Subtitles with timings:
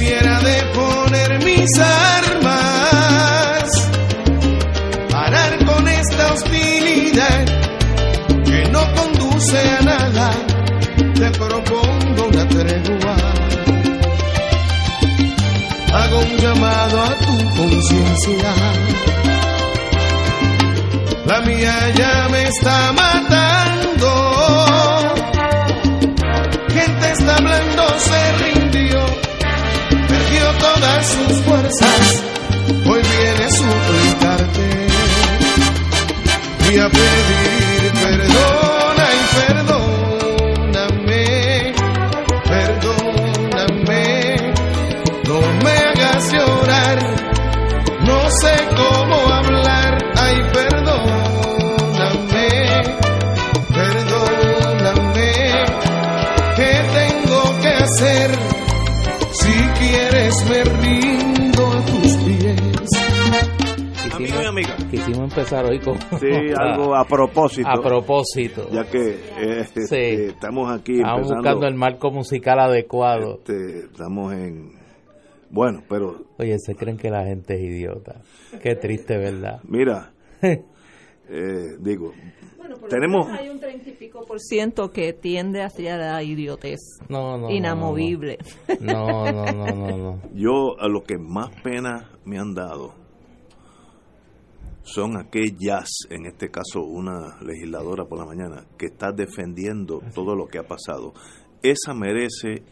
[0.00, 2.54] Quisiera deponer mis armas,
[5.10, 7.44] parar con esta hostilidad
[8.46, 10.32] que no conduce a nada.
[11.16, 13.14] Te propongo una tregua.
[15.92, 18.54] Hago un llamado a tu conciencia.
[21.26, 24.08] La mía ya me está matando.
[26.70, 28.49] Gente está hablando, se perdió
[30.80, 32.22] todas sus fuerzas.
[32.86, 34.86] Hoy viene a suplicarte
[36.72, 38.79] y a pedir perdona
[60.50, 62.90] me rindo a tus pies.
[64.14, 64.76] Amigo y amiga.
[64.90, 67.68] Quisimos empezar hoy con Sí, algo a propósito.
[67.68, 68.68] a propósito.
[68.70, 69.94] Ya que eh, este, Sí.
[69.96, 73.38] eh, estamos aquí Estamos empezando, buscando el marco musical adecuado.
[73.38, 74.72] este, estamos en...
[75.50, 78.20] Bueno, pero Oye, se creen que la gente es idiota.
[78.62, 79.60] Qué triste, ¿verdad?
[79.64, 80.12] mira,
[80.42, 80.58] eh,
[81.80, 82.12] digo,
[82.88, 83.28] tenemos...
[83.28, 86.80] Hay un treinta y pico por ciento que tiende hacia la idiotez.
[87.08, 87.48] No, no.
[87.48, 88.38] no, Inamovible.
[88.80, 90.22] No, no, no, no, no.
[90.34, 92.94] Yo a lo que más pena me han dado
[94.82, 100.46] son aquellas, en este caso una legisladora por la mañana, que está defendiendo todo lo
[100.46, 101.12] que ha pasado.
[101.62, 102.62] Esa merece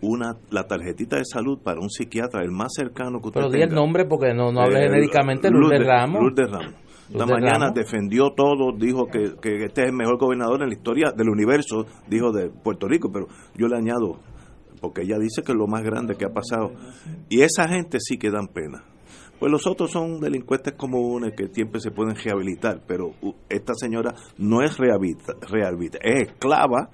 [0.00, 3.62] una la tarjetita de salud para un psiquiatra, el más cercano que usted Pero di
[3.62, 5.50] el nombre porque no, no hable Eh, genéricamente.
[5.50, 6.20] Lourdes Ramos.
[6.20, 6.74] Lourdes Ramos.
[7.12, 7.74] La mañana Ramos.
[7.74, 11.86] defendió todo, dijo que, que este es el mejor gobernador en la historia del universo,
[12.08, 14.20] dijo de Puerto Rico, pero yo le añado,
[14.80, 16.72] porque ella dice que es lo más grande que ha pasado.
[17.28, 18.84] Y esa gente sí que dan pena.
[19.38, 24.14] Pues los otros son delincuentes comunes que siempre se pueden rehabilitar, pero uh, esta señora
[24.38, 26.88] no es rehabilita, rehabilita, es esclava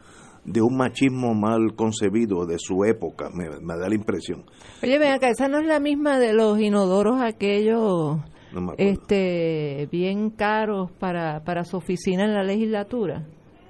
[0.44, 4.44] de un machismo mal concebido de su época, me, me da la impresión.
[4.82, 8.18] Oye, ven acá, esa no es la misma de los inodoros aquellos
[8.52, 13.26] No este bien caros para, para su oficina en la legislatura.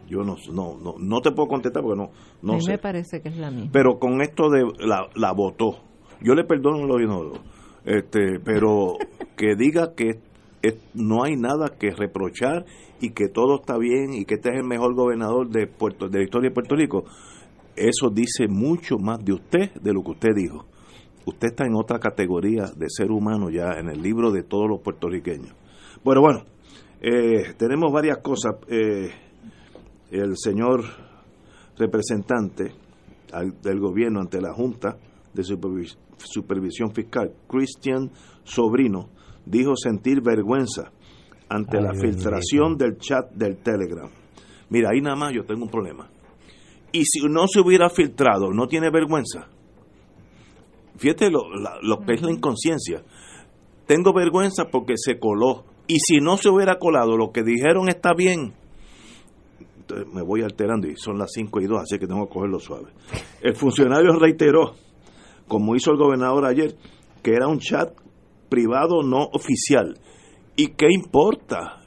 [0.08, 2.10] Yo no, no, no, no te puedo contestar porque no, a
[2.42, 2.72] no mí sé.
[2.72, 3.70] me parece que es la misma.
[3.72, 5.78] Pero con esto de la, la votó.
[6.20, 7.40] Yo le perdono los inodoros.
[7.84, 8.94] Este, pero
[9.36, 10.19] que diga que
[10.62, 12.64] es- no hay nada que reprochar
[13.00, 16.19] y que todo está bien y que este es el mejor gobernador de Puerto de
[16.19, 17.04] la historia de Puerto Rico,
[17.76, 20.66] eso dice mucho más de usted de lo que usted dijo.
[21.26, 24.81] Usted está en otra categoría de ser humano ya en el libro de todos los
[24.81, 25.53] puertorriqueños.
[26.03, 26.44] Bueno, bueno,
[27.00, 28.54] eh, tenemos varias cosas.
[28.69, 29.10] Eh,
[30.10, 30.82] el señor
[31.78, 32.72] representante
[33.32, 34.97] al- del gobierno ante la Junta
[35.32, 38.10] de Supervis- Supervisión Fiscal, Christian
[38.44, 39.08] Sobrino,
[39.47, 40.91] dijo sentir vergüenza
[41.48, 44.10] ante Ay, la Dios filtración del chat del Telegram.
[44.69, 46.08] Mira, ahí nada más yo tengo un problema.
[46.92, 49.48] Y si no se hubiera filtrado, ¿no tiene vergüenza?
[51.00, 53.03] Fíjate lo, la- lo que es la inconsciencia.
[53.87, 55.65] Tengo vergüenza porque se coló.
[55.87, 58.53] Y si no se hubiera colado, lo que dijeron está bien.
[59.81, 62.61] Entonces me voy alterando y son las 5 y 2, así que tengo que cogerlo
[62.61, 62.93] suave.
[63.41, 64.75] El funcionario reiteró,
[65.49, 66.77] como hizo el gobernador ayer,
[67.22, 67.93] que era un chat
[68.49, 69.99] privado no oficial.
[70.55, 71.82] ¿Y qué importa?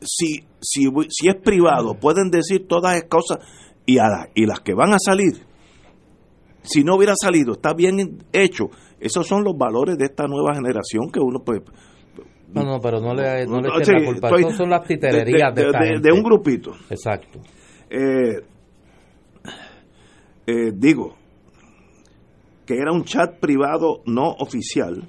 [0.00, 3.38] Si, si, si es privado, pueden decir todas esas cosas
[3.86, 5.44] y, a la- y las que van a salir,
[6.66, 8.66] si no hubiera salido, está bien hecho.
[9.00, 11.62] Esos son los valores de esta nueva generación que uno pues
[12.52, 14.28] No, no, pero no le, no le echen la culpa.
[14.30, 16.72] estoy- son las titererías de, de, de un grupito.
[16.90, 17.40] Exacto.
[17.90, 18.40] Eh,
[20.46, 21.14] eh, digo
[22.64, 25.06] que era un chat privado no oficial,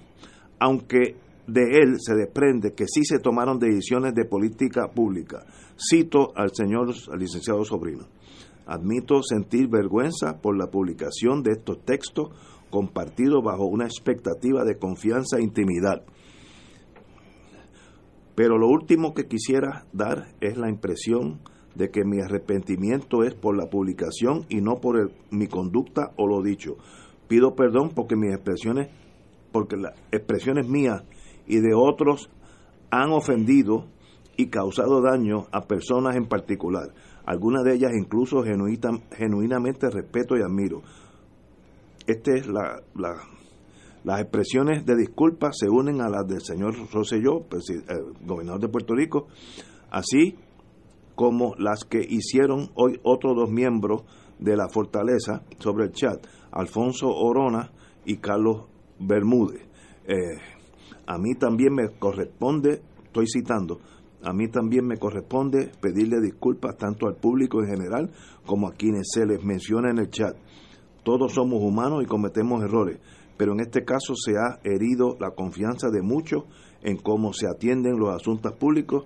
[0.59, 1.15] aunque
[1.48, 5.45] de él se desprende que sí se tomaron decisiones de política pública.
[5.77, 8.06] Cito al señor al licenciado Sobrino.
[8.68, 12.30] Admito sentir vergüenza por la publicación de estos textos
[12.69, 16.04] compartidos bajo una expectativa de confianza e intimidad.
[18.36, 21.40] Pero lo último que quisiera dar es la impresión
[21.75, 26.42] de que mi arrepentimiento es por la publicación y no por mi conducta o lo
[26.42, 26.75] dicho.
[27.28, 28.90] Pido perdón porque mis expresiones,
[29.52, 31.04] porque las expresiones mías
[31.48, 32.30] y de otros
[32.90, 33.86] han ofendido
[34.38, 36.94] y causado daño a personas en particular.
[37.27, 40.81] Algunas de ellas incluso genuita, genuinamente respeto y admiro.
[42.07, 43.21] Esta es la, la-
[44.03, 47.94] las expresiones de disculpa se unen a las del señor Rosselló, eh,
[48.25, 49.27] gobernador de Puerto Rico,
[49.91, 50.35] así
[51.15, 54.03] como las que hicieron hoy otros dos miembros
[54.39, 57.71] de la fortaleza sobre el chat, Alfonso Orona
[58.06, 58.68] y Carlos
[59.00, 59.63] Bermúdez.
[60.07, 60.15] Eh,
[61.06, 63.80] a mí también me corresponde, estoy citando,
[64.27, 68.12] a mí también me corresponde pedirle disculpas tanto al público en general
[68.45, 70.35] como a quienes se les menciona en el chat.
[71.03, 73.00] Todos somos humanos y cometemos errores,
[73.38, 76.44] pero en este caso se ha herido la confianza de muchos
[76.81, 79.06] en cómo se atienden los asuntos públicos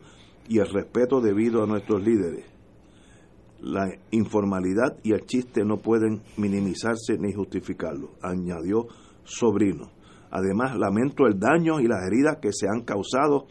[0.50, 2.45] y el respeto debido a nuestros líderes.
[3.59, 8.88] La informalidad y el chiste no pueden minimizarse ni justificarlo, añadió
[9.24, 9.91] Sobrino.
[10.31, 13.45] Además, lamento el daño y las heridas que se han causado,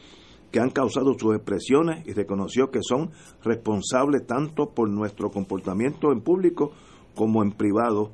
[0.50, 3.10] que han causado sus expresiones y reconoció que son
[3.42, 6.72] responsables tanto por nuestro comportamiento en público
[7.14, 8.12] como en privado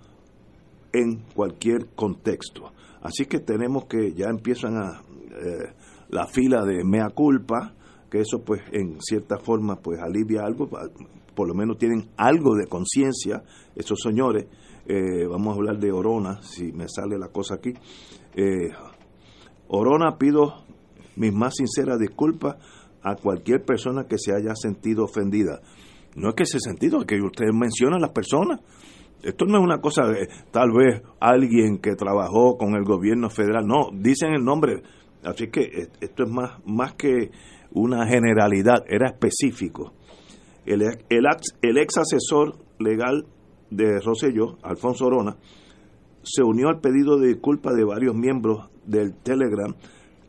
[0.93, 2.73] en cualquier contexto.
[3.03, 5.73] Así que tenemos que ya empiezan a eh,
[6.09, 7.75] la fila de mea culpa,
[8.11, 10.69] que eso pues en cierta forma pues alivia algo,
[11.35, 13.43] por lo menos tienen algo de conciencia
[13.75, 14.47] esos señores.
[14.87, 17.75] Eh, vamos a hablar de Orona, si me sale la cosa aquí.
[18.35, 18.71] Eh,
[19.69, 20.66] Orona pido
[21.17, 22.57] mis más sinceras disculpas
[23.03, 25.61] a cualquier persona que se haya sentido ofendida.
[26.17, 28.61] No es que se sentido, es que usted menciona a las personas.
[29.23, 30.03] Esto no es una cosa
[30.51, 34.83] tal vez alguien que trabajó con el gobierno federal, no, dicen el nombre.
[35.23, 37.31] Así que esto es más, más que
[37.73, 39.93] una generalidad, era específico.
[40.65, 43.27] El ex asesor legal
[43.71, 45.37] de Rosselló, Alfonso Orona,
[46.23, 49.75] se unió al pedido de disculpa de varios miembros del Telegram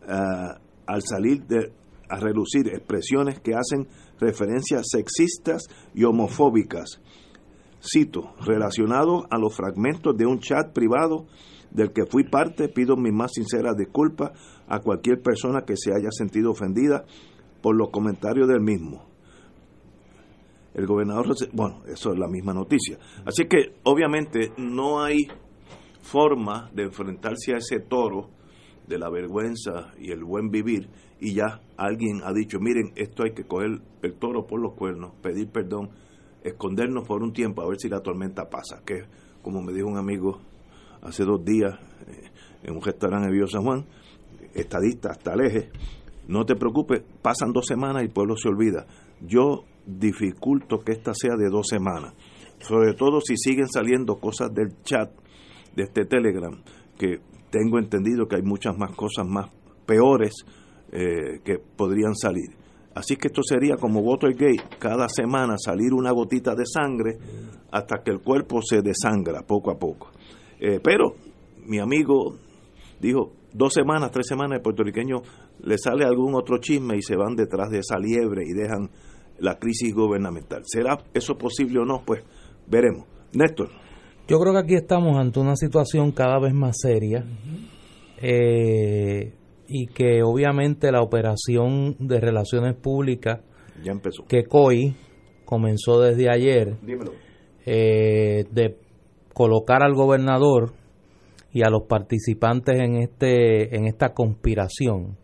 [0.07, 1.72] ah, al salir de,
[2.10, 3.88] a relucir expresiones que hacen
[4.19, 5.63] referencias sexistas
[5.94, 7.01] y homofóbicas.
[7.81, 11.28] Cito, relacionado a los fragmentos de un chat privado
[11.72, 14.31] del que fui parte, pido mis más sinceras disculpas
[14.68, 17.06] a cualquier persona que se haya sentido ofendida
[17.62, 19.06] por los comentarios del mismo.
[20.74, 22.98] El gobernador, bueno, eso es la misma noticia.
[23.25, 25.28] Así que obviamente no hay
[26.01, 28.30] forma de enfrentarse a ese toro
[28.88, 30.89] de la vergüenza y el buen vivir
[31.19, 35.13] y ya alguien ha dicho, miren, esto hay que coger el toro por los cuernos,
[35.22, 35.89] pedir perdón,
[36.44, 39.04] escondernos por un tiempo a ver si la tormenta pasa, que
[39.42, 40.39] como me dijo un amigo
[41.01, 41.74] hace dos días
[42.07, 42.31] eh,
[42.63, 43.86] en un restaurante de Vío San Juan,
[44.54, 45.69] estadista hasta el eje,
[46.28, 48.86] no te preocupes, pasan dos semanas y el pueblo se olvida.
[49.22, 52.13] Yo dificulto que esta sea de dos semanas,
[52.60, 55.10] sobre todo si siguen saliendo cosas del chat
[55.75, 56.62] de este Telegram,
[56.98, 59.49] que tengo entendido que hay muchas más cosas más
[59.85, 60.33] peores
[60.91, 62.49] eh, que podrían salir.
[62.94, 67.17] Así que esto sería como Watergate, cada semana salir una gotita de sangre
[67.71, 70.09] hasta que el cuerpo se desangra poco a poco.
[70.59, 71.13] Eh, pero
[71.65, 72.38] mi amigo
[72.99, 75.21] dijo, dos semanas, tres semanas, el puertorriqueño
[75.63, 78.89] le sale algún otro chisme y se van detrás de esa liebre y dejan
[79.39, 80.63] la crisis gubernamental.
[80.65, 82.01] ¿Será eso posible o no?
[82.03, 82.23] Pues
[82.67, 83.05] veremos.
[83.33, 83.69] Néstor.
[84.27, 87.24] Yo creo que aquí estamos ante una situación cada vez más seria
[88.21, 89.33] eh,
[89.68, 93.40] y que obviamente la operación de relaciones públicas
[93.83, 94.25] Ya empezó.
[94.25, 94.95] que COI
[95.45, 96.75] comenzó desde ayer
[97.66, 98.78] eh, de
[99.33, 100.73] colocar al gobernador
[101.54, 105.18] y a los participantes en este en esta conspiración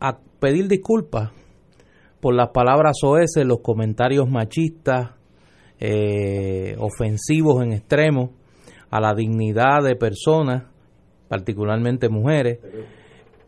[0.00, 1.30] a pedir disculpas
[2.20, 5.10] por las palabras oeces, los comentarios machistas,
[5.84, 8.30] eh, ofensivos en extremo
[8.88, 10.62] a la dignidad de personas,
[11.26, 12.60] particularmente mujeres,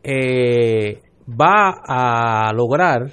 [0.02, 0.98] eh,
[1.30, 3.12] va a lograr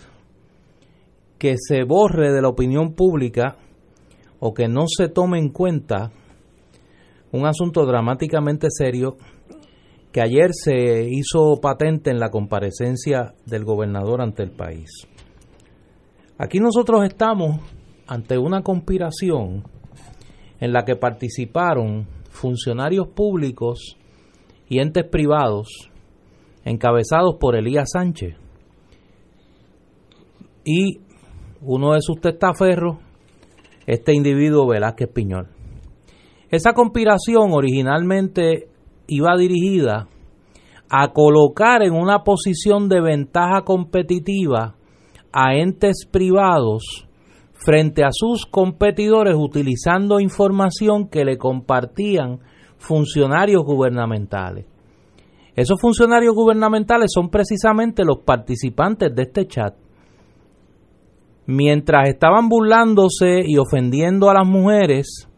[1.38, 3.58] que se borre de la opinión pública
[4.40, 6.12] o que no se tome en cuenta
[7.32, 9.18] un asunto dramáticamente serio
[10.12, 14.90] que ayer se hizo patente en la comparecencia del gobernador ante el país.
[16.40, 17.62] Aquí nosotros estamos
[18.08, 19.64] ante una conspiración
[20.60, 23.98] en la que participaron funcionarios públicos
[24.68, 25.90] y entes privados
[26.64, 28.36] encabezados por Elías Sánchez
[30.64, 31.00] y
[31.62, 32.98] uno de sus testaferros,
[33.86, 35.48] este individuo Velázquez Piñol.
[36.50, 38.68] Esa conspiración originalmente
[39.08, 40.08] iba dirigida
[40.90, 44.76] a colocar en una posición de ventaja competitiva
[45.32, 47.08] a entes privados
[47.64, 52.40] frente a sus competidores utilizando información que le compartían
[52.78, 54.66] funcionarios gubernamentales.
[55.56, 59.76] Esos funcionarios gubernamentales son precisamente los participantes de este chat.
[61.46, 65.30] Mientras estaban burlándose y ofendiendo a las mujeres,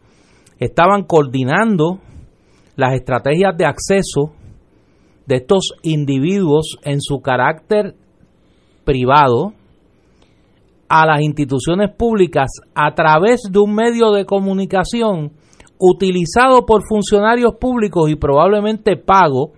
[0.59, 1.99] estaban coordinando
[2.75, 4.33] las estrategias de acceso
[5.25, 7.95] de estos individuos en su carácter
[8.85, 9.53] privado
[10.95, 15.31] a las instituciones públicas a través de un medio de comunicación
[15.79, 19.53] utilizado por funcionarios públicos y probablemente pago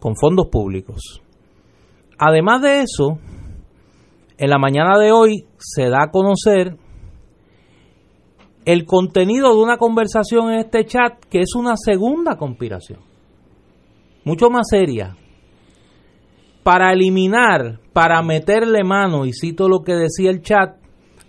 [0.00, 1.22] con fondos públicos.
[2.18, 3.20] Además de eso,
[4.36, 6.76] en la mañana de hoy se da a conocer
[8.64, 12.98] el contenido de una conversación en este chat que es una segunda conspiración,
[14.24, 15.16] mucho más seria,
[16.62, 20.76] para eliminar, para meterle mano, y cito lo que decía el chat,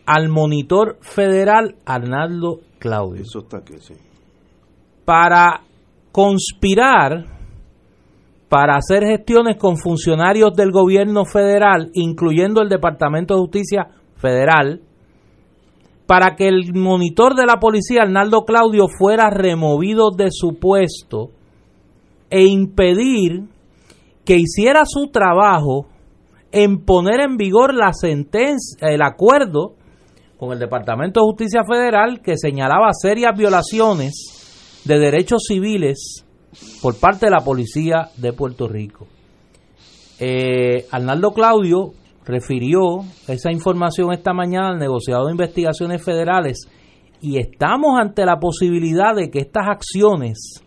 [0.06, 3.22] al monitor federal Arnaldo Claudio.
[3.22, 3.94] Eso está aquí, sí.
[5.06, 5.62] Para
[6.12, 7.26] conspirar,
[8.50, 13.88] para hacer gestiones con funcionarios del gobierno federal, incluyendo el Departamento de Justicia
[14.18, 14.82] Federal,
[16.06, 21.32] para que el monitor de la policía, Arnaldo Claudio, fuera removido de su puesto
[22.30, 23.48] e impedir
[24.26, 25.88] que hiciera su trabajo
[26.52, 29.76] en poner en vigor la sentencia, el acuerdo
[30.38, 36.26] con el Departamento de Justicia Federal que señalaba serias violaciones de derechos civiles
[36.82, 39.08] por parte de la policía de Puerto Rico.
[40.20, 41.94] Eh, Arnaldo Claudio
[42.26, 46.68] refirió esa información esta mañana al negociado de investigaciones federales
[47.22, 50.64] y estamos ante la posibilidad de que estas acciones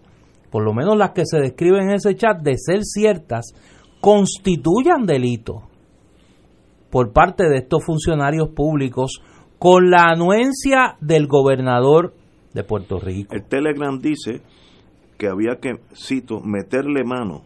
[0.57, 3.53] por lo menos las que se describen en ese chat, de ser ciertas,
[4.01, 5.65] constituyan delito
[6.89, 9.21] por parte de estos funcionarios públicos
[9.59, 12.15] con la anuencia del gobernador
[12.55, 13.35] de Puerto Rico.
[13.35, 14.41] El Telegram dice
[15.19, 17.43] que había que, cito, meterle mano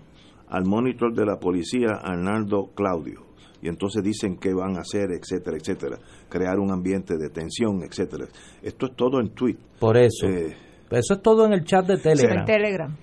[0.49, 3.23] al monitor de la policía Arnaldo Claudio.
[3.61, 5.99] Y entonces dicen qué van a hacer, etcétera, etcétera.
[6.29, 8.26] Crear un ambiente de tensión, etcétera.
[8.62, 9.57] Esto es todo en tweet.
[9.81, 10.29] Por eso.
[10.29, 12.45] Eh, eso es todo en el chat de Telegram.
[12.45, 12.97] Telegram.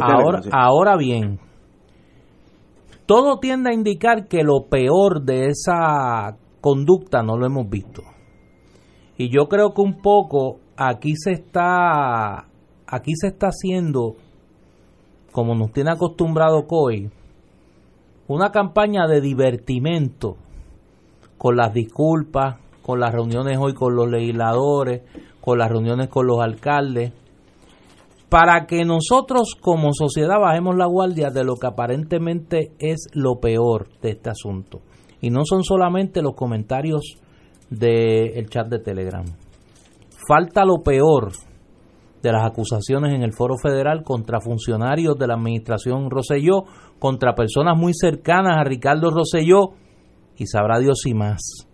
[0.00, 1.38] ahora, ahora bien,
[3.06, 8.02] todo tiende a indicar que lo peor de esa conducta no lo hemos visto.
[9.18, 12.46] Y yo creo que un poco aquí se está
[12.86, 14.16] aquí se está haciendo
[15.32, 17.10] como nos tiene acostumbrado COI
[18.26, 20.36] una campaña de divertimento
[21.36, 25.02] con las disculpas, con las reuniones hoy con los legisladores,
[25.40, 27.12] con las reuniones con los alcaldes
[28.34, 33.86] para que nosotros como sociedad bajemos la guardia de lo que aparentemente es lo peor
[34.02, 34.80] de este asunto.
[35.20, 37.14] Y no son solamente los comentarios
[37.70, 39.24] del chat de Telegram.
[40.26, 41.30] Falta lo peor
[42.24, 46.64] de las acusaciones en el foro federal contra funcionarios de la administración Roselló,
[46.98, 49.74] contra personas muy cercanas a Ricardo Roselló
[50.36, 51.68] y sabrá Dios si más.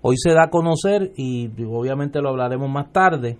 [0.00, 3.36] Hoy se da a conocer, y obviamente lo hablaremos más tarde,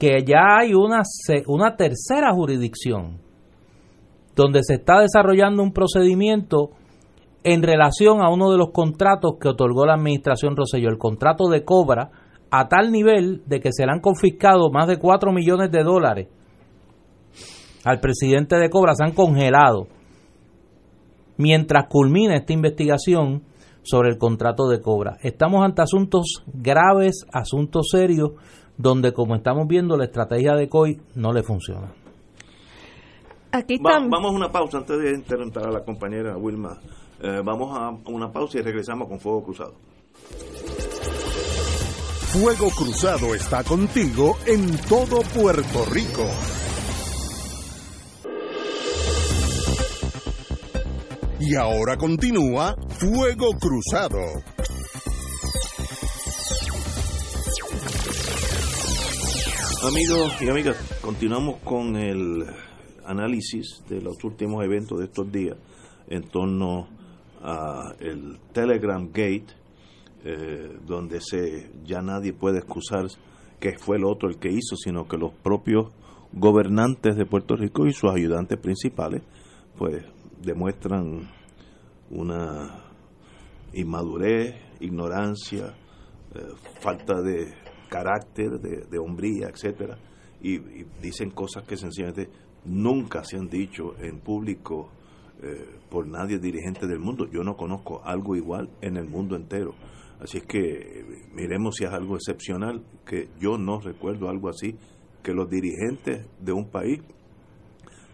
[0.00, 1.02] que ya hay una,
[1.46, 3.18] una tercera jurisdicción
[4.34, 6.70] donde se está desarrollando un procedimiento
[7.44, 11.64] en relación a uno de los contratos que otorgó la administración Roselló, el contrato de
[11.64, 12.10] Cobra,
[12.50, 16.28] a tal nivel de que se le han confiscado más de 4 millones de dólares
[17.84, 19.86] al presidente de Cobra, se han congelado
[21.36, 23.42] mientras culmina esta investigación
[23.82, 25.18] sobre el contrato de Cobra.
[25.22, 28.32] Estamos ante asuntos graves, asuntos serios,
[28.80, 31.92] donde como estamos viendo la estrategia de COI no le funciona.
[33.52, 36.78] Aquí vamos a una pausa antes de interrumpir a la compañera Wilma.
[37.20, 39.74] Eh, vamos a una pausa y regresamos con Fuego Cruzado.
[42.32, 46.24] Fuego Cruzado está contigo en todo Puerto Rico.
[51.40, 54.20] Y ahora continúa Fuego Cruzado.
[59.82, 62.44] Amigos y amigas, continuamos con el
[63.06, 65.56] análisis de los últimos eventos de estos días
[66.06, 66.86] en torno
[67.40, 69.46] a el Telegram Gate,
[70.22, 73.06] eh, donde se ya nadie puede excusar
[73.58, 75.86] que fue el otro el que hizo, sino que los propios
[76.34, 79.22] gobernantes de Puerto Rico y sus ayudantes principales,
[79.78, 80.04] pues
[80.42, 81.26] demuestran
[82.10, 82.84] una
[83.72, 85.74] inmadurez, ignorancia,
[86.34, 86.40] eh,
[86.82, 87.59] falta de
[87.90, 89.98] carácter, de, hombría, etcétera,
[90.40, 90.58] y,
[91.02, 92.30] dicen cosas que sencillamente
[92.64, 94.88] nunca se han dicho en público
[95.42, 97.26] eh, por nadie dirigente del mundo.
[97.30, 99.74] Yo no conozco algo igual en el mundo entero.
[100.20, 104.76] Así es que miremos si es algo excepcional, que yo no recuerdo algo así
[105.22, 107.00] que los dirigentes de un país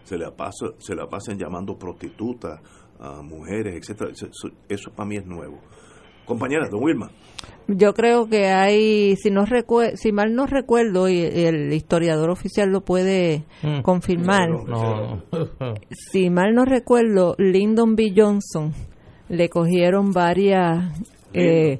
[0.03, 2.61] se la, paso, se la pasen llamando prostitutas
[2.99, 4.11] a mujeres, etcétera.
[4.11, 4.27] Eso,
[4.69, 5.59] eso para mí es nuevo.
[6.27, 7.09] Compañera, don Wilma.
[7.67, 9.45] Yo creo que hay, si no
[9.95, 13.81] si mal no recuerdo, y el historiador oficial lo puede mm.
[13.81, 14.49] confirmar,
[15.89, 18.13] si mal no recuerdo, Lyndon B.
[18.15, 18.73] Johnson
[19.27, 20.93] le cogieron varias
[21.33, 21.79] eh,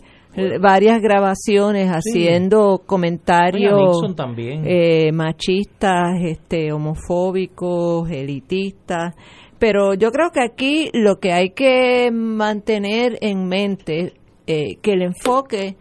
[0.59, 4.03] varias grabaciones haciendo comentarios
[4.37, 9.15] eh, machistas, este, homofóbicos, elitistas.
[9.57, 14.13] Pero yo creo que aquí lo que hay que mantener en mente
[14.47, 15.77] eh, que el enfoque,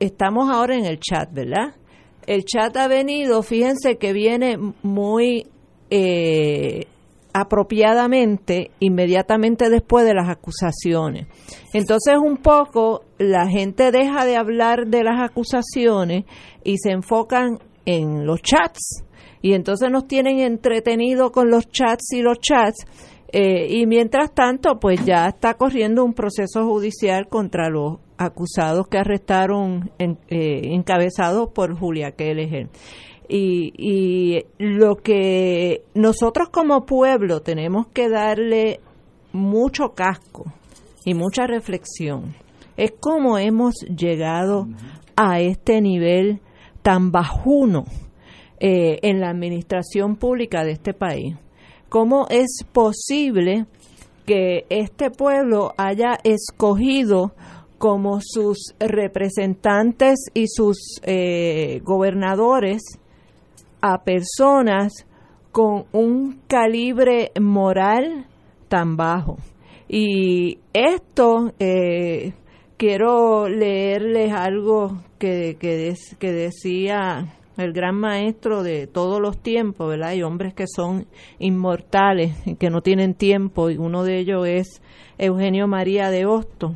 [0.00, 1.74] estamos ahora en el chat, ¿verdad?
[2.26, 5.46] El chat ha venido, fíjense que viene muy
[5.90, 6.86] eh,
[7.32, 11.26] apropiadamente inmediatamente después de las acusaciones.
[11.72, 16.24] Entonces un poco la gente deja de hablar de las acusaciones
[16.64, 19.04] y se enfocan en los chats
[19.42, 22.86] y entonces nos tienen entretenidos con los chats y los chats
[23.32, 28.98] eh, y mientras tanto, pues ya está corriendo un proceso judicial contra los acusados que
[28.98, 32.68] arrestaron en, eh, encabezados por Julia Kelleher.
[33.28, 38.80] Y, y lo que nosotros como pueblo tenemos que darle
[39.32, 40.44] mucho casco
[41.04, 42.36] y mucha reflexión
[42.76, 44.68] es cómo hemos llegado
[45.16, 46.40] a este nivel
[46.82, 47.84] tan bajuno
[48.60, 51.36] eh, en la administración pública de este país
[51.88, 53.66] cómo es posible
[54.24, 57.32] que este pueblo haya escogido
[57.78, 62.82] como sus representantes y sus eh, gobernadores
[63.80, 65.06] a personas
[65.52, 68.26] con un calibre moral
[68.68, 69.36] tan bajo.
[69.88, 72.32] Y esto, eh,
[72.76, 80.10] quiero leerles algo que, que, que decía el gran maestro de todos los tiempos, ¿verdad?
[80.10, 81.06] Hay hombres que son
[81.38, 84.82] inmortales, que no tienen tiempo, y uno de ellos es
[85.18, 86.74] Eugenio María de Hosto,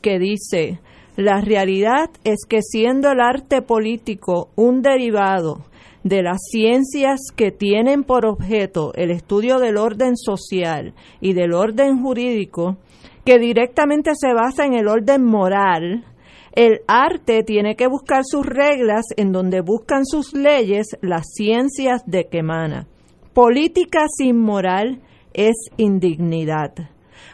[0.00, 0.80] que dice,
[1.16, 5.64] la realidad es que siendo el arte político un derivado
[6.04, 12.02] de las ciencias que tienen por objeto el estudio del orden social y del orden
[12.02, 12.76] jurídico,
[13.24, 16.04] que directamente se basa en el orden moral,
[16.52, 22.28] el arte tiene que buscar sus reglas en donde buscan sus leyes las ciencias de
[22.28, 22.86] que emana.
[23.32, 25.00] Política sin moral
[25.32, 26.72] es indignidad.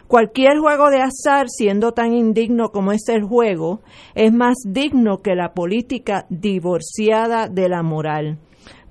[0.07, 3.81] Cualquier juego de azar, siendo tan indigno como es el juego,
[4.15, 8.39] es más digno que la política divorciada de la moral,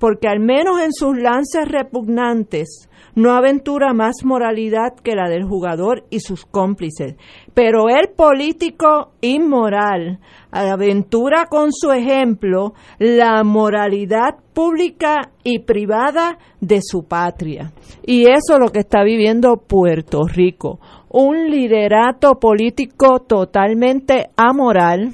[0.04, 6.04] porque al menos en sus lances repugnantes no aventura más moralidad que la del jugador
[6.10, 7.16] y sus cómplices.
[7.54, 10.20] Pero el político inmoral
[10.52, 17.72] aventura con su ejemplo la moralidad pública y privada de su patria.
[18.06, 20.82] Y eso es lo que está viviendo Puerto Rico.
[21.12, 25.14] Un liderato político totalmente amoral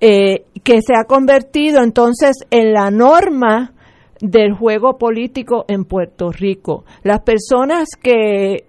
[0.00, 3.74] eh, que se ha convertido entonces en la norma
[4.20, 6.84] del juego político en Puerto Rico.
[7.02, 8.64] Las personas que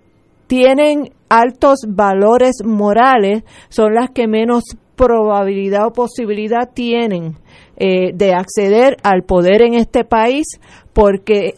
[0.48, 4.64] tienen altos valores morales son las que menos
[4.96, 7.36] probabilidad o posibilidad tienen
[7.78, 10.60] eh, de acceder al poder en este país
[10.94, 11.56] porque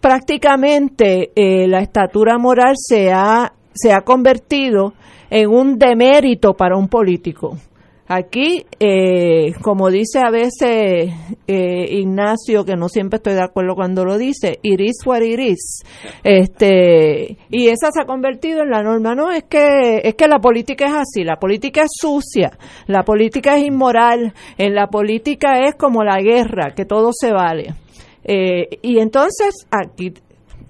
[0.00, 4.94] prácticamente eh, la estatura moral se ha, se ha convertido
[5.30, 7.56] en un demérito para un político.
[8.08, 11.10] Aquí, eh, como dice a veces
[11.48, 15.82] eh, Ignacio, que no siempre estoy de acuerdo cuando lo dice, iris what iris,
[16.22, 19.16] este, y esa se ha convertido en la norma.
[19.16, 23.56] No, es que es que la política es así, la política es sucia, la política
[23.56, 27.74] es inmoral, en la política es como la guerra, que todo se vale.
[28.22, 30.14] Eh, y entonces aquí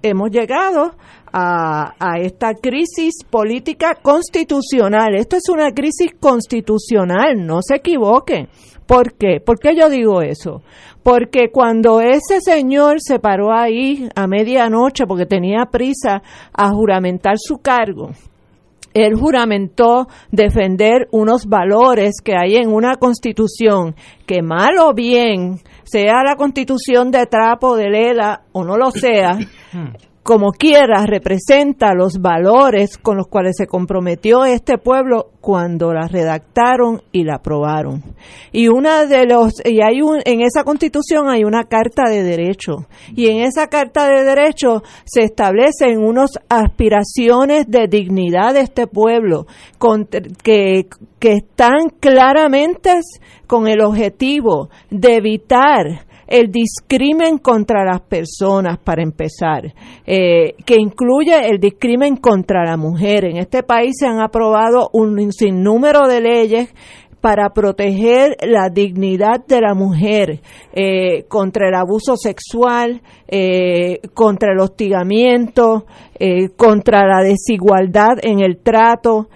[0.03, 0.94] hemos llegado
[1.38, 5.14] a, esta crisis política constitucional.
[5.16, 8.49] Esto es una crisis constitucional, no se equivoquen.
[8.87, 9.40] ¿Por qué?
[9.44, 10.62] ¿Por qué yo digo eso?
[11.03, 16.22] Porque cuando ese señor se paró ahí a medianoche porque tenía prisa
[16.53, 18.12] a juramentar su cargo,
[18.94, 23.94] él juramentó defender unos valores que hay en una constitución
[24.25, 29.38] que mal o bien, sea la constitución de trapo, de Lela o no lo sea,
[30.27, 37.01] como quiera, representa los valores con los cuales se comprometió este pueblo cuando la redactaron
[37.12, 38.03] y la aprobaron.
[38.51, 42.87] Y una de los y hay un en esa Constitución hay una carta de derechos
[43.15, 49.47] y en esa carta de derechos se establecen unas aspiraciones de dignidad de este pueblo
[50.43, 50.89] que
[51.21, 52.99] que están claramente
[53.47, 59.73] con el objetivo de evitar el discrimen contra las personas, para empezar,
[60.07, 63.25] eh, que incluye el discrimen contra la mujer.
[63.25, 66.75] En este país se han aprobado un sinnúmero de leyes
[67.21, 70.41] para proteger la dignidad de la mujer
[70.73, 75.87] eh, contra el abuso sexual, eh, contra el hostigamiento,
[76.57, 79.29] contra la desigualdad en el trato.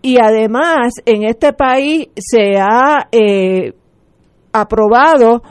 [0.00, 3.08] Y además, en este país se ha
[4.52, 5.42] aprobado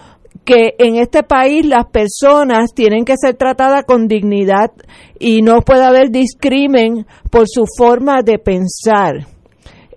[0.46, 4.72] que en este país las personas tienen que ser tratadas con dignidad
[5.20, 9.28] y no puede haber discrimen por su forma de pensar.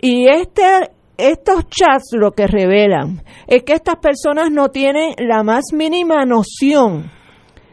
[0.00, 0.62] Y este,
[1.16, 7.10] estos chats lo que revelan es que estas personas no tienen la más mínima noción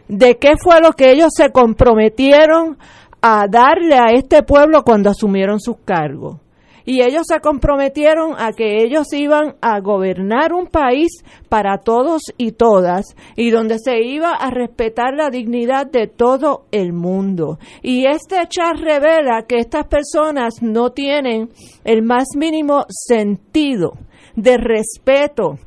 [0.08, 2.78] de qué fue lo que ellos se comprometieron
[3.22, 6.43] a darle a este pueblo cuando asumieron sus cargos
[6.86, 12.52] y ellos se comprometieron a que ellos iban a gobernar un país para todos y
[12.52, 17.60] todas y donde se iba a respetar la dignidad de todo el mundo.
[17.82, 21.50] Y este chat revela que estas personas no tienen
[21.84, 23.94] el más mínimo sentido
[24.36, 25.60] de respeto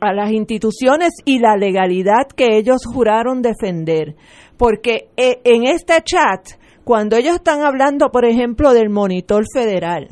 [0.00, 4.14] a las instituciones y la legalidad que ellos juraron defender.
[4.56, 6.46] Porque eh, en este chat,
[6.84, 10.08] cuando ellos están hablando, por ejemplo, del monitor federal,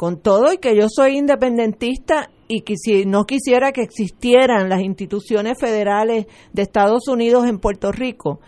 [0.00, 4.80] con todo y que yo soy independentista y que si no quisiera que existieran las
[4.80, 8.40] instituciones federales de Estados Unidos en Puerto Rico,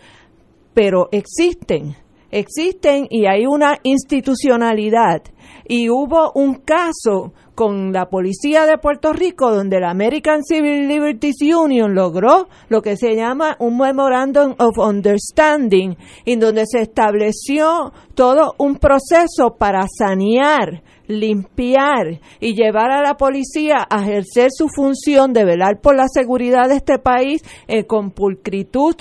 [0.73, 1.95] pero existen,
[2.31, 5.21] existen y hay una institucionalidad.
[5.67, 11.35] Y hubo un caso con la policía de Puerto Rico donde la American Civil Liberties
[11.55, 18.55] Union logró lo que se llama un Memorandum of Understanding, en donde se estableció todo
[18.57, 25.45] un proceso para sanear limpiar y llevar a la policía a ejercer su función de
[25.45, 28.95] velar por la seguridad de este país eh, con pulcritud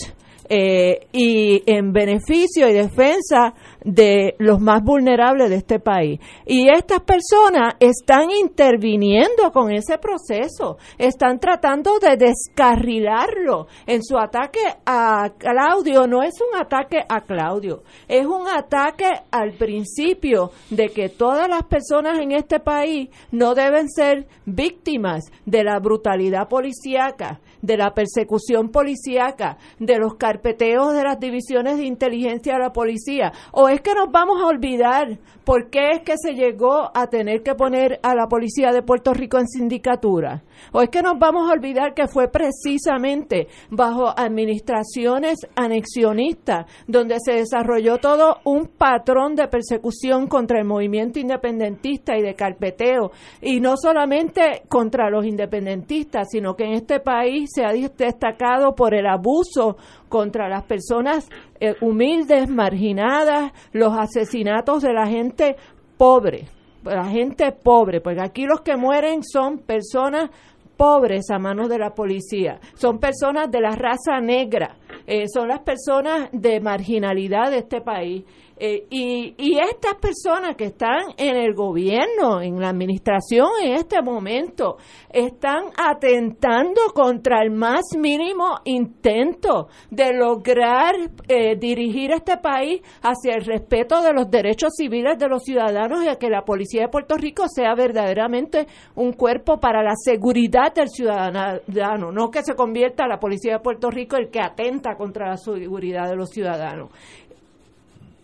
[0.48, 6.20] eh, y en beneficio y defensa de los más vulnerables de este país.
[6.46, 13.66] Y estas personas están interviniendo con ese proceso, están tratando de descarrilarlo.
[13.86, 19.52] En su ataque a Claudio no es un ataque a Claudio, es un ataque al
[19.52, 25.78] principio de que todas las personas en este país no deben ser víctimas de la
[25.78, 32.58] brutalidad policíaca, de la persecución policíaca, de los carpeteos de las divisiones de inteligencia de
[32.58, 36.90] la policía o es que nos vamos a olvidar por qué es que se llegó
[36.94, 40.42] a tener que poner a la policía de Puerto Rico en sindicatura?
[40.72, 47.32] ¿O es que nos vamos a olvidar que fue precisamente bajo administraciones anexionistas donde se
[47.32, 53.10] desarrolló todo un patrón de persecución contra el movimiento independentista y de carpeteo?
[53.40, 58.94] Y no solamente contra los independentistas, sino que en este país se ha destacado por
[58.94, 59.76] el abuso
[60.08, 61.26] contra las personas
[61.64, 65.54] eh, humildes, marginadas, los asesinatos de la gente
[65.96, 66.46] pobre,
[66.82, 70.30] la gente pobre, porque aquí los que mueren son personas
[70.76, 74.74] pobres a manos de la policía, son personas de la raza negra,
[75.06, 78.24] eh, son las personas de marginalidad de este país.
[78.64, 84.00] Eh, y, y estas personas que están en el gobierno, en la administración en este
[84.02, 84.76] momento,
[85.10, 90.94] están atentando contra el más mínimo intento de lograr
[91.26, 96.08] eh, dirigir este país hacia el respeto de los derechos civiles de los ciudadanos y
[96.08, 100.88] a que la policía de Puerto Rico sea verdaderamente un cuerpo para la seguridad del
[100.88, 105.36] ciudadano, no que se convierta la policía de Puerto Rico el que atenta contra la
[105.36, 106.90] seguridad de los ciudadanos.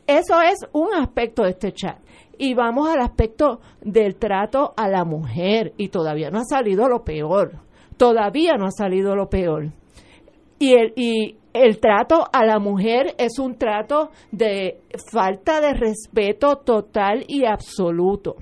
[0.08, 1.98] Eso es un aspecto de este chat.
[2.38, 5.74] Y vamos al aspecto del trato a la mujer.
[5.76, 7.60] Y todavía no ha salido lo peor.
[7.98, 9.66] Todavía no ha salido lo peor.
[10.58, 14.80] Y el, y el trato a la mujer es un trato de
[15.12, 18.36] falta de respeto total y absoluto.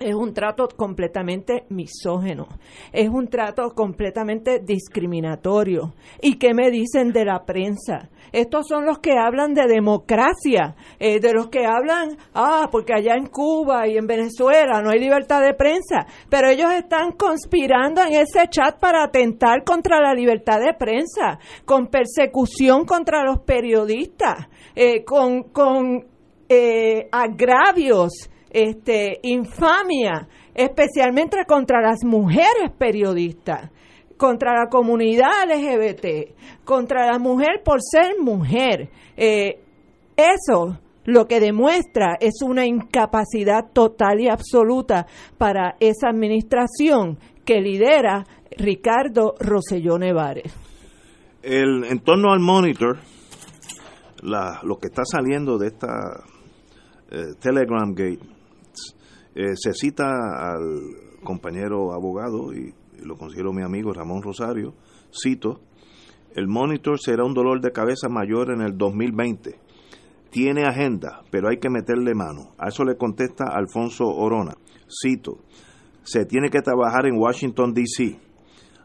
[0.00, 2.48] Es un trato completamente misógeno,
[2.92, 5.94] es un trato completamente discriminatorio.
[6.20, 8.08] ¿Y qué me dicen de la prensa?
[8.32, 13.14] Estos son los que hablan de democracia, eh, de los que hablan, ah, porque allá
[13.14, 18.14] en Cuba y en Venezuela no hay libertad de prensa, pero ellos están conspirando en
[18.14, 25.04] ese chat para atentar contra la libertad de prensa, con persecución contra los periodistas, eh,
[25.04, 26.04] con, con
[26.48, 33.70] eh, agravios este, infamia, especialmente contra las mujeres periodistas,
[34.16, 38.90] contra la comunidad LGBT, contra la mujer por ser mujer.
[39.16, 39.58] Eh,
[40.16, 48.24] eso lo que demuestra es una incapacidad total y absoluta para esa administración que lidera
[48.56, 50.54] Ricardo Rosselló Nevares.
[51.42, 52.98] El, en torno al monitor,
[54.22, 56.22] lo que está saliendo de esta
[57.10, 58.33] eh, Telegram Gate
[59.34, 64.74] eh, se cita al compañero abogado, y, lo considero mi amigo Ramón Rosario,
[65.12, 65.60] cito,
[66.34, 69.58] el monitor será un dolor de cabeza mayor en el 2020.
[70.30, 72.54] Tiene agenda, pero hay que meterle mano.
[72.58, 74.56] A eso le contesta Alfonso Orona.
[74.88, 75.38] Cito,
[76.02, 78.18] se tiene que trabajar en Washington, D.C.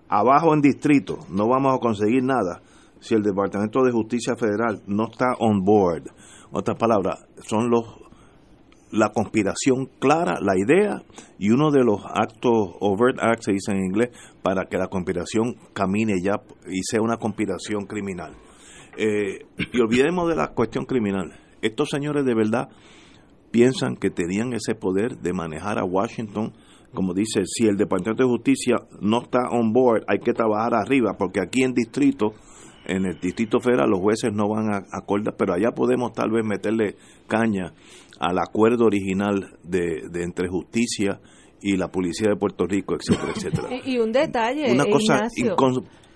[0.10, 2.62] Abajo en distrito no vamos a conseguir nada
[3.00, 6.04] si el Departamento de Justicia Federal no está on board.
[6.52, 8.09] Otras palabras, son los
[8.92, 11.04] la conspiración clara, la idea
[11.38, 14.10] y uno de los actos, overt acts se dice en inglés,
[14.42, 18.34] para que la conspiración camine ya y sea una conspiración criminal.
[18.98, 21.34] Eh, y olvidemos de la cuestión criminal.
[21.62, 22.70] Estos señores de verdad
[23.52, 26.54] piensan que tenían ese poder de manejar a Washington.
[26.94, 31.16] Como dice, si el Departamento de Justicia no está on board, hay que trabajar arriba,
[31.18, 32.34] porque aquí en distrito,
[32.86, 36.44] en el Distrito Federal, los jueces no van a acordar, pero allá podemos tal vez
[36.44, 36.96] meterle
[37.28, 37.74] caña
[38.20, 41.20] al acuerdo original de, entre justicia
[41.62, 43.70] y la policía de Puerto Rico, etcétera, etcétera.
[43.86, 45.28] Y, un detalle, una cosa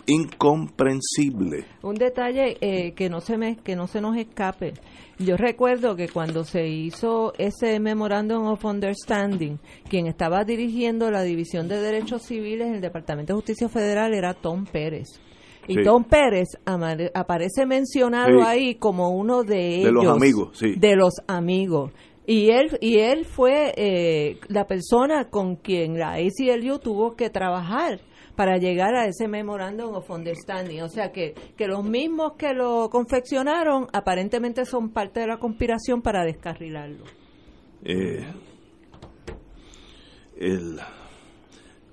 [0.06, 1.66] incomprensible.
[1.82, 4.74] Un detalle eh, que no se me que no se nos escape.
[5.20, 9.58] Yo recuerdo que cuando se hizo ese Memorandum of Understanding,
[9.90, 14.34] quien estaba dirigiendo la División de Derechos Civiles en el Departamento de Justicia Federal era
[14.34, 15.22] Tom Pérez.
[15.68, 16.50] Y Tom Pérez
[17.14, 19.86] aparece mencionado ahí como uno de ellos.
[19.86, 20.76] De los amigos, sí.
[20.76, 21.92] De los amigos.
[22.26, 28.00] Y él, y él fue eh, la persona con quien la ACLU tuvo que trabajar
[28.36, 30.82] para llegar a ese Memorandum of Understanding.
[30.82, 36.02] O sea que, que los mismos que lo confeccionaron aparentemente son parte de la conspiración
[36.02, 37.04] para descarrilarlo.
[37.84, 38.26] Eh,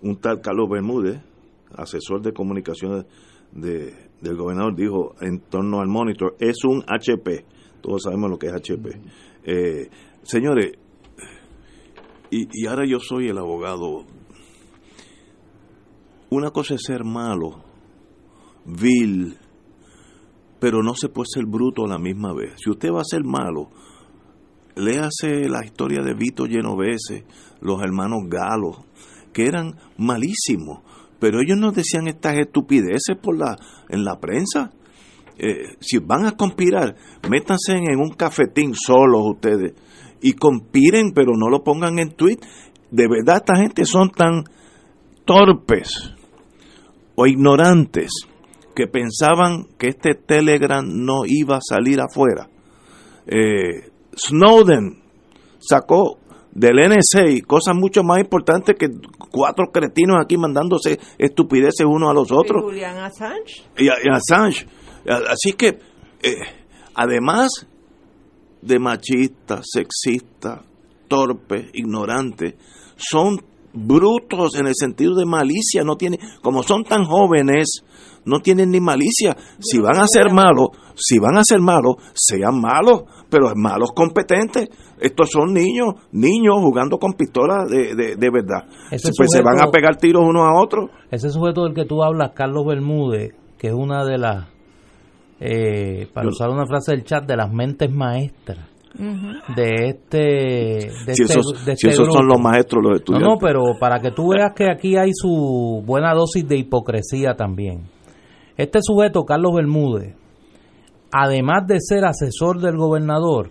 [0.03, 1.21] un tal Carlos Bermúdez,
[1.75, 3.05] asesor de comunicaciones
[3.53, 7.45] de, del gobernador dijo en torno al monitor es un HP.
[7.81, 9.01] Todos sabemos lo que es HP.
[9.45, 9.89] Eh,
[10.23, 10.73] señores,
[12.31, 14.05] y, y ahora yo soy el abogado.
[16.31, 17.65] Una cosa es ser malo,
[18.65, 19.37] vil,
[20.61, 22.55] pero no se puede ser bruto a la misma vez.
[22.63, 23.71] Si usted va a ser malo,
[24.77, 27.25] léase la historia de Vito Genovese,
[27.61, 28.85] los hermanos Galos,
[29.33, 30.81] que eran malísimos
[31.21, 33.57] pero ellos no decían estas estupideces por la,
[33.89, 34.73] en la prensa.
[35.39, 36.97] Eh, si van a conspirar,
[37.31, 39.75] métanse en un cafetín solos ustedes
[40.21, 42.39] y conspiren, pero no lo pongan en tweet.
[42.91, 44.45] De verdad, esta gente son tan
[45.25, 46.13] torpes
[47.15, 48.11] o ignorantes
[48.75, 52.49] que pensaban que este Telegram no iba a salir afuera.
[53.27, 55.03] Eh, Snowden
[55.59, 56.19] sacó
[56.53, 58.89] del NSA, cosas mucho más importantes que
[59.31, 62.63] cuatro cretinos aquí mandándose estupideces unos a los otros.
[62.63, 63.63] Y Julian Assange.
[63.77, 64.67] Y, Assange.
[65.29, 65.79] Así que,
[66.23, 66.35] eh,
[66.95, 67.67] además
[68.63, 70.61] de machistas, sexistas,
[71.09, 72.55] torpes, ignorantes,
[72.97, 73.39] son
[73.73, 77.83] brutos en el sentido de malicia, no tiene, como son tan jóvenes,
[78.25, 79.37] no tienen ni malicia.
[79.59, 84.69] Si van a ser malos, si van a ser malos, sean malos, pero malos competentes.
[84.99, 88.67] Estos son niños, niños jugando con pistolas de, de, verdad.
[88.91, 90.91] pues se van a pegar tiros uno a otro.
[91.11, 94.49] Ese sujeto del que tú hablas, Carlos Bermúdez, que es una de las,
[95.41, 101.23] eh, para usar una frase del chat, de las mentes maestras de este de si,
[101.23, 104.11] este esos, si este esos son los maestros los estudiantes no, no pero para que
[104.11, 107.85] tú veas que aquí hay su buena dosis de hipocresía también.
[108.57, 110.17] Este sujeto Carlos Bermúdez
[111.13, 113.51] además de ser asesor del gobernador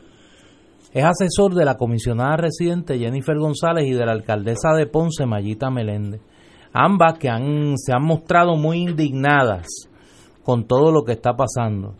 [0.92, 5.70] es asesor de la comisionada residente Jennifer González y de la alcaldesa de Ponce Mayita
[5.70, 6.22] Meléndez.
[6.74, 9.68] Ambas que han, se han mostrado muy indignadas
[10.44, 11.94] con todo lo que está pasando.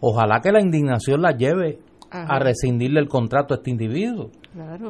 [0.00, 1.78] Ojalá que la indignación la lleve
[2.12, 4.30] a rescindirle el contrato a este individuo.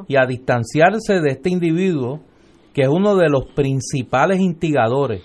[0.09, 2.21] y a distanciarse de este individuo
[2.73, 5.23] que es uno de los principales instigadores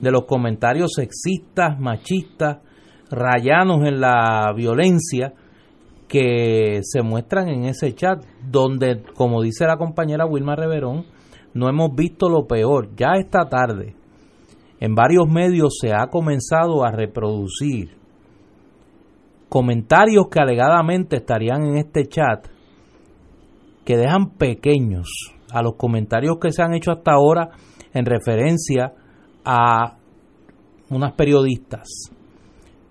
[0.00, 2.58] de los comentarios sexistas, machistas,
[3.10, 5.32] rayanos en la violencia
[6.08, 11.06] que se muestran en ese chat, donde, como dice la compañera Wilma Reverón,
[11.54, 12.90] no hemos visto lo peor.
[12.96, 13.94] Ya esta tarde,
[14.80, 17.99] en varios medios se ha comenzado a reproducir
[19.50, 22.46] comentarios que alegadamente estarían en este chat
[23.84, 27.50] que dejan pequeños a los comentarios que se han hecho hasta ahora
[27.92, 28.94] en referencia
[29.44, 29.96] a
[30.88, 31.88] unas periodistas.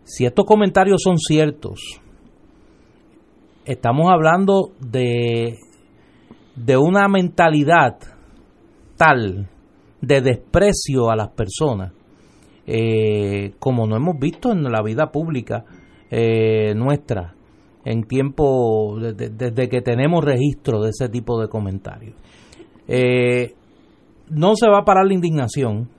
[0.04, 1.80] Si estos comentarios son ciertos,
[3.64, 5.56] estamos hablando de,
[6.56, 7.98] de una mentalidad
[8.98, 9.50] tal
[10.02, 11.94] de desprecio a las personas
[12.72, 15.66] eh, como no hemos visto en la vida pública
[16.10, 17.36] eh, nuestra
[17.86, 22.16] en tiempo desde que tenemos registro de ese tipo de comentarios.
[22.88, 23.54] Eh,
[24.30, 25.90] no se va a parar la indignación.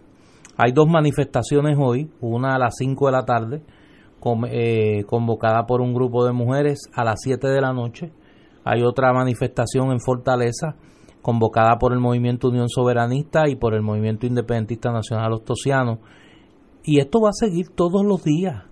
[0.57, 3.63] Hay dos manifestaciones hoy, una a las 5 de la tarde,
[4.51, 8.13] eh, convocada por un grupo de mujeres a las 7 de la noche.
[8.65, 10.77] Hay otra manifestación en Fortaleza,
[11.23, 15.99] convocada por el Movimiento Unión Soberanista y por el Movimiento Independentista Nacional Ostosiano.
[16.85, 18.70] Y esto va a seguir todos los días.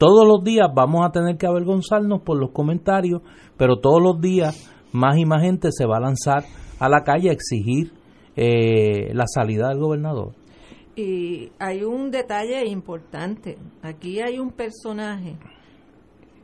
[0.00, 3.20] Todos los días vamos a tener que avergonzarnos por los comentarios,
[3.58, 6.42] pero todos los días más y más gente se va a lanzar
[6.78, 7.92] a la calle a exigir
[8.34, 10.32] eh, la salida del gobernador.
[10.96, 13.58] Y hay un detalle importante.
[13.82, 15.36] Aquí hay un personaje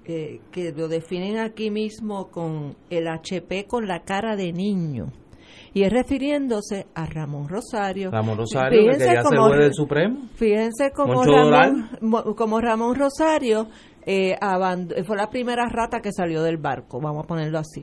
[0.04, 5.06] eh, que lo definen aquí mismo con el HP con la cara de niño.
[5.74, 8.10] Y es refiriéndose a Ramón Rosario.
[8.10, 10.28] Ramón Rosario, que ya se fue del Supremo.
[10.34, 13.68] Fíjense como Ramón, como Ramón Rosario
[14.08, 14.38] eh,
[15.04, 17.82] fue la primera rata que salió del barco, vamos a ponerlo así.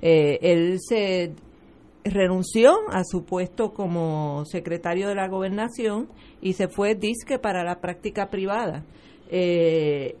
[0.00, 1.34] Eh, él se
[2.04, 6.08] renunció a su puesto como secretario de la gobernación
[6.40, 8.84] y se fue disque para la práctica privada.
[9.28, 10.16] Eh,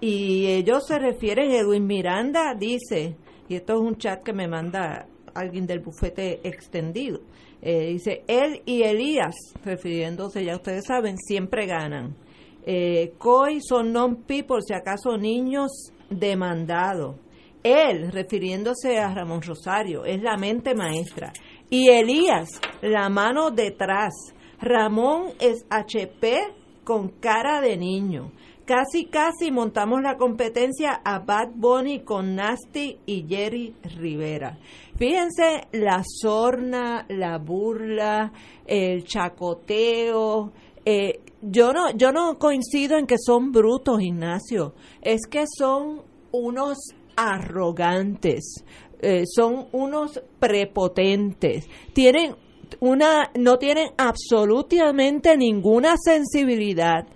[0.00, 3.16] y ellos se refieren, Edwin Miranda dice,
[3.48, 7.20] y esto es un chat que me manda alguien del bufete extendido,
[7.60, 12.16] eh, dice, él y Elías, refiriéndose, ya ustedes saben, siempre ganan.
[12.64, 17.16] Eh, COI son non-people, si acaso niños demandados.
[17.62, 21.32] Él, refiriéndose a Ramón Rosario, es la mente maestra.
[21.70, 24.12] Y Elías, la mano detrás.
[24.60, 26.40] Ramón es HP
[26.84, 28.32] con cara de niño.
[28.64, 34.56] Casi, casi montamos la competencia a Bad Bunny con Nasty y Jerry Rivera.
[34.96, 38.32] Fíjense la sorna, la burla,
[38.64, 40.52] el chacoteo.
[40.84, 44.74] Eh, yo no, yo no coincido en que son brutos, Ignacio.
[45.00, 46.78] Es que son unos
[47.16, 48.64] arrogantes,
[49.00, 52.36] eh, son unos prepotentes, tienen
[52.80, 57.06] una, no tienen absolutamente ninguna sensibilidad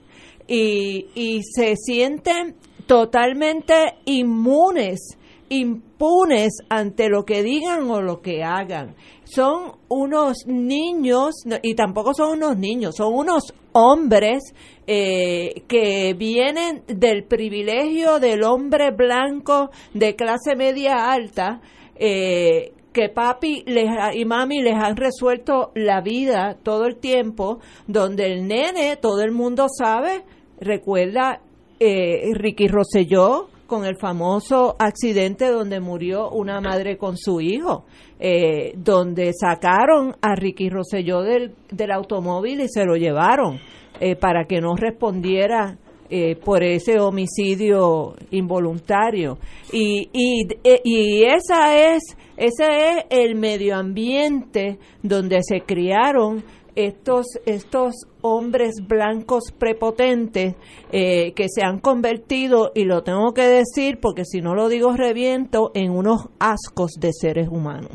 [0.48, 2.56] y, y se sienten
[2.86, 8.94] totalmente inmunes, impunes ante lo que digan o lo que hagan.
[9.24, 14.54] Son unos niños, y tampoco son unos niños, son unos hombres
[14.86, 21.60] eh, que vienen del privilegio del hombre blanco de clase media alta,
[21.96, 28.24] eh, que papi les, y mami les han resuelto la vida todo el tiempo, donde
[28.26, 30.22] el nene, todo el mundo sabe,
[30.60, 31.40] recuerda
[31.78, 37.84] eh, Ricky Rosselló con el famoso accidente donde murió una madre con su hijo,
[38.18, 43.58] eh, donde sacaron a Ricky Rosselló del, del automóvil y se lo llevaron
[44.00, 45.76] eh, para que no respondiera
[46.08, 49.38] eh, por ese homicidio involuntario.
[49.72, 50.46] Y, y,
[50.84, 56.44] y esa es, ese es el medio ambiente donde se criaron
[56.76, 57.94] estos, estos
[58.26, 60.54] hombres blancos prepotentes
[60.92, 64.92] eh, que se han convertido, y lo tengo que decir porque si no lo digo
[64.96, 67.90] reviento, en unos ascos de seres humanos.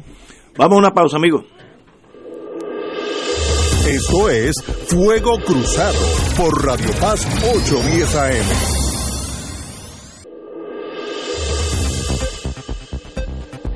[0.58, 1.46] Vamos a una pausa, amigos.
[3.88, 4.56] Esto es
[4.88, 5.98] Fuego Cruzado
[6.38, 8.82] por Radio Paz 810 AM.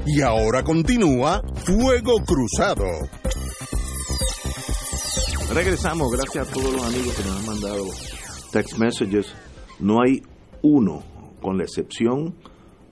[0.06, 2.86] Y ahora continúa Fuego Cruzado.
[5.54, 7.84] Regresamos, gracias a todos los amigos que nos han mandado
[8.52, 9.36] text messages.
[9.80, 10.22] No hay
[10.62, 11.04] uno,
[11.42, 12.34] con la excepción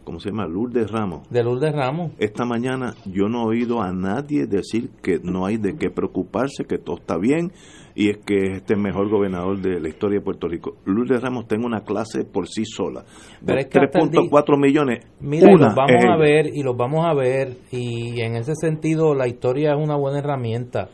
[0.04, 0.48] ¿cómo se llama?
[0.48, 1.30] Lourdes Ramos.
[1.30, 2.12] De Lourdes Ramos.
[2.20, 6.66] Esta mañana yo no he oído a nadie decir que no hay de qué preocuparse,
[6.66, 7.52] que todo está bien
[7.96, 10.78] y es que es este mejor gobernador de la historia de Puerto Rico.
[10.86, 13.04] Lourdes Ramos tengo una clase por sí sola.
[13.46, 15.06] 3.4 millones.
[15.20, 19.28] Mira, los vamos a ver y los vamos a ver y en ese sentido la
[19.28, 20.90] historia es una buena herramienta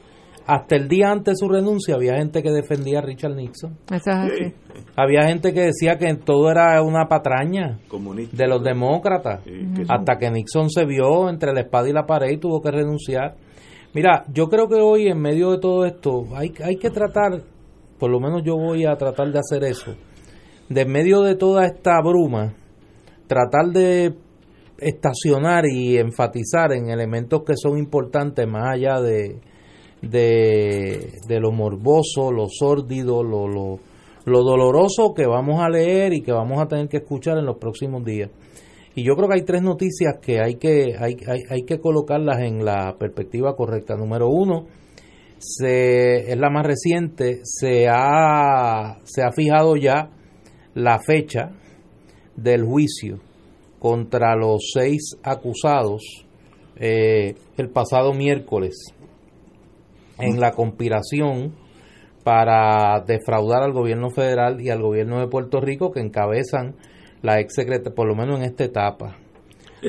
[0.50, 3.78] hasta el día antes de su renuncia había gente que defendía a Richard Nixon.
[4.96, 7.78] Había gente que decía que todo era una patraña
[8.32, 9.42] de los demócratas.
[9.88, 13.36] hasta que Nixon se vio entre la espada y la pared y tuvo que renunciar.
[13.94, 17.44] Mira, yo creo que hoy en medio de todo esto hay, hay que tratar,
[18.00, 19.94] por lo menos yo voy a tratar de hacer eso,
[20.68, 22.56] de en medio de toda esta bruma,
[23.28, 24.16] tratar de
[24.80, 29.42] estacionar y enfatizar en elementos que son importantes más allá de,
[30.02, 33.80] de, de lo morboso, lo sórdido, lo, lo,
[34.26, 37.58] lo doloroso que vamos a leer y que vamos a tener que escuchar en los
[37.58, 38.30] próximos días.
[38.96, 42.42] Y yo creo que hay tres noticias que hay que, hay, hay, hay que colocarlas
[42.42, 43.96] en la perspectiva correcta.
[43.96, 44.66] Número uno,
[45.38, 50.10] se, es la más reciente, se ha, se ha fijado ya
[50.74, 51.52] la fecha
[52.36, 53.20] del juicio
[53.80, 56.26] contra los seis acusados
[56.76, 58.94] eh, el pasado miércoles
[60.20, 61.56] en la conspiración
[62.24, 66.76] para defraudar al gobierno federal y al gobierno de Puerto Rico que encabezan
[67.22, 69.18] la ex secretaria, por lo menos en esta etapa,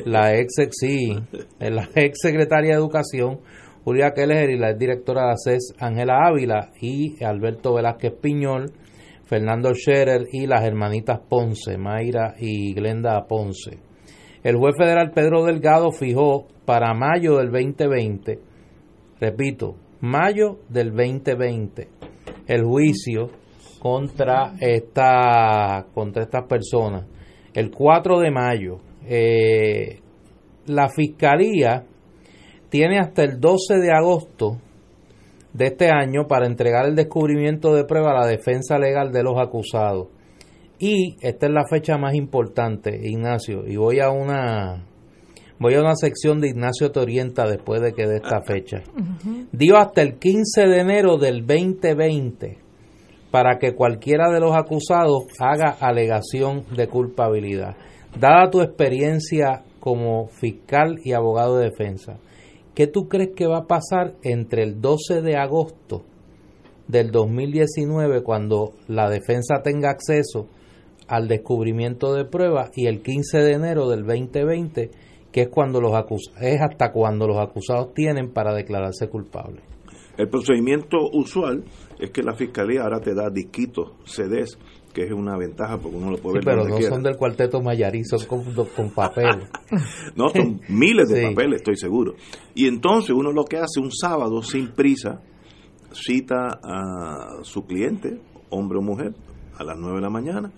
[0.05, 1.15] la ex, sí,
[1.59, 3.41] la ex secretaria de Educación,
[3.83, 8.71] Julia Keller y la ex directora de ACES, Ángela Ávila, y Alberto Velázquez Piñol,
[9.25, 13.79] Fernando Scherer y las hermanitas Ponce, Mayra y Glenda Ponce.
[14.43, 18.39] El juez federal Pedro Delgado fijó para mayo del 2020,
[19.19, 21.87] repito, mayo del 2020
[22.47, 23.29] el juicio
[23.79, 27.05] contra esta contra estas personas
[27.53, 29.99] el 4 de mayo eh,
[30.67, 31.85] la fiscalía
[32.69, 34.57] tiene hasta el 12 de agosto
[35.53, 39.35] de este año para entregar el descubrimiento de prueba a la defensa legal de los
[39.37, 40.07] acusados.
[40.79, 44.85] Y esta es la fecha más importante Ignacio y voy a una
[45.61, 48.81] Voy a una sección de Ignacio Torienta después de que de esta fecha.
[49.51, 52.57] Dio hasta el 15 de enero del 2020
[53.29, 57.75] para que cualquiera de los acusados haga alegación de culpabilidad.
[58.19, 62.17] Dada tu experiencia como fiscal y abogado de defensa,
[62.73, 66.01] ¿qué tú crees que va a pasar entre el 12 de agosto
[66.87, 70.47] del 2019 cuando la defensa tenga acceso
[71.07, 75.93] al descubrimiento de pruebas y el 15 de enero del 2020 que es cuando los
[76.41, 79.63] es hasta cuando los acusados tienen para declararse culpables.
[80.17, 81.63] El procedimiento usual
[81.97, 84.57] es que la fiscalía ahora te da disquitos, CDs,
[84.93, 86.43] que es una ventaja porque uno lo puede ver.
[86.43, 88.43] Pero no son del cuarteto Mayarí, son con,
[88.75, 89.47] con papel.
[90.15, 92.15] no, son miles de papeles, estoy seguro.
[92.53, 95.21] Y entonces uno lo que hace un sábado sin prisa,
[95.91, 98.19] cita a su cliente,
[98.49, 99.13] hombre o mujer,
[99.57, 100.51] a las 9 de la mañana.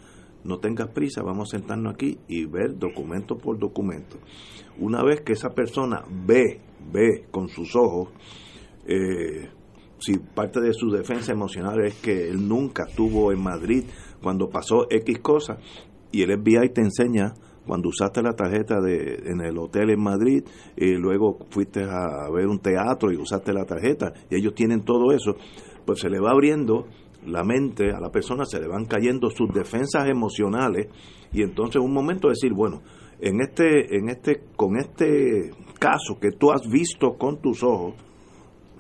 [0.44, 4.18] No tengas prisa, vamos a sentarnos aquí y ver documento por documento.
[4.78, 6.60] Una vez que esa persona ve,
[6.92, 8.10] ve con sus ojos,
[8.86, 9.50] eh,
[10.00, 13.86] si parte de su defensa emocional es que él nunca estuvo en Madrid
[14.22, 15.58] cuando pasó X cosa,
[16.12, 17.34] y el FBI te enseña
[17.66, 20.44] cuando usaste la tarjeta de, en el hotel en Madrid
[20.76, 25.12] y luego fuiste a ver un teatro y usaste la tarjeta y ellos tienen todo
[25.12, 25.36] eso,
[25.86, 26.88] pues se le va abriendo
[27.26, 30.88] la mente a la persona, se le van cayendo sus defensas emocionales
[31.32, 32.82] y entonces un momento decir, bueno,
[33.20, 37.96] en este, en este, con este caso que tú has visto con tus ojos,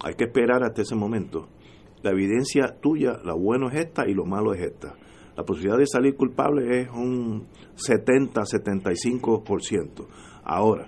[0.03, 1.47] hay que esperar hasta ese momento.
[2.01, 4.95] La evidencia tuya, lo bueno es esta y lo malo es esta.
[5.35, 10.05] La posibilidad de salir culpable es un 70-75%.
[10.43, 10.87] Ahora,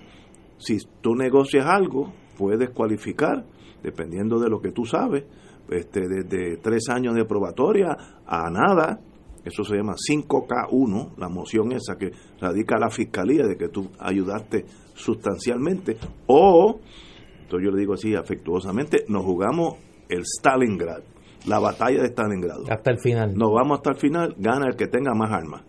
[0.57, 3.45] si tú negocias algo, puedes cualificar,
[3.81, 5.23] dependiendo de lo que tú sabes,
[5.70, 7.95] este, desde tres años de probatoria
[8.26, 8.99] a nada,
[9.43, 14.66] eso se llama 5K1, la moción esa que radica la fiscalía de que tú ayudaste
[14.95, 15.97] sustancialmente,
[16.28, 16.80] o,
[17.41, 19.76] entonces yo le digo así afectuosamente, nos jugamos
[20.09, 21.03] el Stalingrad,
[21.47, 22.70] la batalla de Stalingrad.
[22.70, 23.36] Hasta el final.
[23.36, 25.61] Nos vamos hasta el final, gana el que tenga más armas.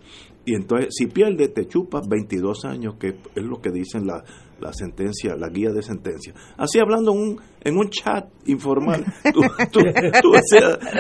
[0.47, 4.23] Y entonces, si pierde, te chupas 22 años, que es lo que dicen la,
[4.61, 6.33] la sentencia, la guía de sentencia.
[6.57, 9.41] Así hablando en un, en un chat informal, tú,
[9.73, 10.33] tú,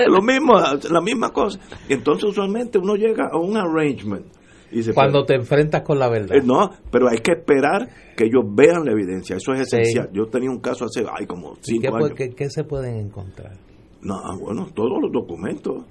[0.08, 0.54] lo mismo,
[0.90, 1.60] la misma cosa.
[1.88, 4.26] Entonces usualmente uno llega a un arrangement.
[4.72, 6.36] Y Cuando te enfrentas con la verdad.
[6.36, 10.10] Eh, no, pero hay que esperar que ellos vean la evidencia, eso es esencial.
[10.12, 12.34] Yo tenía un caso hace, ay, como cinco qué, años.
[12.36, 13.56] ¿qué, se pueden encontrar?
[14.02, 15.84] No, bueno, todos los documentos,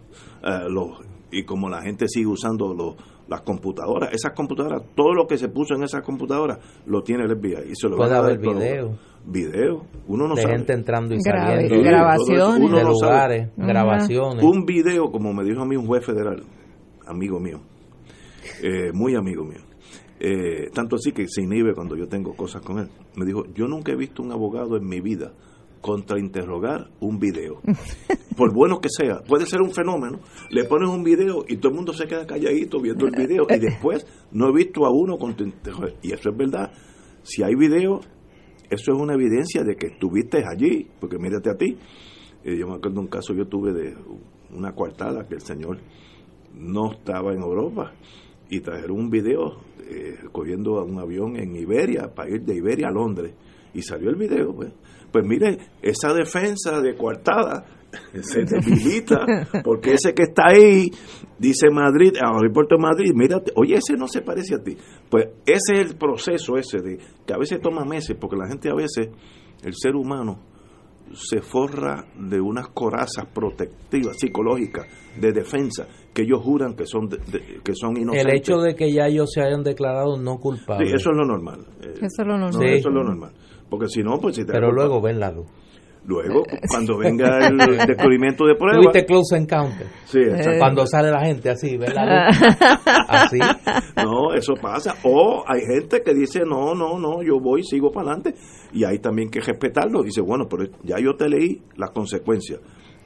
[0.44, 1.00] eh, los,
[1.32, 2.96] y como la gente sigue usando los
[3.28, 7.36] las computadoras, esas computadoras, todo lo que se puso en esas computadoras lo tiene el
[7.38, 7.72] FBI.
[7.72, 8.98] Y se lo Puede van a haber video.
[9.28, 10.58] Video, uno no de sabe.
[10.58, 11.76] gente entrando y saliendo.
[11.76, 12.70] Sí, grabaciones.
[12.70, 14.44] uno de no lugares, grabaciones.
[14.44, 16.44] Un video, como me dijo a mí un juez federal,
[17.08, 17.60] amigo mío,
[18.62, 19.62] eh, muy amigo mío,
[20.20, 23.68] eh, tanto así que se inhibe cuando yo tengo cosas con él, me dijo, yo
[23.68, 25.34] nunca he visto un abogado en mi vida
[25.86, 27.62] contrainterrogar un video.
[28.36, 30.20] Por bueno que sea, puede ser un fenómeno,
[30.50, 33.60] le pones un video y todo el mundo se queda calladito viendo el video y
[33.60, 35.94] después no he visto a uno contrainterrogar.
[36.02, 36.72] Y eso es verdad,
[37.22, 38.00] si hay video,
[38.68, 41.78] eso es una evidencia de que estuviste allí, porque mírate a ti,
[42.44, 43.96] eh, yo me acuerdo un caso yo tuve de
[44.56, 45.78] una coartada que el señor
[46.56, 47.94] no estaba en Europa
[48.50, 52.88] y trajeron un video eh, cogiendo a un avión en Iberia para ir de Iberia
[52.88, 53.36] a Londres
[53.76, 54.72] y salió el video pues,
[55.12, 57.66] pues mire esa defensa de coartada
[58.22, 59.26] se debilita
[59.64, 60.92] porque ese que está ahí
[61.40, 64.76] dice Madrid al aeropuerto de Madrid mírate oye ese no se parece a ti
[65.10, 68.70] pues ese es el proceso ese de que a veces toma meses porque la gente
[68.70, 69.10] a veces
[69.64, 70.40] el ser humano
[71.14, 74.88] se forra de unas corazas protectivas psicológicas
[75.22, 78.26] de defensa que ellos juran que son de- de- que son inocentes.
[78.34, 80.94] El hecho de que ya ellos se hayan declarado no Sí, culpables.
[80.94, 81.60] eso es lo normal.
[81.82, 82.54] Eh, Eso es lo no, normal.
[82.68, 82.74] Sí.
[82.80, 83.32] eso es lo normal.
[83.70, 85.48] Porque si no, pues si te pero luego ven la luz.
[86.06, 87.58] luego cuando venga el
[87.88, 89.88] descubrimiento de prueba, Tuviste Close Encounter.
[90.06, 90.60] sí, exacto.
[90.60, 92.38] Cuando sale la gente así, ven la luz.
[93.08, 93.40] Así.
[93.98, 94.96] no, eso pasa.
[95.04, 98.36] O hay gente que dice, no, no, no, yo voy, sigo para adelante.
[98.74, 100.04] Y hay también que respetarlo.
[100.04, 102.60] Dice, bueno, pero ya yo te leí las consecuencias.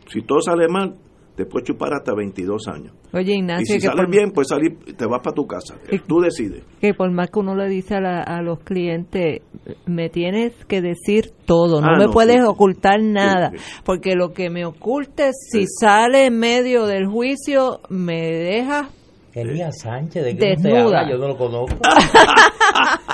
[0.07, 0.95] Si todo sale mal,
[1.39, 2.93] te puedes chupar hasta 22 años.
[3.13, 5.75] Oye, Y Ignacio, si que, sale por, bien, pues salir, te vas para tu casa.
[6.07, 6.63] Tú decides.
[6.81, 9.41] que por más que uno le dice a, la- a los clientes,
[9.85, 13.57] me tienes que decir todo, no Ah, me no, puedes sí, ocultar nada, sí.
[13.85, 15.67] porque lo que me ocultes, si Sí.
[15.79, 18.89] sale en medio del juicio, me deja
[19.33, 20.99] Elías Sánchez, ¿de qué usted Desnuda.
[21.01, 21.11] habla?
[21.11, 21.77] Yo no lo conozco.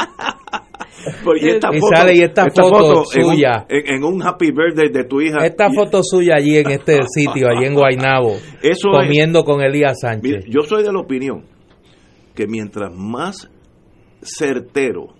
[1.42, 3.66] Y esta Y foto, sale y esta foto en un- suya.
[3.70, 5.46] En, en un happy birthday de tu hija.
[5.46, 10.46] Esta foto suya allí en este sitio, allí en Guaynabo, Eso comiendo con Elías Sánchez.
[10.48, 11.46] yo soy de la opinión
[12.34, 13.50] que mientras más
[14.22, 15.14] certero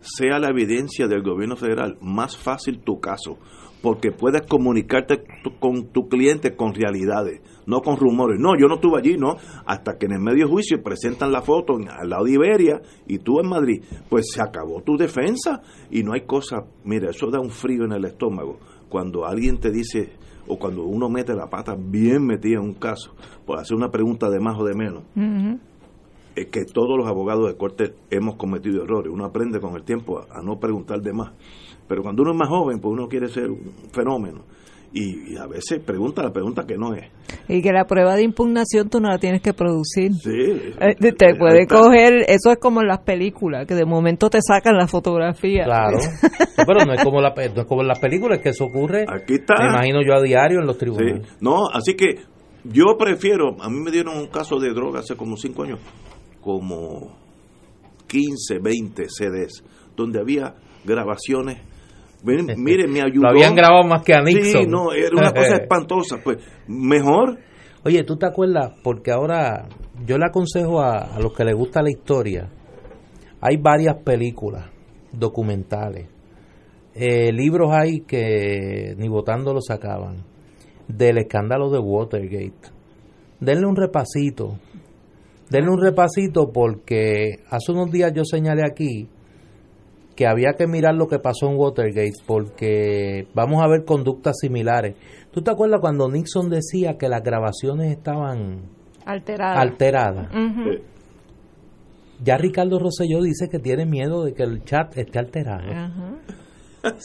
[0.00, 3.38] sea la evidencia del gobierno federal, más fácil tu caso,
[3.82, 5.22] porque puedes comunicarte
[5.60, 8.40] con tu cliente con realidades, no con rumores.
[8.40, 11.78] No, yo no estuve allí, no, hasta que en el medio juicio presentan la foto
[11.78, 15.60] en- al lado de Iberia y tú en Madrid, pues se acabó tu defensa
[15.90, 18.58] y no hay cosa, mira, eso da un frío en el estómago
[18.88, 20.12] cuando alguien te dice
[20.46, 23.14] o cuando uno mete la pata bien metida en un caso
[23.46, 25.58] por hacer una pregunta de más o de menos Ujú.
[26.34, 29.12] es que todos los abogados de corte hemos cometido errores.
[29.12, 31.32] Uno aprende con el tiempo a, a no preguntar de más.
[31.86, 34.42] Pero cuando uno es más joven, pues uno quiere ser un fenómeno.
[34.90, 37.04] Y, y a veces pregunta la pregunta que no es.
[37.46, 40.12] y que la prueba de impugnación tú no la tienes que producir.
[40.14, 40.30] Sí,
[40.80, 41.78] Eh, Te puede está.
[41.80, 45.64] coger, eso es como en las películas, que de momento te sacan la fotografía.
[45.64, 45.98] Claro.
[46.58, 49.04] No, pero no es como la, no es como en las películas que eso ocurre.
[49.08, 49.54] Aquí está.
[49.60, 50.80] Me imagino yo a diario en los Sí.
[50.80, 51.28] tribunales.
[51.40, 52.16] No, así que
[52.64, 55.78] yo prefiero, a mí me dieron un caso de droga hace como cinco años,
[56.40, 57.16] como
[58.08, 59.62] 15, 20 CDs,
[59.96, 61.58] donde había grabaciones.
[62.24, 63.22] Miren, mire, me ayudó.
[63.22, 64.62] Lo habían grabado más que a Nixon.
[64.62, 66.16] Sí, no, era una cosa espantosa.
[66.22, 67.38] Pues mejor
[67.84, 68.72] Oye, ¿tú te acuerdas?
[68.82, 69.68] Porque ahora
[70.04, 72.50] yo le aconsejo a, a los que les gusta la historia.
[73.40, 74.66] Hay varias películas
[75.12, 76.08] documentales.
[76.94, 80.24] Eh, libros hay que ni votando los sacaban.
[80.88, 82.68] Del escándalo de Watergate.
[83.38, 84.58] Denle un repasito.
[85.48, 89.08] Denle un repasito porque hace unos días yo señalé aquí
[90.18, 94.96] que había que mirar lo que pasó en Watergate porque vamos a ver conductas similares.
[95.30, 98.62] ¿Tú te acuerdas cuando Nixon decía que las grabaciones estaban
[99.06, 99.60] Alterada.
[99.60, 100.28] alteradas?
[100.34, 100.82] Eh,
[102.24, 105.70] Ya Ricardo Rosselló dice que tiene miedo de que el chat esté alterado.
[105.70, 106.14] Ajá.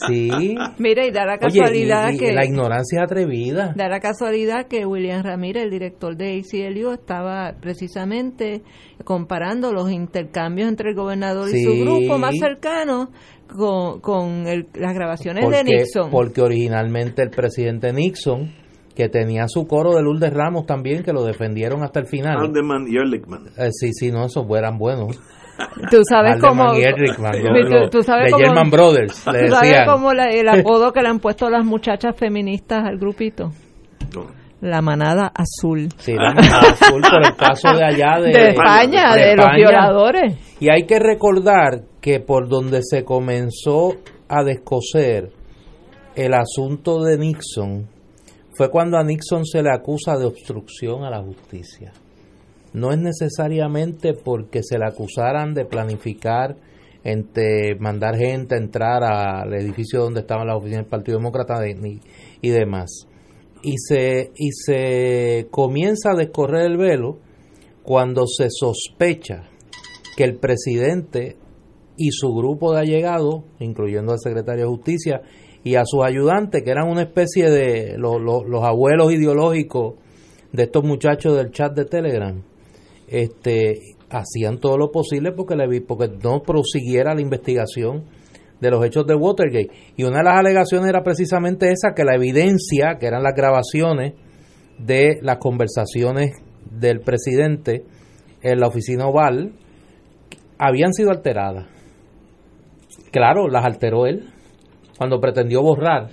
[0.06, 0.54] Sí.
[0.78, 2.32] Mira, y da la Oye, casualidad y- y que...
[2.32, 3.72] la ignorancia es atrevida.
[3.76, 8.62] Da la casualidad que William Ramírez, el director de ACLU, estaba precisamente
[9.04, 13.10] comparando los intercambios entre el gobernador y su grupo más cercano
[13.48, 16.10] con, con el- las grabaciones de Nixon.
[16.10, 18.52] porque originalmente el presidente Nixon,
[18.94, 22.38] que tenía su coro de Lourdes Ramos también, que lo defendieron hasta el final.
[22.38, 23.48] Haldeman y Ehrlichman.
[23.58, 25.18] Eh, sí, sí, no, esos eran buenos.
[25.90, 26.72] Tú sabes cómo...
[28.70, 32.84] Brothers, le ¿Tú sabes cómo la- el apodo que le han puesto las muchachas feministas
[32.84, 33.50] al grupito?
[34.14, 34.26] No.
[34.60, 35.88] La manada azul.
[35.98, 39.56] Sí, la manada azul por el caso de allá de, De, España, de, los España.
[39.56, 40.56] violadores.
[40.58, 43.94] Y hay que recordar que por donde se comenzó
[44.28, 45.30] a descoser
[46.16, 47.88] el asunto de Nixon
[48.56, 51.92] fue cuando a Nixon se le acusa de obstrucción a la justicia.
[52.74, 56.56] No es necesariamente porque se le acusaran de planificar
[57.04, 62.48] entre mandar gente a entrar al edificio donde estaban las oficinas del Partido Demócrata y
[62.48, 63.06] demás.
[63.62, 67.18] Y se, y se comienza a descorrer el velo
[67.82, 69.44] cuando se sospecha
[70.16, 71.36] que el presidente
[71.96, 75.22] y su grupo de allegados, incluyendo al secretario de Justicia
[75.62, 79.94] y a sus ayudantes, que eran una especie de los, los abuelos ideológicos
[80.52, 82.42] de estos muchachos del chat de Telegram,
[83.08, 83.80] este,
[84.10, 88.04] hacían todo lo posible porque, le, porque no prosiguiera la investigación
[88.60, 89.70] de los hechos de Watergate.
[89.96, 94.14] Y una de las alegaciones era precisamente esa, que la evidencia, que eran las grabaciones
[94.78, 96.32] de las conversaciones
[96.70, 97.84] del presidente
[98.42, 99.52] en la oficina oval,
[100.58, 101.66] habían sido alteradas.
[103.10, 104.30] Claro, las alteró él
[104.96, 106.10] cuando pretendió borrar,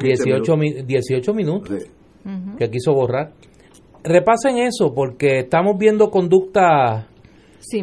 [0.00, 0.52] 18,
[0.86, 1.86] 18 minutos
[2.58, 3.32] que quiso borrar
[4.04, 7.06] repasen eso porque estamos viendo conductas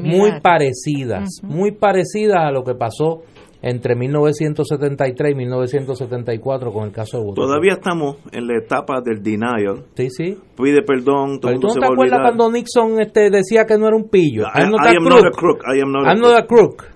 [0.01, 3.21] muy parecidas, muy parecidas a lo que pasó
[3.61, 7.47] entre 1973 y 1974 con el caso de Woodward.
[7.47, 9.85] Todavía estamos en la etapa del denial.
[9.95, 10.37] Sí, sí.
[10.55, 11.39] Pide perdón.
[11.39, 14.43] Todo ¿Tú no te acuerdas cuando Nixon este, decía que no era un pillo?
[14.43, 15.63] I, am not a crook.
[15.65, 16.95] I am not a crook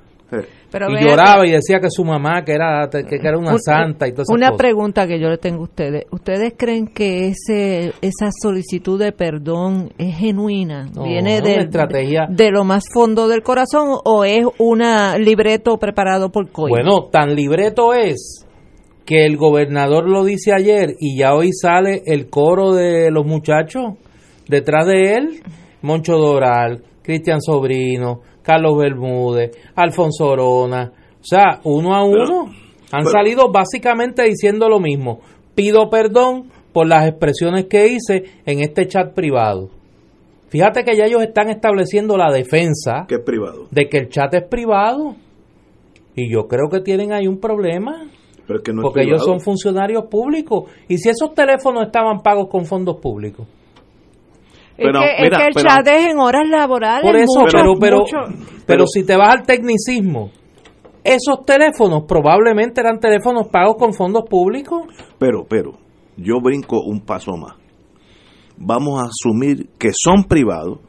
[0.71, 4.25] y lloraba y decía que su mamá que era que, era una santa y todo.
[4.29, 6.05] Una pregunta que yo le tengo a ustedes.
[6.11, 10.87] ¿Ustedes creen que ese esa solicitud de perdón es genuina?
[11.03, 12.27] ¿Viene de, estrategia.
[12.29, 14.83] de lo más fondo del corazón o es un
[15.19, 16.69] libreto preparado por Coy?
[16.69, 18.45] Bueno, tan libreto es
[19.05, 23.95] que el gobernador lo dice ayer y ya hoy sale el coro de los muchachos
[24.47, 25.41] detrás de él,
[25.81, 32.49] Moncho Doral, Cristian Sobrino, Carlos Bermúdez, Alfonso Orona, o sea, uno a uno
[32.91, 35.19] han salido básicamente diciendo lo mismo.
[35.53, 39.69] Pido perdón por las expresiones que hice en este chat privado.
[40.49, 43.67] Fíjate que ya ellos están estableciendo la defensa privado?
[43.69, 45.15] de que el chat es privado.
[46.15, 48.09] Y yo creo que tienen ahí un problema.
[48.81, 50.71] porque ellos son funcionarios públicos.
[50.87, 53.45] ¿Y si esos teléfonos estaban pagos con fondos públicos?
[54.79, 57.03] Es, que, el chat es en horas laborales.
[57.03, 58.03] Por eso, pero, pero,
[58.65, 60.31] pero, si te vas al tecnicismo,
[61.03, 64.83] esos teléfonos probablemente eran teléfonos pagos con fondos públicos.
[65.17, 65.73] Pero, pero,
[66.17, 67.55] yo brinco un paso más.
[68.57, 70.79] Vamos a asumir que son privados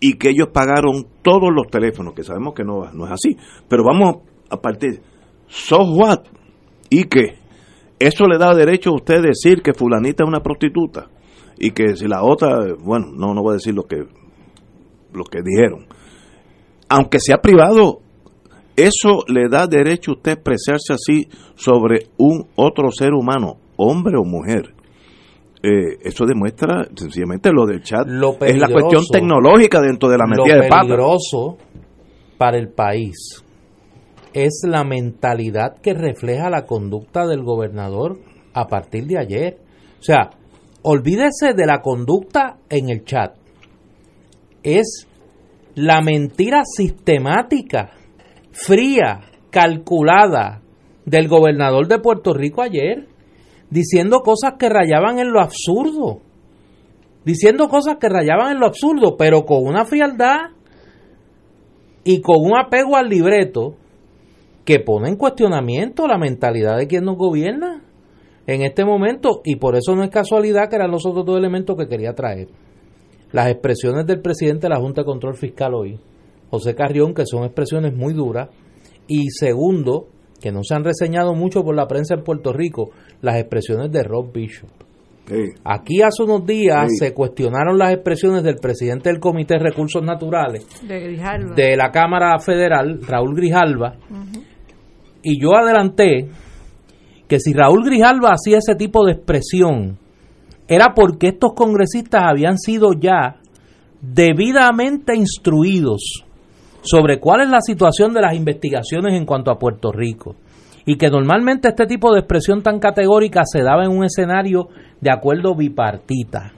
[0.00, 3.36] y que ellos pagaron todos los teléfonos, que sabemos que no, no es así.
[3.68, 5.02] Pero vamos a partir,
[5.46, 6.20] ¿so what?
[6.90, 7.38] ¿Y qué?
[7.98, 11.08] Eso le da derecho a usted decir que fulanita es una prostituta
[11.58, 13.96] y que si la otra, bueno, no, no voy a decir lo que,
[15.12, 15.86] lo que dijeron.
[16.88, 18.00] Aunque sea privado,
[18.76, 24.24] eso le da derecho a usted expresarse así sobre un otro ser humano, hombre o
[24.24, 24.74] mujer.
[25.60, 28.06] Eh, eso demuestra sencillamente lo del chat.
[28.06, 30.82] es la cuestión tecnológica dentro de la metida de pata.
[30.84, 31.56] Lo peligroso
[32.38, 33.44] para el país
[34.32, 38.20] es la mentalidad que refleja la conducta del gobernador
[38.54, 39.58] a partir de ayer.
[39.98, 40.30] O sea,
[40.90, 43.36] olvídese de la conducta en el chat.
[44.62, 45.06] Es
[45.74, 47.90] la mentira sistemática,
[48.52, 49.20] fría,
[49.50, 50.62] calculada
[51.04, 53.06] del gobernador de Puerto Rico ayer,
[53.68, 56.22] diciendo cosas que rayaban en lo absurdo,
[57.22, 60.52] diciendo cosas que rayaban en lo absurdo, pero con una frialdad
[62.02, 63.74] y con un apego al libreto
[64.64, 67.82] que pone en cuestionamiento la mentalidad de quien nos gobierna
[68.48, 71.76] en este momento y por eso no es casualidad que eran los otros dos elementos
[71.76, 72.48] que quería traer.
[73.30, 76.00] Las expresiones del presidente de la Junta de Control Fiscal hoy,
[76.50, 78.48] José Carrión, que son expresiones muy duras,
[79.06, 80.08] y segundo,
[80.40, 82.90] que no se han reseñado mucho por la prensa en Puerto Rico,
[83.20, 84.70] las expresiones de Rob Bishop.
[85.62, 90.66] Aquí hace unos días se cuestionaron las expresiones del presidente del Comité de Recursos Naturales
[90.88, 93.96] de, la Cámara Federal, Raúl Grijalva,
[95.22, 96.30] y yo adelanté
[97.28, 99.98] que si Raúl Grijalva hacía ese tipo de expresión,
[100.66, 103.36] era porque estos congresistas habían sido ya
[104.00, 106.24] debidamente instruidos
[106.82, 110.36] sobre cuál es la situación de las investigaciones en cuanto a Puerto Rico
[110.86, 114.68] y que normalmente este tipo de expresión tan categórica se daba en un escenario
[115.00, 116.52] de acuerdo bipartita.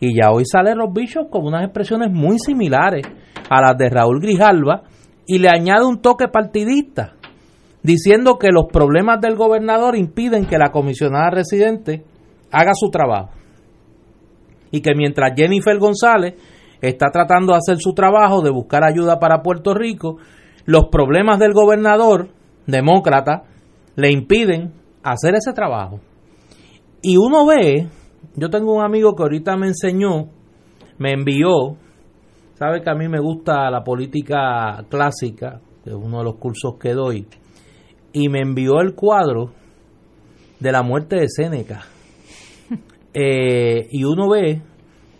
[0.00, 3.06] Y ya hoy sale Rob Bishop con unas expresiones muy similares
[3.48, 4.82] a las de Raúl Grijalva
[5.26, 7.13] y le añade un toque partidista
[7.84, 12.02] diciendo que los problemas del gobernador impiden que la comisionada residente
[12.50, 13.30] haga su trabajo.
[14.72, 16.34] Y que mientras Jennifer González
[16.80, 20.16] está tratando de hacer su trabajo de buscar ayuda para Puerto Rico,
[20.64, 22.30] los problemas del gobernador,
[22.66, 23.44] demócrata,
[23.94, 24.72] le impiden
[25.04, 26.00] hacer ese trabajo.
[27.02, 27.86] Y uno ve,
[28.34, 30.30] yo tengo un amigo que ahorita me enseñó,
[30.98, 31.76] me envió
[32.54, 36.74] sabe que a mí me gusta la política clásica, que es uno de los cursos
[36.80, 37.26] que doy,
[38.14, 39.50] y me envió el cuadro
[40.60, 41.82] de la muerte de Séneca.
[43.16, 44.60] Eh, y uno ve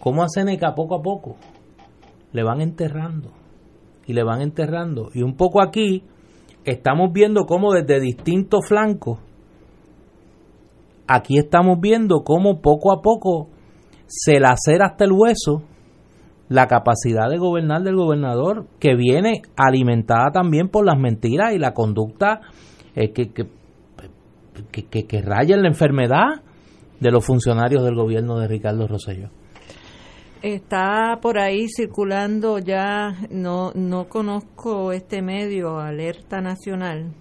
[0.01, 1.37] cómo a Séneca poco a poco
[2.33, 3.31] le van enterrando
[4.05, 5.11] y le van enterrando.
[5.15, 6.03] Y un poco aquí
[6.65, 9.21] estamos viendo cómo desde distintos flancos,
[11.07, 13.49] aquí estamos viendo cómo poco a poco
[14.07, 15.63] se lacera hasta el hueso
[16.49, 21.75] la capacidad de gobernar del gobernador, que viene alimentada también por las mentiras y la
[21.75, 22.41] conducta
[22.95, 23.47] eh, que, que,
[24.71, 26.43] que, que, raya en la enfermedad
[27.01, 29.31] de los funcionarios del gobierno de Ricardo Rosselló.
[30.43, 37.15] Está por ahí circulando ya, no, no conozco este medio, Alerta Nacional,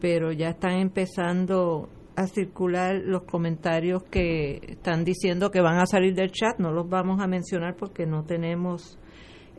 [0.00, 6.14] pero ya están empezando a circular los comentarios que están diciendo que van a salir
[6.14, 6.58] del chat.
[6.58, 8.98] No los vamos a mencionar porque no tenemos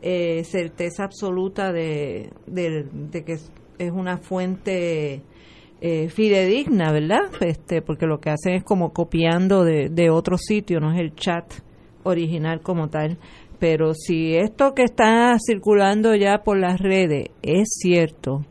[0.02, 3.36] eh, certeza absoluta de, de, que
[3.78, 5.22] es una fuente
[5.80, 7.30] eh, fidedigna, ¿verdad?
[7.40, 11.14] Este, porque lo que hacen es como copiando de, de otro sitio, no es el
[11.14, 11.44] chat
[12.02, 13.18] original como tal.
[13.58, 18.44] Pero si esto que está circulando ya por las redes es cierto,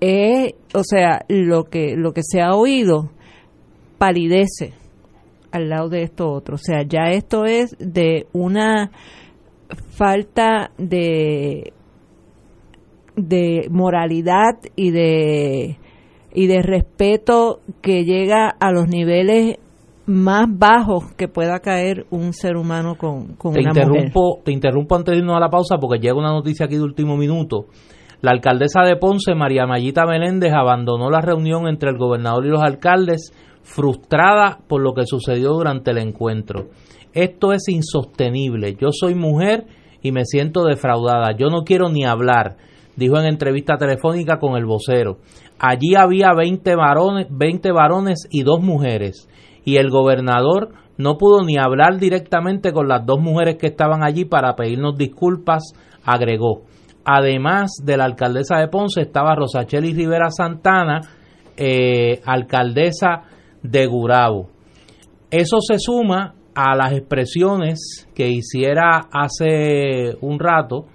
[0.00, 3.10] es, o sea, lo que, lo que se ha oído
[3.98, 4.74] palidece
[5.50, 6.56] al lado de esto otro.
[6.56, 8.90] O sea, ya esto es de una
[9.96, 11.72] falta de,
[13.16, 15.78] de moralidad y de,
[16.32, 19.58] y de respeto que llega a los niveles
[20.06, 25.12] más bajos que pueda caer un ser humano con, con te interrumpo, Te interrumpo antes
[25.12, 27.66] de irnos a la pausa porque llega una noticia aquí de último minuto.
[28.22, 32.62] La alcaldesa de Ponce, María Mayita Meléndez, abandonó la reunión entre el gobernador y los
[32.62, 36.68] alcaldes, frustrada por lo que sucedió durante el encuentro.
[37.12, 38.76] Esto es insostenible.
[38.80, 39.66] Yo soy mujer
[40.02, 41.36] y me siento defraudada.
[41.36, 42.56] Yo no quiero ni hablar,
[42.96, 45.18] dijo en entrevista telefónica con el vocero.
[45.58, 49.28] Allí había 20 varones, 20 varones y dos mujeres.
[49.64, 54.24] Y el gobernador no pudo ni hablar directamente con las dos mujeres que estaban allí
[54.24, 55.74] para pedirnos disculpas,
[56.04, 56.62] agregó.
[57.04, 61.00] Además de la alcaldesa de Ponce estaba Rosacheli Rivera Santana,
[61.56, 63.22] eh, alcaldesa
[63.62, 64.48] de Gurabo.
[65.30, 70.86] Eso se suma a las expresiones que hiciera hace un rato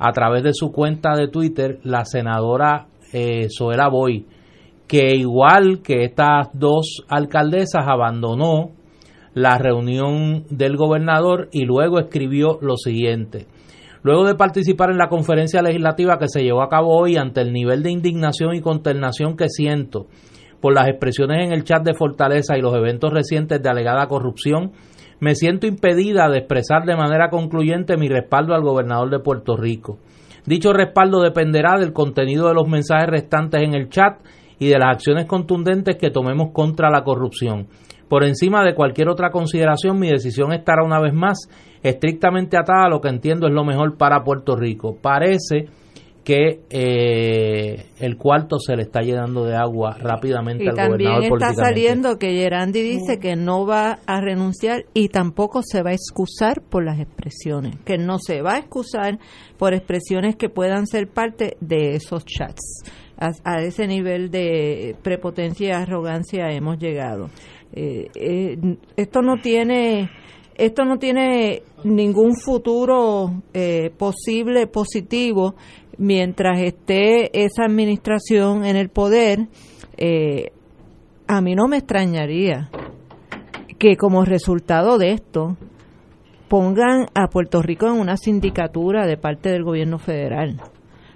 [0.00, 4.26] a través de su cuenta de Twitter la senadora eh, Zoela Boy,
[4.88, 8.70] que igual que estas dos alcaldesas abandonó
[9.34, 13.46] la reunión del gobernador y luego escribió lo siguiente.
[14.02, 17.52] Luego de participar en la conferencia legislativa que se llevó a cabo hoy ante el
[17.52, 20.06] nivel de indignación y consternación que siento
[20.62, 24.72] por las expresiones en el chat de Fortaleza y los eventos recientes de alegada corrupción,
[25.20, 29.98] me siento impedida de expresar de manera concluyente mi respaldo al gobernador de Puerto Rico.
[30.46, 34.18] Dicho respaldo dependerá del contenido de los mensajes restantes en el chat
[34.58, 37.68] y de las acciones contundentes que tomemos contra la corrupción.
[38.08, 41.48] Por encima de cualquier otra consideración, mi decisión estará una vez más
[41.82, 44.96] estrictamente atada a lo que entiendo es lo mejor para Puerto Rico.
[45.00, 45.66] Parece
[46.30, 51.28] que eh, el cuarto se le está llenando de agua rápidamente al gobernador.
[51.28, 55.90] También está saliendo que Gerandi dice que no va a renunciar y tampoco se va
[55.90, 59.18] a excusar por las expresiones, que no se va a excusar
[59.58, 62.84] por expresiones que puedan ser parte de esos chats.
[63.18, 67.28] A, ese nivel de prepotencia y arrogancia hemos llegado.
[67.72, 68.56] Eh, eh,
[68.96, 70.08] esto no tiene
[70.60, 75.54] esto no tiene ningún futuro eh, posible positivo
[76.00, 79.48] mientras esté esa administración en el poder.
[79.98, 80.50] Eh,
[81.28, 82.70] a mí no me extrañaría
[83.78, 85.58] que como resultado de esto
[86.48, 90.56] pongan a Puerto Rico en una sindicatura de parte del gobierno federal.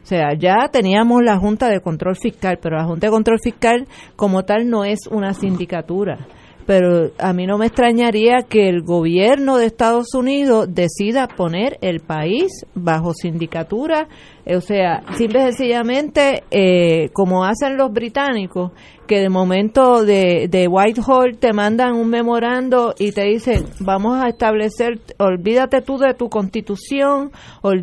[0.03, 3.89] O sea, ya teníamos la Junta de Control Fiscal, pero la Junta de Control Fiscal
[4.17, 6.27] como tal no es una sindicatura
[6.67, 12.01] pero a mí no me extrañaría que el gobierno de Estados Unidos decida poner el
[12.01, 14.09] país bajo sindicatura,
[14.47, 18.73] o sea, simple y sencillamente, eh, como hacen los británicos,
[19.07, 24.29] que de momento de, de Whitehall te mandan un memorando y te dicen, vamos a
[24.29, 27.31] establecer, olvídate tú de tu constitución,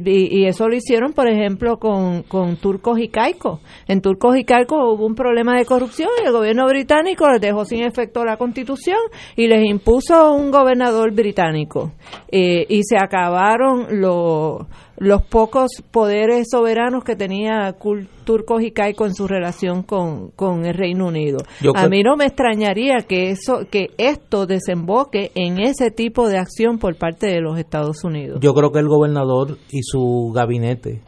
[0.06, 3.60] y eso lo hicieron, por ejemplo, con, con turcos y caicos.
[3.88, 7.66] En turcos y caicos hubo un problema de corrupción y el gobierno británico les dejó
[7.66, 9.00] sin efecto la constitución constitución
[9.36, 11.94] y les impuso un gobernador británico.
[12.30, 14.68] Eh, y se acabaron los
[15.02, 17.76] los pocos poderes soberanos que tenía
[18.24, 21.40] turcos y en su relación con, con el Reino Unido.
[21.74, 26.78] a mí no me extrañaría que eso que esto desemboque en ese tipo de acción
[26.78, 28.42] por parte de los Estados Unidos.
[28.44, 31.02] Yo creo que el gobernador y su gabinete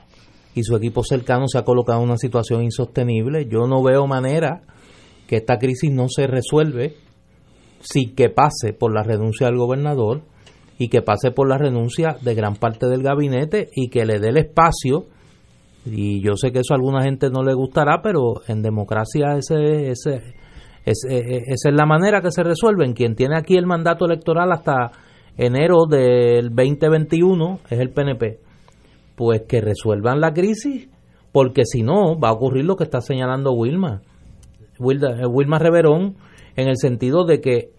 [0.56, 3.46] y su equipo cercano se ha colocado en una situación insostenible.
[3.46, 4.64] Yo no veo manera
[5.28, 6.96] que esta crisis no se resuelve
[7.82, 10.24] sin que pase por la renuncia del gobernador
[10.84, 14.30] y que pase por la renuncia de gran parte del gabinete y que le dé
[14.30, 15.06] el espacio
[15.86, 19.92] y yo sé que eso a alguna gente no le gustará, pero en democracia ese,
[19.92, 20.34] ese,
[20.84, 21.18] ese,
[21.48, 22.94] esa es la manera que se resuelve.
[22.94, 24.92] Quien tiene aquí el mandato electoral hasta
[25.38, 28.40] enero del 2021 es el PNP.
[29.16, 30.90] Pues que resuelvan la crisis,
[31.32, 34.02] porque si no va a ocurrir lo que está señalando Wilma.
[34.80, 36.18] Wilma, Wilma Reverón,
[36.58, 37.70] en el sentido de que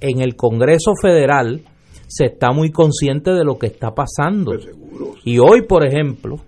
[0.00, 1.62] en el Congreso Federal
[2.10, 4.52] se está muy consciente de lo que está pasando.
[5.24, 6.38] Y hoy, por ejemplo,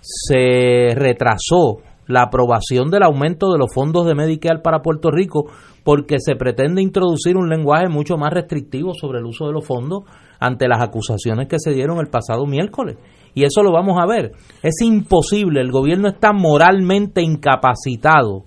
[0.00, 5.46] se retrasó la aprobación del aumento de los fondos de Medicare para Puerto Rico
[5.84, 10.02] porque se pretende introducir un lenguaje mucho más restrictivo sobre el uso de los fondos
[10.40, 12.96] ante las acusaciones que se dieron el pasado miércoles.
[13.32, 14.32] Y eso lo vamos a ver.
[14.62, 18.42] Es imposible, el gobierno está moralmente incapacitado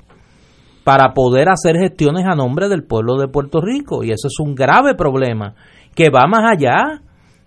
[0.84, 4.56] para poder hacer gestiones a nombre del pueblo de Puerto Rico y eso es un
[4.56, 5.56] grave problema
[5.98, 7.02] que va más allá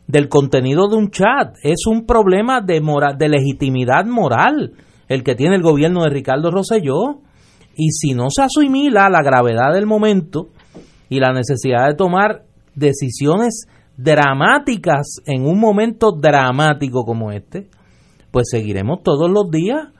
[0.08, 1.54] del contenido de un chat.
[1.62, 2.82] Es un problema de,
[3.16, 4.72] de legitimidad moral
[5.08, 7.20] el que tiene el gobierno de Ricardo Rosselló.
[7.76, 10.48] Y si no se asimila la gravedad del momento
[11.08, 12.42] y la necesidad de tomar
[12.74, 17.68] decisiones dramáticas en un momento dramático como este,
[18.32, 19.90] pues seguiremos todos los días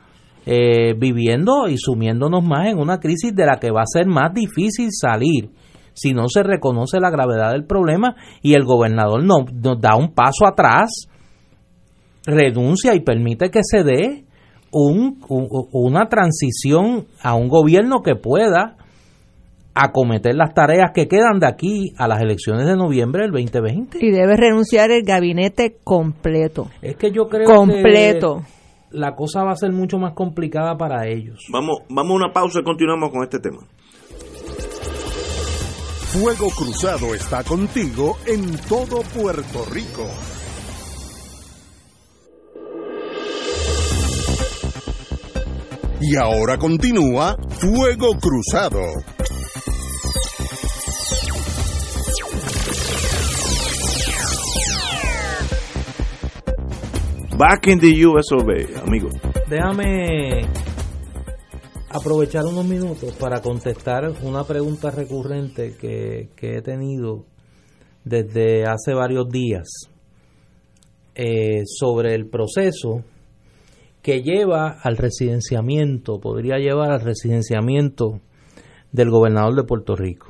[0.45, 4.35] eh, viviendo y sumiéndonos más en una crisis de la que va a ser más
[4.35, 5.51] difícil salir
[6.01, 10.15] si no se reconoce la gravedad del problema y el gobernador no, nos da un
[10.15, 11.09] paso atrás,
[12.25, 14.25] renuncia y permite que se dé
[14.73, 15.21] un,
[15.73, 18.77] una transición a un gobierno que pueda
[19.75, 23.99] acometer las tareas que quedan de aquí a las elecciones de noviembre del 2020.
[24.01, 26.69] Y debe renunciar el gabinete completo.
[26.81, 28.43] Es que yo creo completo.
[28.91, 31.45] que la cosa va a ser mucho más complicada para ellos.
[31.53, 33.59] Vamos, vamos a una pausa y continuamos con este tema.
[36.13, 40.09] Fuego Cruzado está contigo en todo Puerto Rico.
[46.01, 48.81] Y ahora continúa Fuego Cruzado.
[57.39, 58.33] Back in the US
[58.85, 59.11] amigo.
[59.49, 60.41] Déjame
[61.91, 67.25] aprovechar unos minutos para contestar una pregunta recurrente que, he tenido
[68.05, 69.69] desde hace varios días
[71.17, 73.03] eh, sobre el proceso
[74.03, 78.21] que lleva al residenciamiento, podría llevar al residenciamiento
[78.93, 80.29] del gobernador de Puerto Rico.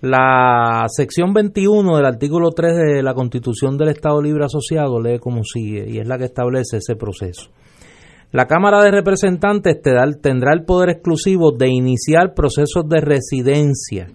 [0.00, 5.44] La sección 21 del artículo 3 de la Constitución del Estado Libre Asociado lee como
[5.44, 7.50] sigue y es la que establece ese proceso.
[8.34, 14.08] La Cámara de Representantes tendrá el poder exclusivo de iniciar procesos de residencia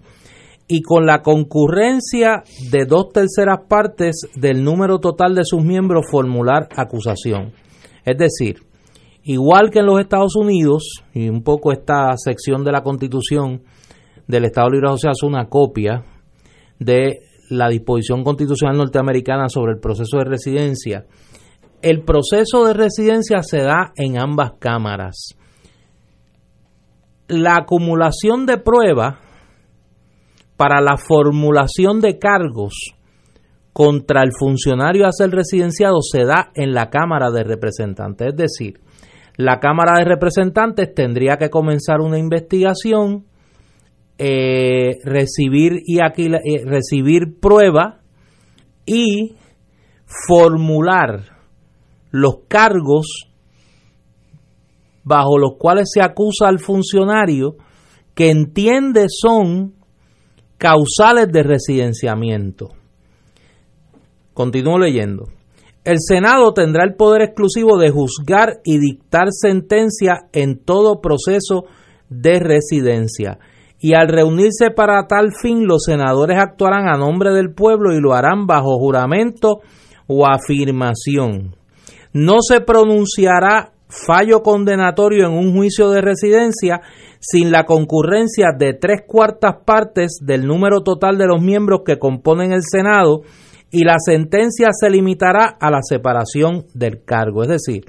[0.68, 6.68] y con la concurrencia de dos terceras partes del número total de sus miembros formular
[6.76, 7.54] acusación.
[8.04, 8.58] Es decir,
[9.22, 13.62] igual que en los Estados Unidos, y un poco esta sección de la Constitución
[14.28, 16.04] del Estado Libre Asociado es una copia
[16.78, 21.06] de la disposición constitucional norteamericana sobre el proceso de residencia,
[21.82, 25.34] el proceso de residencia se da en ambas cámaras.
[27.28, 29.18] La acumulación de pruebas
[30.56, 32.94] para la formulación de cargos
[33.72, 38.28] contra el funcionario a ser residenciado se da en la Cámara de Representantes.
[38.28, 38.80] Es decir,
[39.36, 43.24] la Cámara de Representantes tendría que comenzar una investigación,
[44.18, 48.00] eh, recibir, y aquí, eh, recibir prueba
[48.84, 49.36] y
[50.26, 51.39] formular
[52.10, 53.30] los cargos
[55.04, 57.56] bajo los cuales se acusa al funcionario
[58.14, 59.74] que entiende son
[60.58, 62.68] causales de residenciamiento.
[64.34, 65.28] Continúo leyendo.
[65.84, 71.64] El Senado tendrá el poder exclusivo de juzgar y dictar sentencia en todo proceso
[72.10, 73.38] de residencia.
[73.78, 78.12] Y al reunirse para tal fin, los senadores actuarán a nombre del pueblo y lo
[78.12, 79.60] harán bajo juramento
[80.06, 81.56] o afirmación
[82.12, 86.80] no se pronunciará fallo condenatorio en un juicio de residencia
[87.20, 92.52] sin la concurrencia de tres cuartas partes del número total de los miembros que componen
[92.52, 93.22] el Senado
[93.70, 97.42] y la sentencia se limitará a la separación del cargo.
[97.42, 97.84] Es decir,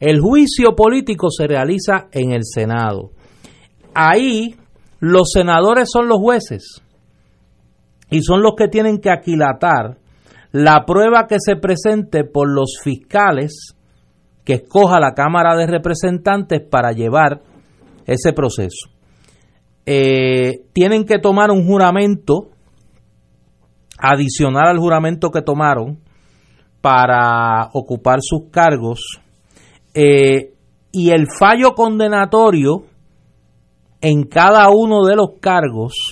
[0.00, 3.12] el juicio político se realiza en el Senado.
[3.94, 4.56] Ahí
[4.98, 6.82] los senadores son los jueces
[8.10, 9.98] y son los que tienen que aquilatar
[10.52, 13.74] la prueba que se presente por los fiscales
[14.44, 17.40] que escoja la Cámara de Representantes para llevar
[18.06, 18.90] ese proceso.
[19.86, 22.50] Eh, tienen que tomar un juramento
[23.98, 26.00] adicional al juramento que tomaron
[26.80, 29.20] para ocupar sus cargos
[29.94, 30.54] eh,
[30.90, 32.84] y el fallo condenatorio
[34.00, 36.11] en cada uno de los cargos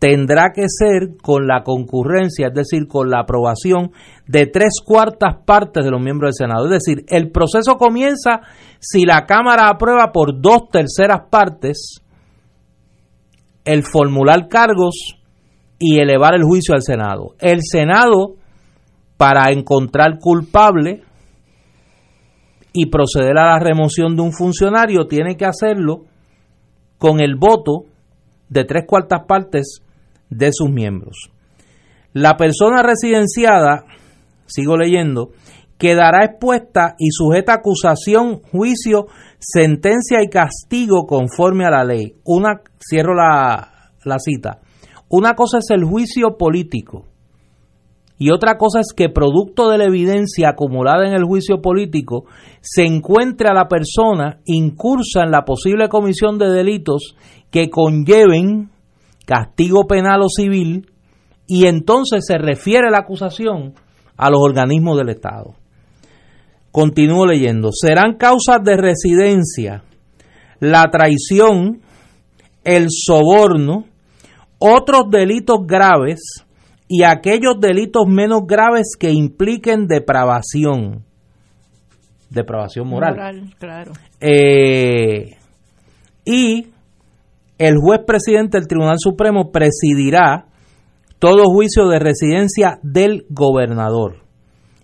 [0.00, 3.92] tendrá que ser con la concurrencia, es decir, con la aprobación
[4.26, 6.64] de tres cuartas partes de los miembros del Senado.
[6.64, 8.40] Es decir, el proceso comienza
[8.80, 12.00] si la Cámara aprueba por dos terceras partes
[13.66, 15.18] el formular cargos
[15.78, 17.34] y elevar el juicio al Senado.
[17.38, 18.36] El Senado,
[19.18, 21.02] para encontrar culpable
[22.72, 26.04] y proceder a la remoción de un funcionario, tiene que hacerlo
[26.96, 27.84] con el voto
[28.48, 29.82] de tres cuartas partes
[30.30, 31.30] de sus miembros.
[32.12, 33.84] La persona residenciada,
[34.46, 35.30] sigo leyendo,
[35.78, 39.06] quedará expuesta y sujeta a acusación, juicio,
[39.38, 42.14] sentencia y castigo conforme a la ley.
[42.24, 44.60] Una, cierro la, la cita.
[45.08, 47.06] Una cosa es el juicio político
[48.22, 52.26] y otra cosa es que producto de la evidencia acumulada en el juicio político
[52.60, 57.16] se encuentre a la persona incursa en la posible comisión de delitos
[57.50, 58.68] que conlleven
[59.30, 60.90] castigo penal o civil,
[61.46, 63.74] y entonces se refiere la acusación
[64.16, 65.54] a los organismos del Estado.
[66.72, 67.70] Continúo leyendo.
[67.72, 69.84] Serán causas de residencia
[70.58, 71.80] la traición,
[72.64, 73.84] el soborno,
[74.58, 76.20] otros delitos graves
[76.88, 81.04] y aquellos delitos menos graves que impliquen depravación.
[82.28, 83.54] Depravación moral.
[83.58, 83.92] claro.
[84.20, 85.36] Eh,
[86.24, 86.66] y
[87.60, 90.46] el juez presidente del Tribunal Supremo presidirá
[91.18, 94.24] todo juicio de residencia del gobernador.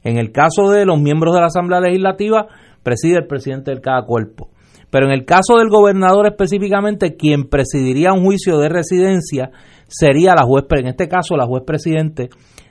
[0.04, 2.48] En el caso de los miembros de la Asamblea Legislativa,
[2.82, 4.50] preside el presidente de cada cuerpo.
[4.90, 9.50] Pero en el caso del gobernador específicamente, quien presidiría un juicio de residencia
[9.88, 12.28] sería la juez, en este caso la juez presidente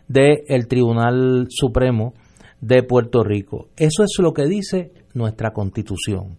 [0.08, 2.14] del Tribunal Supremo
[2.62, 3.70] de Puerto Rico.
[3.76, 6.38] Eso es lo que dice nuestra constitución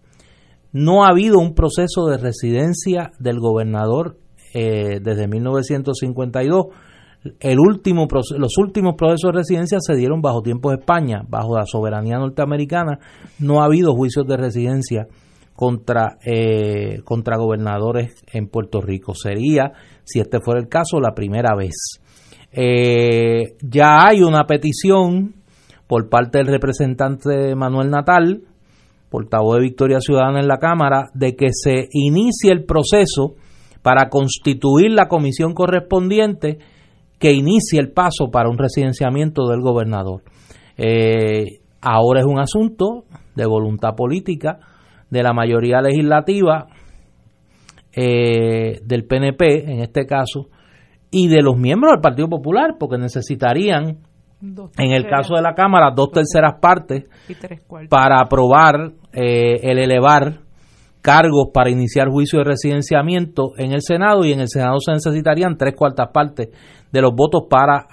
[0.72, 4.18] no ha habido un proceso de residencia del gobernador
[4.54, 6.66] eh, desde 1952.
[7.40, 8.06] El último,
[8.38, 12.98] los últimos procesos de residencia se dieron bajo tiempos de España, bajo la soberanía norteamericana.
[13.38, 15.08] No ha habido juicios de residencia
[15.54, 19.14] contra, eh, contra gobernadores en Puerto Rico.
[19.14, 19.72] Sería,
[20.04, 22.00] si este fuera el caso, la primera vez.
[22.52, 25.34] Eh, ya hay una petición
[25.86, 28.42] por parte del representante Manuel Natal,
[29.10, 33.34] portavoz de Victoria Ciudadana en la Cámara, de que se inicie el proceso
[33.82, 36.58] para constituir la comisión correspondiente
[37.18, 40.22] que inicie el paso para un residenciamiento del gobernador.
[40.76, 43.04] Eh, ahora es un asunto
[43.34, 44.58] de voluntad política
[45.10, 46.66] de la mayoría legislativa
[47.94, 50.48] eh, del PNP, en este caso,
[51.10, 53.98] y de los miembros del Partido Popular, porque necesitarían
[54.40, 57.04] en el caso de la Cámara, dos terceras partes
[57.88, 60.40] para aprobar eh, el elevar
[61.00, 65.56] cargos para iniciar juicio de residenciamiento en el Senado y en el Senado se necesitarían
[65.56, 66.48] tres cuartas partes
[66.90, 67.86] de los votos para,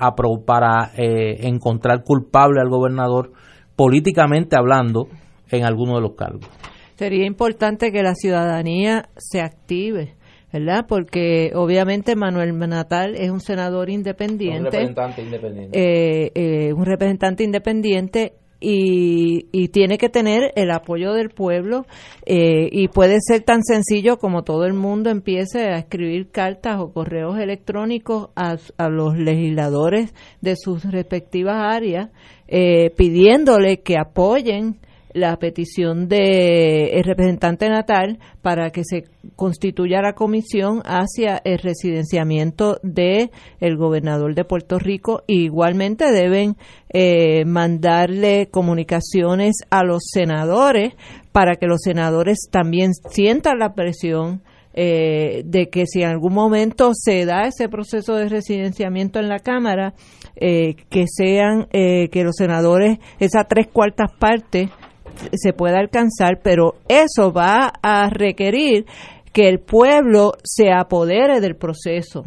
[0.45, 3.31] para eh, encontrar culpable al gobernador
[3.75, 5.07] políticamente hablando
[5.51, 6.49] en alguno de los cargos.
[6.95, 10.15] Sería importante que la ciudadanía se active
[10.53, 10.85] ¿verdad?
[10.87, 14.59] Porque obviamente Manuel Natal es un senador independiente.
[14.59, 15.79] Un representante independiente.
[15.79, 21.85] Eh, eh, un representante independiente y, y, tiene que tener el apoyo del pueblo
[22.25, 26.93] eh, y puede ser tan sencillo como todo el mundo empiece a escribir cartas o
[26.93, 32.11] correos electrónicos a, a los legisladores de sus respectivas áreas
[32.95, 34.77] pidiéndole que apoyen
[35.13, 39.05] la petición del el representante natal para que se
[39.35, 45.23] constituya la comisión hacia el residenciamiento de el gobernador de Puerto Rico.
[45.27, 46.57] Igualmente deben
[46.89, 50.93] eh, mandarle comunicaciones a los senadores
[51.31, 54.41] para que los senadores también sientan la presión
[54.75, 59.37] eh, de que si en algún momento se da ese proceso de residenciamiento en la
[59.37, 59.93] Cámara,
[60.35, 64.69] eh, que sean que los senadores, esas tres cuartas partes,
[65.33, 68.85] se pueda alcanzar, pero eso va a requerir
[69.31, 72.23] que el pueblo se apodere del proceso,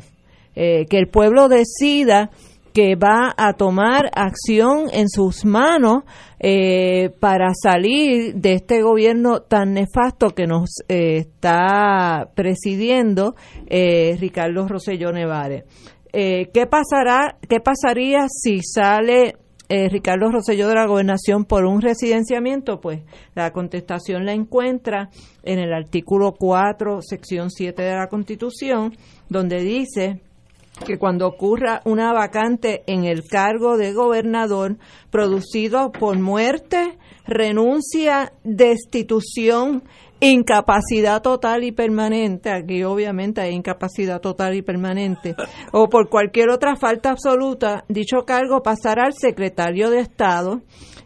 [0.55, 2.31] eh, que el pueblo decida
[2.77, 6.03] que va a tomar acción en sus manos
[6.39, 13.35] eh, para salir de este gobierno tan nefasto que nos eh, está presidiendo
[13.67, 15.65] eh, Ricardo Rosselló Nevares.
[16.13, 17.37] ¿Qué pasará?
[17.47, 19.37] ¿Qué pasaría si sale
[19.69, 22.81] Ricardo Rosselló de la gobernación por un residenciamiento?
[22.81, 23.03] Pues
[23.35, 25.11] la contestación la encuentra
[25.43, 28.97] en el artículo 4, sección 7 de la Constitución,
[29.29, 30.21] donde dice
[30.85, 34.77] que cuando ocurra una vacante en el cargo de gobernador
[35.11, 39.85] producido por muerte, renuncia, destitución,
[40.21, 45.35] incapacidad total y permanente, aquí obviamente hay incapacidad total y permanente,
[45.73, 50.63] o por cualquier otra falta absoluta, dicho cargo pasará al secretario de Estado,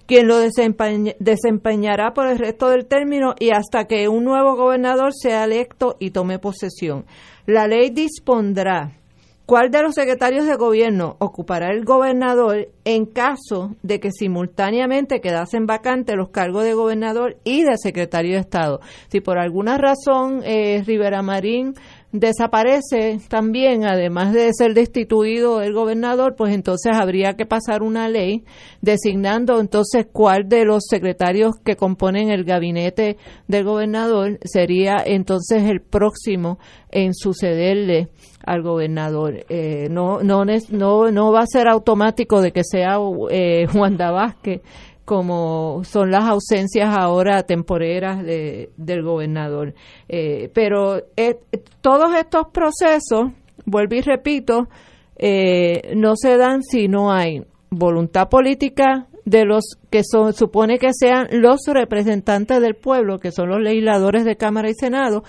[0.06, 5.44] quien lo desempeñará por el resto del término y hasta que un nuevo gobernador sea
[5.44, 7.06] electo y tome posesión.
[7.46, 8.99] La ley dispondrá
[9.46, 15.66] ¿Cuál de los secretarios de gobierno ocupará el gobernador en caso de que simultáneamente quedasen
[15.66, 18.80] vacantes los cargos de gobernador y de secretario de Estado?
[19.08, 21.74] Si por alguna razón eh, Rivera Marín
[22.12, 28.44] desaparece también, además de ser destituido el gobernador, pues entonces habría que pasar una ley
[28.80, 35.80] designando entonces cuál de los secretarios que componen el gabinete del gobernador sería entonces el
[35.80, 36.58] próximo
[36.90, 38.08] en sucederle
[38.44, 39.44] al gobernador.
[39.48, 42.96] Eh, no, no, no, no va a ser automático de que sea
[43.30, 44.62] eh, Juan Vázquez
[45.10, 49.74] como son las ausencias ahora temporeras de, del gobernador.
[50.08, 51.40] Eh, pero eh,
[51.80, 53.32] todos estos procesos,
[53.66, 54.68] vuelvo y repito,
[55.16, 60.90] eh, no se dan si no hay voluntad política de los que son, supone que
[60.92, 65.24] sean los representantes del pueblo, que son los legisladores de Cámara y Senado,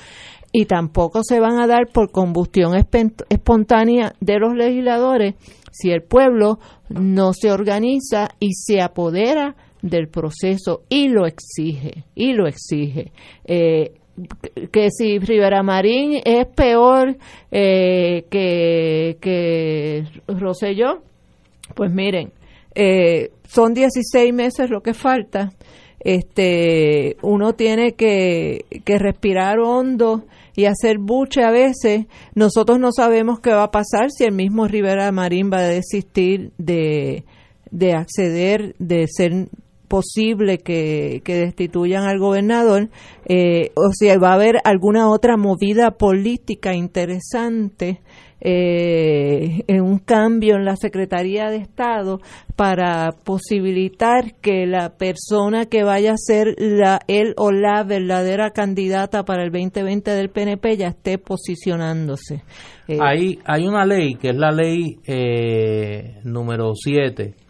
[0.52, 5.34] y tampoco se van a dar por combustión espontánea de los legisladores
[5.72, 6.60] si el pueblo
[6.90, 13.12] no se organiza y se apodera del proceso y lo exige, y lo exige.
[13.46, 13.94] Eh,
[14.72, 17.18] que si Rivera Marín es peor
[17.52, 21.02] eh, que, que Rosselló,
[21.76, 22.32] pues miren,
[22.76, 25.52] eh, son 16 meses lo que falta.
[26.00, 30.26] Este, uno tiene que, que respirar hondo
[30.56, 32.06] y hacer buche a veces.
[32.36, 36.52] Nosotros no sabemos qué va a pasar si el mismo Rivera Marín va a desistir
[36.58, 37.24] de,
[37.70, 39.48] de acceder, de ser
[39.92, 42.88] posible que, destituyan al gobernador,
[43.26, 48.00] eh, o si va a haber alguna otra movida política interesante
[48.40, 52.22] eh, en un cambio en la Secretaría de Estado
[52.56, 59.26] para posibilitar que la persona que vaya a ser la él o la verdadera candidata
[59.26, 62.44] para el 2020 del PNP ya esté posicionándose.
[62.88, 65.00] Eh, hay, hay una ley que es la ley
[66.24, 67.41] número 7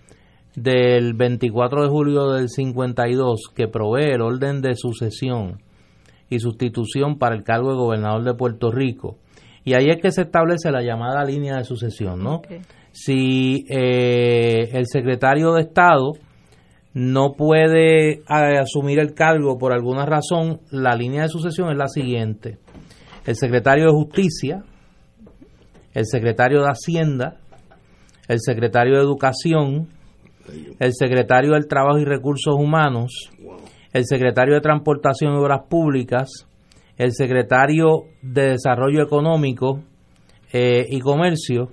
[0.56, 5.62] del 24 de julio del 52 que provee el orden de sucesión
[6.30, 9.18] y sustitución para el cargo de gobernador de Puerto Rico.
[9.64, 12.42] Y ahí es que se establece la llamada línea de sucesión, ¿no?
[12.92, 16.14] Si eh, el secretario de Estado
[16.94, 18.22] no puede eh,
[18.60, 22.58] asumir el cargo por alguna razón, la línea de sucesión es la siguiente.
[23.26, 24.64] El secretario de Justicia,
[25.94, 27.38] el secretario de Hacienda,
[28.28, 29.90] el secretario de Educación,
[30.80, 33.30] el secretario del Trabajo y Recursos Humanos,
[33.94, 36.30] el secretario de Transportación y Obras Públicas,
[36.98, 39.82] el secretario de Desarrollo Económico
[40.54, 41.70] eh, y Comercio,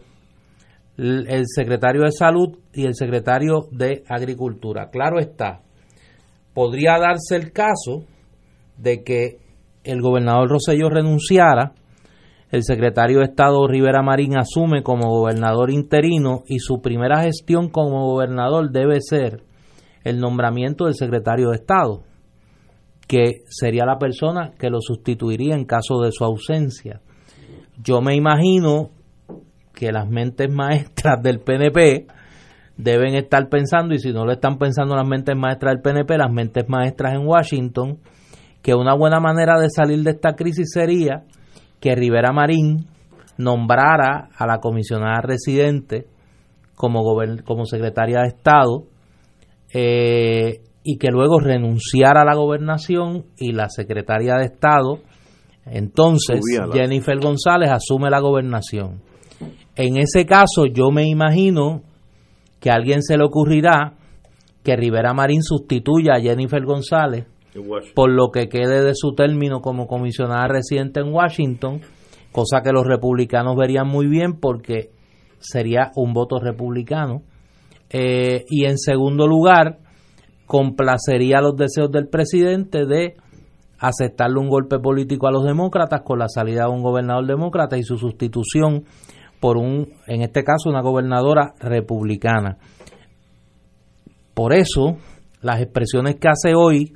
[0.97, 4.91] el secretario de Salud y el secretario de Agricultura.
[4.91, 5.61] Claro está,
[6.55, 8.05] podría darse el caso
[8.77, 9.39] de que
[9.85, 11.73] el gobernador Rosselló renunciara
[12.51, 18.07] el secretario de Estado Rivera Marín asume como gobernador interino y su primera gestión como
[18.07, 19.43] gobernador debe ser
[20.05, 22.03] el nombramiento del secretario de Estado,
[23.07, 27.01] que sería la persona que lo sustituiría en caso de su ausencia.
[27.83, 28.91] Yo me imagino
[29.75, 32.07] que las mentes maestras del PNP
[32.79, 36.33] deben estar pensando, y si no lo están pensando las mentes maestras del PNP, las
[36.33, 37.99] mentes maestras en Washington,
[38.63, 41.25] que una buena manera de salir de esta crisis sería
[41.81, 42.87] que Rivera Marín
[43.37, 46.07] nombrara a la comisionada residente
[46.75, 47.03] como,
[47.45, 48.85] como secretaria de Estado
[49.73, 55.01] eh, y que luego renunciara a la gobernación y la secretaria de Estado,
[55.67, 56.41] entonces
[56.73, 59.03] Jennifer González asume la gobernación.
[59.77, 61.83] En ese caso yo me imagino
[62.61, 63.95] que a alguien se le ocurrirá
[64.65, 67.27] que Rivera Marín sustituya a Jennifer González
[67.95, 71.81] por lo que quede de su término como comisionada residente en Washington,
[72.33, 74.91] cosa que los republicanos verían muy bien porque
[75.39, 77.23] sería un voto republicano.
[77.91, 79.79] Eh, y en segundo lugar,
[80.47, 83.17] complacería los deseos del presidente de
[83.79, 87.83] aceptarle un golpe político a los demócratas con la salida de un gobernador demócrata y
[87.83, 88.85] su sustitución
[89.41, 92.59] por un, en este caso, una gobernadora republicana.
[94.35, 94.97] Por eso,
[95.43, 96.93] las expresiones que hace hoy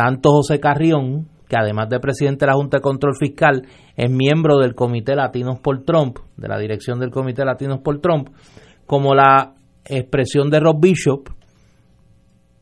[0.00, 4.56] tanto José Carrión, que además de presidente de la Junta de Control Fiscal, es miembro
[4.56, 8.30] del Comité Latinos por Trump, de la dirección del Comité Latinos por Trump,
[8.86, 9.52] como la
[9.84, 11.28] expresión de Rob Bishop,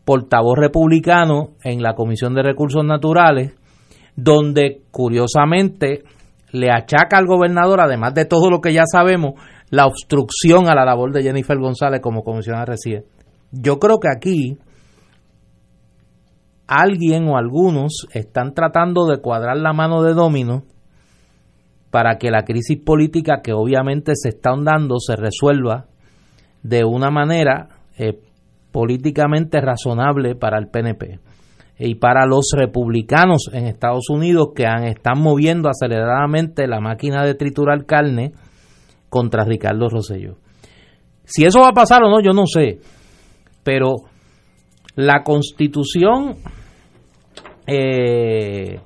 [0.05, 3.55] portavoz republicano en la Comisión de Recursos Naturales,
[4.17, 6.03] donde curiosamente
[6.51, 9.35] le achaca al gobernador, además de todo lo que ya sabemos,
[9.71, 13.07] la obstrucción a la labor de Jennifer González como comisionada residente.
[13.53, 14.59] Yo creo que aquí
[16.69, 20.65] alguien o algunos están tratando de cuadrar la mano de domino
[21.91, 25.87] para que la crisis política que obviamente se está ahondando se resuelva
[26.63, 28.21] de una manera eh,
[28.71, 31.21] políticamente razonable para el PNP
[31.79, 37.87] y para los republicanos en Estados Unidos que están moviendo aceleradamente la máquina de triturar
[37.87, 38.33] carne
[39.09, 40.37] contra Ricardo Rosselló.
[41.25, 42.81] Si eso va a pasar o no, yo no sé,
[43.63, 43.97] pero
[44.97, 46.37] la constitución
[47.69, 48.81] eh,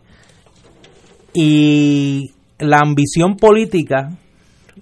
[1.33, 4.11] y la ambición política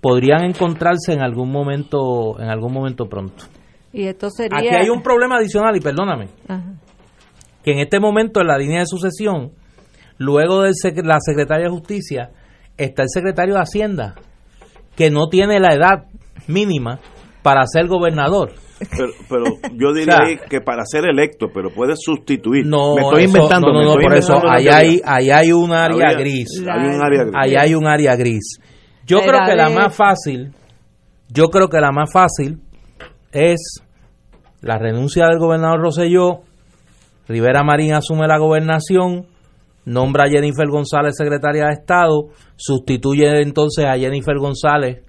[0.00, 3.44] podrían encontrarse en algún momento en algún momento pronto.
[3.92, 4.58] Y esto sería...
[4.58, 6.28] Aquí hay un problema adicional, y perdóname,
[7.62, 9.52] que en este momento en la línea de sucesión,
[10.16, 10.72] luego de
[11.02, 12.30] la secretaria de Justicia,
[12.76, 14.14] está el secretario de Hacienda,
[14.96, 16.04] que no tiene la edad
[16.46, 17.00] mínima
[17.42, 18.52] para ser gobernador.
[19.28, 19.44] Pero,
[19.74, 22.66] yo diría que para ser electo, pero puede sustituir.
[22.66, 23.72] No, me estoy inventando.
[23.72, 26.62] No, no, por eso, ahí hay, ahí hay un área gris.
[26.66, 27.34] Hay un área gris.
[27.36, 28.58] Ahí hay un área gris.
[29.06, 30.52] Yo creo que la más fácil,
[31.28, 32.60] yo creo que la más fácil
[33.32, 33.82] es
[34.60, 36.42] la renuncia del gobernador Roselló,
[37.26, 39.26] Rivera Marín asume la gobernación,
[39.84, 45.02] nombra a Jennifer González secretaria de Estado, sustituye entonces a Jennifer González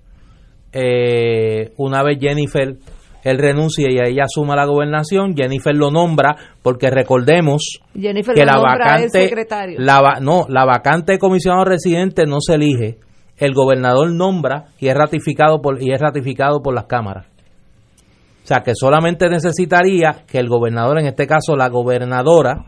[0.74, 2.78] eh, una vez Jennifer
[3.24, 9.32] él renuncia y ella asuma la gobernación, Jennifer lo nombra porque recordemos que la vacante
[9.78, 12.98] La, no, la vacante de comisionado residente no se elige,
[13.38, 17.28] el gobernador nombra y es ratificado por y es ratificado por las cámaras.
[18.44, 22.66] O sea, que solamente necesitaría que el gobernador, en este caso la gobernadora,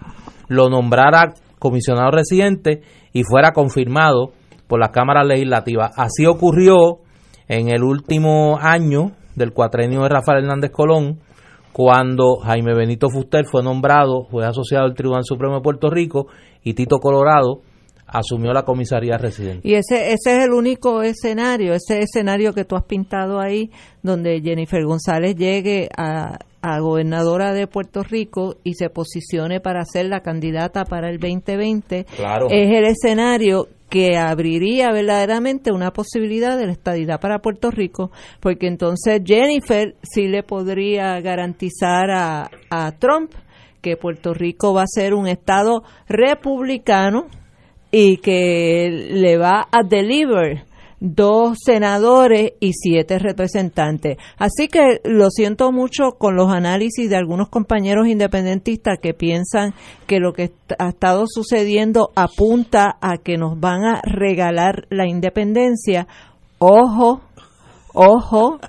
[0.48, 2.82] lo nombrara comisionado residente
[3.12, 4.34] y fuera confirmado
[4.68, 5.92] por las cámaras legislativas.
[5.98, 7.00] Así ocurrió
[7.48, 11.20] en el último año del cuatrenio de Rafael Hernández Colón,
[11.72, 16.28] cuando Jaime Benito Fuster fue nombrado, fue asociado al Tribunal Supremo de Puerto Rico
[16.64, 17.62] y Tito Colorado
[18.06, 19.68] asumió la comisaría residente.
[19.68, 23.72] Y ese, ese es el único escenario, ese escenario que tú has pintado ahí,
[24.04, 30.08] donde Jennifer González llegue a, a gobernadora de Puerto Rico y se posicione para ser
[30.08, 32.48] la candidata para el 2020, claro.
[32.50, 38.68] es el escenario que abriría verdaderamente una posibilidad de la estadidad para Puerto Rico, porque
[38.68, 43.32] entonces Jennifer sí le podría garantizar a, a Trump
[43.82, 47.28] que Puerto Rico va a ser un estado republicano,
[47.96, 50.64] y que le va a deliver
[51.06, 54.18] dos senadores y siete representantes.
[54.38, 59.74] Así que lo siento mucho con los análisis de algunos compañeros independentistas que piensan
[60.08, 66.08] que lo que ha estado sucediendo apunta a que nos van a regalar la independencia.
[66.58, 67.20] Ojo,
[67.94, 68.60] ojo,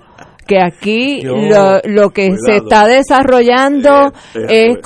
[0.46, 4.12] que aquí lo, que se está desarrollando
[4.48, 4.78] es,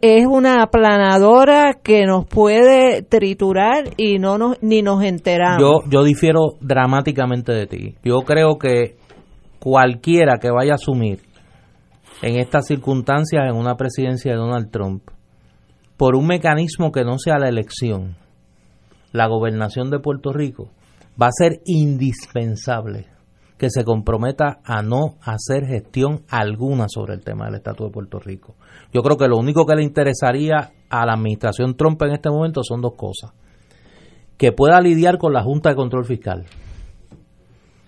[0.00, 5.60] es, una aplanadora que nos puede triturar y no nos, ni nos enteramos.
[5.60, 7.94] Yo, yo difiero dramáticamente de ti.
[8.02, 8.96] Yo creo que
[9.58, 11.20] cualquiera que vaya a asumir
[12.22, 15.02] en estas circunstancias en una presidencia de Donald Trump,
[15.96, 18.16] por un mecanismo que no sea la elección,
[19.12, 20.70] la gobernación de Puerto Rico,
[21.20, 23.06] va a ser indispensable
[23.62, 28.18] que se comprometa a no hacer gestión alguna sobre el tema del estatus de Puerto
[28.18, 28.56] Rico.
[28.92, 32.64] Yo creo que lo único que le interesaría a la administración Trump en este momento
[32.64, 33.30] son dos cosas.
[34.36, 36.44] Que pueda lidiar con la Junta de Control Fiscal.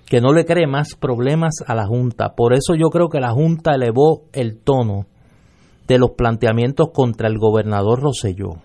[0.06, 2.36] Que no le cree más problemas a la Junta.
[2.36, 5.06] Por eso yo creo que la Junta elevó el tono
[5.88, 8.60] de los planteamientos contra el gobernador Roselló.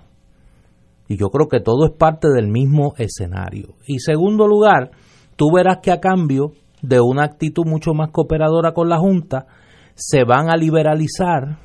[1.07, 3.69] Y yo creo que todo es parte del mismo escenario.
[3.87, 4.91] Y segundo lugar,
[5.37, 9.47] tú verás que a cambio de una actitud mucho más cooperadora con la Junta,
[9.95, 11.59] se van a liberalizar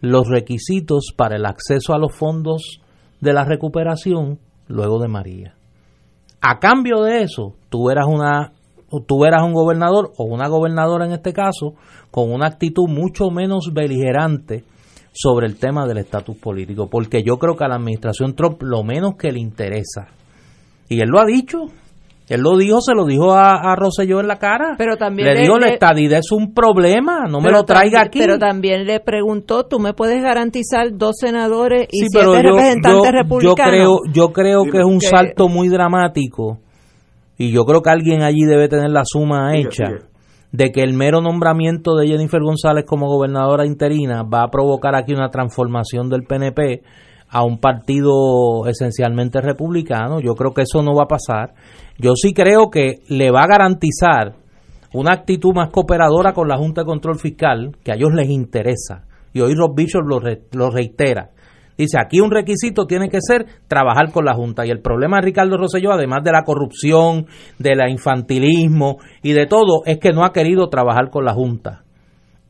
[0.00, 2.80] los requisitos para el acceso a los fondos
[3.20, 4.38] de la recuperación
[4.68, 5.54] luego de María.
[6.40, 8.52] A cambio de eso, tú eras una
[9.06, 11.74] tú eras un gobernador o una gobernadora en este caso
[12.10, 14.62] con una actitud mucho menos beligerante
[15.12, 18.82] sobre el tema del estatus político, porque yo creo que a la administración Trump lo
[18.82, 20.08] menos que le interesa,
[20.88, 21.66] y él lo ha dicho,
[22.28, 24.76] él lo dijo, se lo dijo a, a Rosselló en la cara.
[24.78, 28.18] Pero también le, dijo, la estadidad es un problema, no me lo traiga aquí.
[28.18, 33.42] Pero también le preguntó, ¿tú me puedes garantizar dos senadores y siete representantes republicanos?
[33.42, 36.60] Yo creo, yo creo que es un salto muy dramático
[37.36, 39.84] y yo creo que alguien allí debe tener la suma hecha
[40.50, 45.12] de que el mero nombramiento de Jennifer González como gobernadora interina va a provocar aquí
[45.12, 46.82] una transformación del PNP
[47.28, 50.20] a un partido esencialmente republicano.
[50.20, 51.54] Yo creo que eso no va a pasar.
[51.98, 54.34] Yo sí creo que le va a garantizar
[54.92, 59.04] una actitud más cooperadora con la Junta de Control Fiscal, que a ellos les interesa.
[59.32, 60.20] Y hoy Rob Bishop lo,
[60.52, 61.30] lo reitera.
[61.76, 64.64] Dice, aquí un requisito tiene que ser trabajar con la Junta.
[64.64, 67.26] Y el problema de Ricardo Rosselló, además de la corrupción,
[67.58, 71.83] del infantilismo y de todo, es que no ha querido trabajar con la Junta.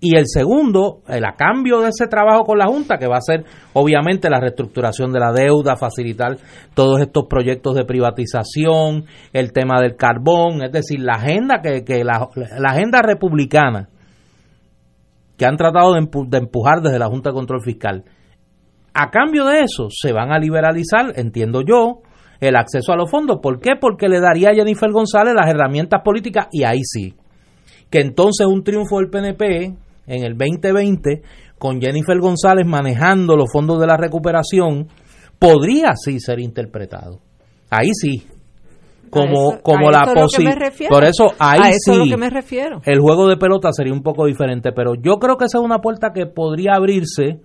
[0.07, 3.23] Y el segundo, el a cambio de ese trabajo con la Junta, que va a
[3.23, 6.37] ser obviamente la reestructuración de la deuda, facilitar
[6.75, 12.05] todos estos proyectos de privatización, el tema del carbón, es decir, la agenda que, que
[12.05, 12.29] la,
[12.69, 13.89] agenda republicana
[15.39, 16.01] que han tratado de,
[16.37, 18.05] empujar desde la Junta de Control Fiscal.
[18.93, 22.03] A cambio de eso, se van a liberalizar, entiendo yo,
[22.41, 23.39] el acceso a los fondos.
[23.43, 23.77] ¿Por qué?
[23.81, 27.15] Porque le daría a Jennifer González las herramientas políticas y ahí sí.
[27.89, 31.23] Que entonces un triunfo del PNP en el 2020,
[31.59, 34.89] con Jennifer González manejando los fondos de la recuperación,
[35.39, 37.21] podría sí ser interpretado.
[37.71, 38.27] Ahí sí.
[39.11, 40.73] Como, como la posibilidad.
[40.89, 42.11] Por eso ahí sí.
[42.11, 42.81] que me refiero.
[42.85, 45.79] El juego de pelota sería un poco diferente, pero yo creo que esa es una
[45.79, 47.41] puerta que podría abrirse,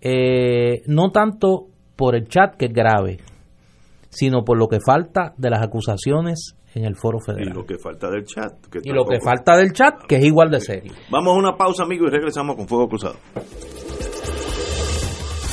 [0.00, 3.18] eh, no tanto por el chat que es grave,
[4.08, 7.48] sino por lo que falta de las acusaciones en el foro federal.
[7.48, 8.52] Y lo que falta del chat.
[8.82, 10.92] y lo que falta del chat, que es igual de serio.
[11.10, 13.16] Vamos a una pausa, amigos, y regresamos con Fuego Cruzado.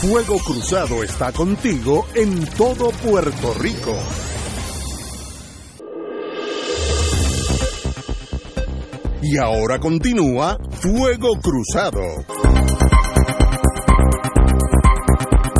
[0.01, 3.95] Fuego Cruzado está contigo en todo Puerto Rico.
[9.21, 12.74] Y ahora continúa Fuego Cruzado.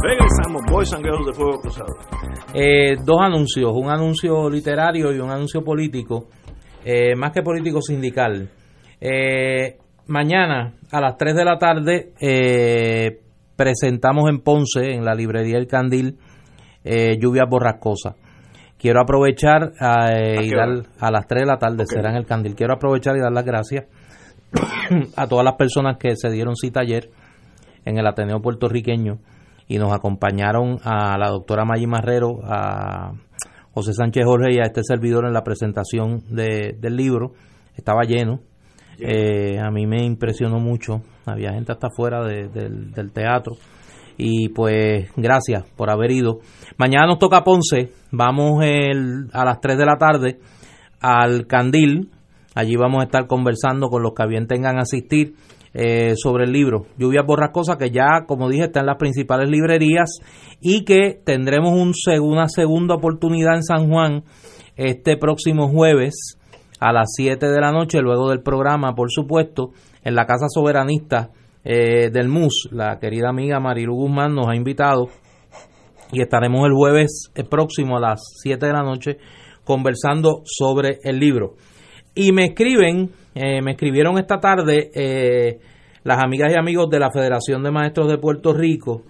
[0.05, 1.95] Regresamos, Boys and de Fuego Cruzado.
[2.53, 6.27] Eh, dos anuncios, un anuncio literario y un anuncio político,
[6.83, 8.47] eh, más que político sindical.
[9.01, 12.13] Eh, mañana a las 3 de la tarde
[13.55, 16.19] presentamos en Ponce, en la librería El Candil,
[16.83, 18.13] Lluvias Borrascosas.
[18.77, 19.71] Quiero aprovechar
[20.43, 22.53] y dar a las 3 de la tarde, será en El Candil.
[22.53, 23.85] Quiero aprovechar y dar las gracias
[25.17, 27.09] a todas las personas que se dieron cita ayer
[27.85, 29.17] en el Ateneo puertorriqueño
[29.67, 33.13] y nos acompañaron a la doctora Maggi Marrero, a
[33.73, 37.33] José Sánchez Jorge y a este servidor en la presentación de, del libro.
[37.75, 38.41] Estaba lleno.
[38.99, 41.01] Eh, a mí me impresionó mucho.
[41.25, 43.55] Había gente hasta afuera del, teatro.
[44.17, 46.39] Y pues gracias por haber ido.
[46.77, 47.91] Mañana nos toca Ponce.
[48.11, 50.39] Vamos el, a las 3 de la tarde
[51.01, 52.11] al Candil.
[52.53, 55.33] Allí vamos a estar conversando con los que bien tengan asistir
[55.77, 60.19] eh, sobre el libro Lluvias Borrascosas, que ya, como dije, está en las principales librerías
[60.61, 61.91] y que tendremos un,
[62.21, 64.23] una segunda oportunidad en San Juan
[64.77, 66.37] este próximo jueves
[66.79, 69.71] a las 7 de la noche, luego del programa, por supuesto,
[70.01, 71.31] en la Casa Soberanista
[71.65, 72.69] eh, del MUS.
[72.71, 75.09] La querida amiga Marilu Guzmán nos ha invitado
[76.13, 79.17] y estaremos el jueves próximo a las 7 de la noche
[79.65, 81.55] conversando sobre el libro.
[82.13, 85.59] Y me escriben eh, me escribieron esta tarde eh,
[86.03, 89.03] las amigas y amigos de la Federación de Maestros de Puerto Rico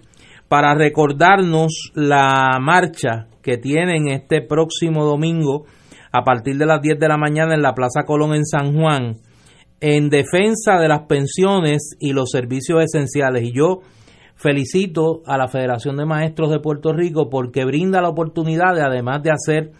[0.48, 5.66] para recordarnos la marcha que tienen este próximo domingo
[6.10, 9.16] a partir de las 10 de la mañana en la Plaza Colón en San Juan
[9.80, 13.44] en defensa de las pensiones y los servicios esenciales.
[13.44, 13.80] Y yo
[14.34, 19.22] felicito a la Federación de Maestros de Puerto Rico porque brinda la oportunidad de, además
[19.22, 19.70] de hacer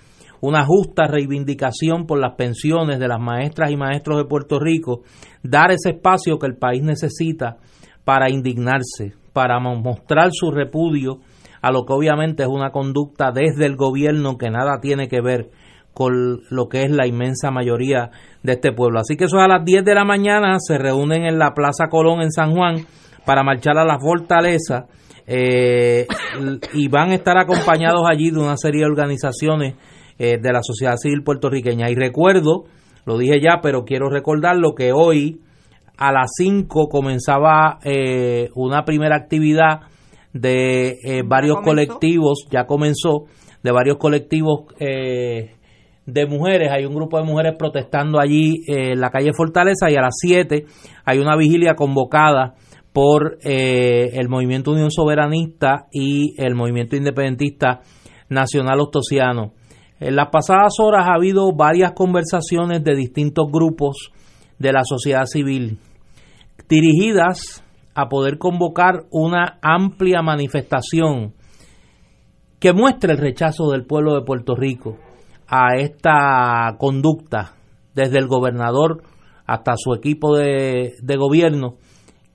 [0.40, 5.02] una justa reivindicación por las pensiones de las maestras y maestros de Puerto Rico,
[5.42, 7.56] dar ese espacio que el país necesita
[8.04, 11.20] para indignarse, para mostrar su repudio
[11.62, 15.50] a lo que obviamente es una conducta desde el gobierno que nada tiene que ver
[15.92, 18.10] con lo que es la inmensa mayoría
[18.42, 19.00] de este pueblo.
[19.00, 22.20] Así que eso a las 10 de la mañana se reúnen en la Plaza Colón
[22.20, 22.86] en San Juan
[23.24, 24.86] para marchar a la fortaleza
[25.26, 26.06] eh,
[26.74, 29.74] y van a estar acompañados allí de una serie de organizaciones
[30.18, 31.90] eh, de la sociedad civil puertorriqueña.
[31.90, 32.64] Y recuerdo,
[33.04, 35.40] lo dije ya, pero quiero recordar lo que hoy
[35.96, 39.80] a las 5 comenzaba eh, una primera actividad
[40.32, 43.24] de eh, varios colectivos, ya comenzó,
[43.62, 45.54] de varios colectivos eh,
[46.04, 46.70] de mujeres.
[46.70, 50.66] Hay un grupo de mujeres protestando allí en la calle Fortaleza y a las 7
[51.04, 52.54] hay una vigilia convocada
[52.92, 57.80] por el Movimiento Unión Soberanista y el Movimiento Independentista
[58.30, 59.52] Nacional Ostosiano.
[59.98, 64.10] En las pasadas horas ha habido varias conversaciones de distintos grupos
[64.58, 65.78] de la sociedad civil
[66.68, 67.64] dirigidas
[67.94, 71.34] a poder convocar una amplia manifestación
[72.58, 74.98] que muestre el rechazo del pueblo de Puerto Rico
[75.48, 77.54] a esta conducta
[77.94, 79.02] desde el gobernador
[79.46, 81.76] hasta su equipo de, de gobierno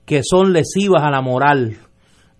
[0.04, 1.76] que son lesivas a la moral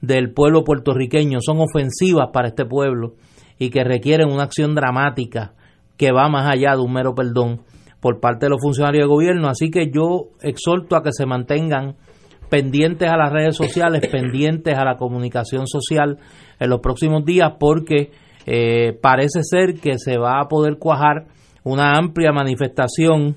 [0.01, 3.15] del pueblo puertorriqueño, son ofensivas para este pueblo
[3.59, 5.55] y que requieren una acción dramática
[5.97, 7.62] que va más allá de un mero perdón
[8.01, 9.49] por parte de los funcionarios de gobierno.
[9.49, 11.97] Así que yo exhorto a que se mantengan
[12.51, 16.19] pendientes a las redes sociales, pendientes a la comunicación social
[16.59, 18.11] en los próximos días, porque
[18.45, 21.27] eh, parece ser que se va a poder cuajar
[21.65, 23.37] una amplia manifestación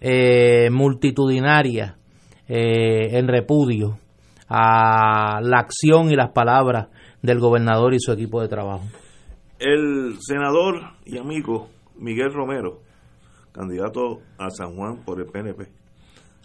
[0.00, 1.96] eh, multitudinaria
[2.46, 3.98] eh, en repudio
[4.48, 6.88] a la acción y las palabras
[7.22, 8.84] del gobernador y su equipo de trabajo.
[9.64, 12.80] El senador y amigo Miguel Romero
[13.52, 15.68] candidato a San Juan por el PNP,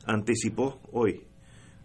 [0.06, 1.26] anticipó hoy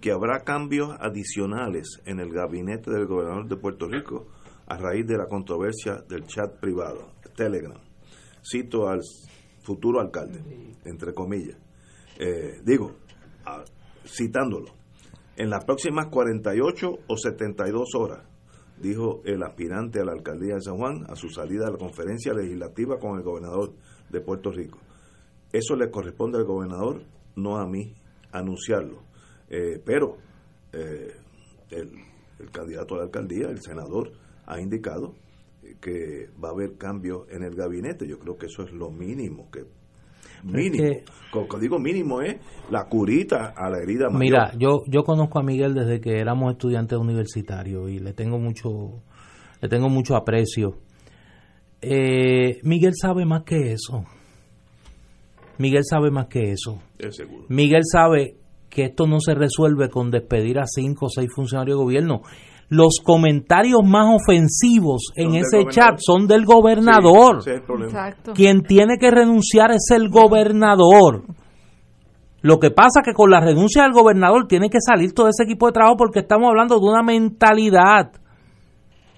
[0.00, 4.26] que habrá cambios adicionales en el gabinete del gobernador de Puerto Rico
[4.66, 7.80] a raíz de la controversia del chat privado, Telegram.
[8.44, 9.00] Cito al
[9.62, 10.42] futuro alcalde,
[10.84, 11.56] entre comillas.
[12.18, 12.96] Eh, digo,
[14.04, 14.74] citándolo,
[15.36, 18.31] en las próximas 48 o 72 horas,
[18.82, 22.34] dijo el aspirante a la alcaldía de San Juan a su salida de la conferencia
[22.34, 23.72] legislativa con el gobernador
[24.10, 24.78] de Puerto Rico.
[25.52, 27.02] Eso le corresponde al gobernador,
[27.36, 27.94] no a mí,
[28.32, 29.02] anunciarlo.
[29.48, 30.16] Eh, pero
[30.72, 31.14] eh,
[31.70, 31.90] el,
[32.50, 34.12] candidato a la alcaldía, el senador,
[34.46, 35.14] ha indicado
[35.80, 38.06] que va a haber cambios en el gabinete.
[38.08, 39.64] Yo creo que eso es lo mínimo que
[40.42, 41.00] mínimo.
[41.30, 42.36] Cuando digo mínimo es
[42.70, 44.20] la curita a la herida mayor.
[44.20, 49.02] Mira, yo yo conozco a Miguel desde que éramos estudiantes universitarios y le tengo mucho
[49.60, 50.78] le tengo mucho aprecio.
[51.80, 54.04] Eh, Miguel sabe más que eso.
[55.58, 56.80] Miguel sabe más que eso.
[57.48, 58.36] Miguel sabe
[58.68, 62.22] que esto no se resuelve con despedir a cinco o seis funcionarios de gobierno.
[62.72, 67.44] Los comentarios más ofensivos en ese chat son del gobernador.
[68.34, 71.22] Quien tiene que renunciar es el gobernador.
[72.40, 75.42] Lo que pasa es que con la renuncia del gobernador tiene que salir todo ese
[75.42, 78.12] equipo de trabajo porque estamos hablando de una mentalidad,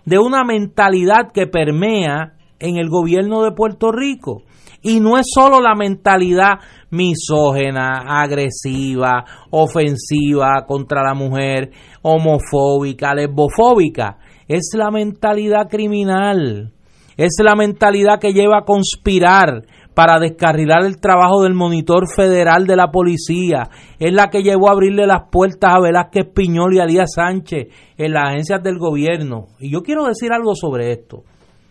[0.05, 4.43] de una mentalidad que permea en el gobierno de Puerto Rico.
[4.85, 6.59] Y no es solo la mentalidad
[6.91, 11.71] misógena, agresiva, ofensiva contra la mujer,
[12.03, 14.19] homofóbica, lesbofóbica.
[14.47, 16.71] Es la mentalidad criminal.
[17.17, 22.77] Es la mentalidad que lleva a conspirar para descarrilar el trabajo del monitor federal de
[22.77, 23.71] la policía.
[23.99, 27.69] Es la que llevó a abrirle las puertas a Velázquez Piñol y a Díaz Sánchez
[27.97, 29.47] en las agencias del gobierno.
[29.61, 31.23] Y yo quiero decir algo sobre esto.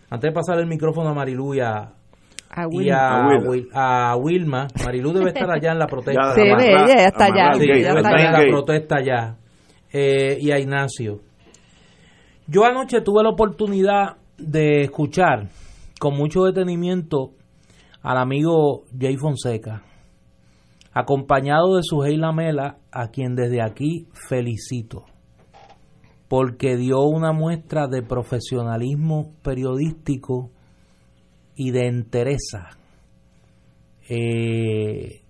[0.09, 1.93] Antes de pasar el micrófono a Marilu y a,
[2.55, 2.89] a y
[3.73, 4.67] a, Wilma.
[4.83, 6.35] Marilú debe estar allá en la protesta.
[6.35, 7.53] sí, ella está allá.
[7.53, 9.37] Sí, está en la protesta allá.
[9.91, 11.21] Eh, y a Ignacio.
[12.47, 15.47] Yo anoche tuve la oportunidad de escuchar
[15.99, 17.31] con mucho detenimiento
[18.01, 19.83] al amigo Jay Fonseca,
[20.91, 25.05] acompañado de su Lamela, a quien desde aquí felicito,
[26.27, 30.51] porque dio una muestra de profesionalismo periodístico
[31.55, 32.77] y de entereza
[34.09, 35.21] eh,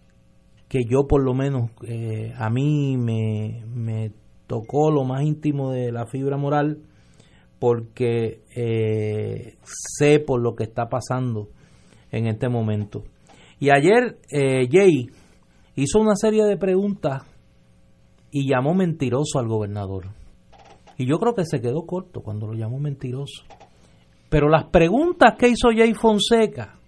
[0.68, 4.12] que yo por lo menos eh, a mí me, me,
[4.48, 6.80] tocó lo más íntimo de la fibra moral
[7.60, 11.50] porque eh, sé por lo que está pasando
[12.12, 13.04] en este momento.
[13.60, 15.08] Y ayer Jay
[15.76, 17.24] hizo una serie de preguntas
[18.32, 20.08] y llamó mentiroso al gobernador.
[20.98, 23.44] Y yo creo que se quedó corto cuando lo llamó mentiroso.
[24.34, 26.80] Pero las preguntas que hizo Jay Fonseca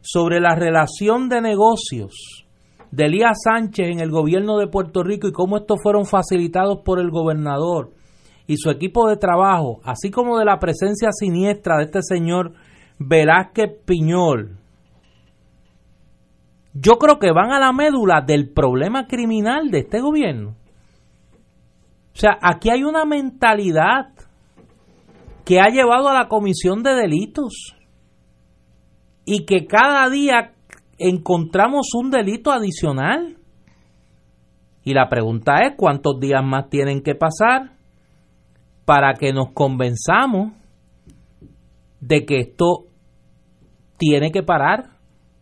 [0.00, 2.46] sobre la relación de negocios
[2.90, 6.98] de Elías Sánchez en el gobierno de Puerto Rico y cómo estos fueron facilitados por
[6.98, 7.90] el gobernador
[8.46, 12.54] y su equipo de trabajo, así como de la presencia siniestra de este señor
[12.98, 14.56] Velázquez Piñol,
[16.72, 20.56] yo creo que van a la médula del problema criminal de este gobierno.
[22.14, 24.13] O sea, aquí hay una mentalidad
[25.44, 27.76] que ha llevado a la comisión de delitos
[29.24, 30.54] y que cada día
[30.98, 33.36] encontramos un delito adicional.
[34.84, 37.72] Y la pregunta es cuántos días más tienen que pasar
[38.84, 40.52] para que nos convenzamos
[42.00, 42.86] de que esto
[43.96, 44.90] tiene que parar,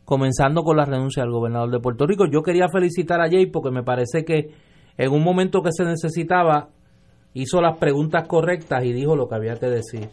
[0.05, 2.27] comenzando con la renuncia del gobernador de Puerto Rico.
[2.31, 4.55] Yo quería felicitar a Jay porque me parece que
[4.97, 6.69] en un momento que se necesitaba
[7.35, 10.09] hizo las preguntas correctas y dijo lo que había que decir.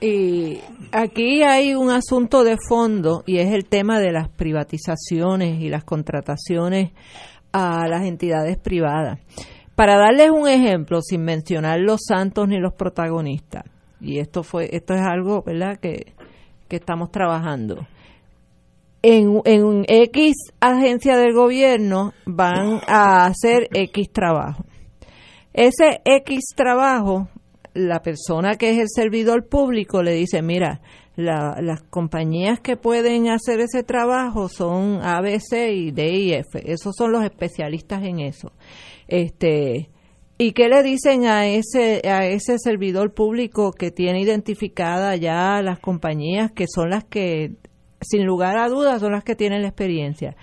[0.00, 0.60] Y
[0.92, 5.84] aquí hay un asunto de fondo y es el tema de las privatizaciones y las
[5.84, 6.92] contrataciones
[7.52, 9.18] a las entidades privadas.
[9.74, 13.64] Para darles un ejemplo, sin mencionar los santos ni los protagonistas,
[14.00, 16.12] y esto fue, esto es algo, ¿verdad?, que,
[16.68, 17.86] que estamos trabajando.
[19.02, 24.64] En, en X agencia del gobierno van a hacer X trabajo.
[25.52, 27.28] Ese X trabajo,
[27.74, 30.80] la persona que es el servidor público le dice, mira,
[31.16, 38.02] las compañías que pueden hacer ese trabajo son ABC y DIF, esos son los especialistas
[38.02, 38.52] en eso.
[39.08, 39.90] Este,
[40.38, 45.78] ¿Y qué le dicen a ese, a ese servidor público que tiene identificada ya las
[45.78, 47.52] compañías que son las que,
[48.00, 50.34] sin lugar a dudas, son las que tienen la experiencia?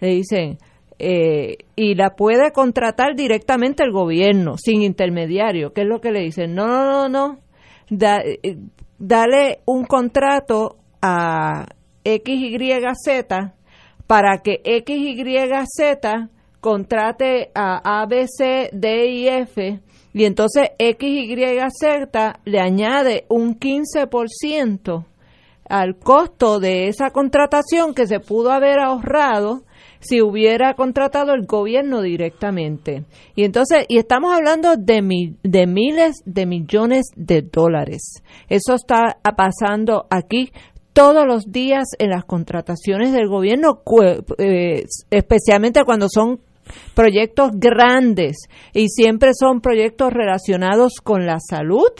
[0.00, 0.58] Le dicen,
[1.04, 5.72] eh, y la puede contratar directamente el gobierno, sin intermediario.
[5.72, 6.54] ¿Qué es lo que le dicen?
[6.54, 7.38] No, no, no, no.
[7.90, 8.56] Eh,
[8.98, 11.66] dale un contrato a
[12.04, 13.26] XYZ
[14.06, 16.28] para que XYZ
[16.60, 19.80] contrate a ABC, D y F
[20.14, 25.04] y entonces XYZ le añade un 15%
[25.68, 29.62] al costo de esa contratación que se pudo haber ahorrado
[30.02, 33.04] si hubiera contratado el gobierno directamente.
[33.34, 38.22] Y entonces, y estamos hablando de, de miles de millones de dólares.
[38.48, 40.52] Eso está pasando aquí
[40.92, 43.82] todos los días en las contrataciones del gobierno,
[44.38, 46.40] eh, especialmente cuando son
[46.94, 51.90] proyectos grandes y siempre son proyectos relacionados con la salud,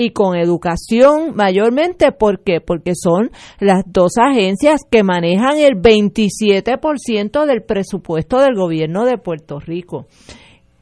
[0.00, 2.10] y con educación mayormente.
[2.10, 2.62] ¿Por qué?
[2.62, 9.60] Porque son las dos agencias que manejan el 27% del presupuesto del gobierno de Puerto
[9.60, 10.06] Rico.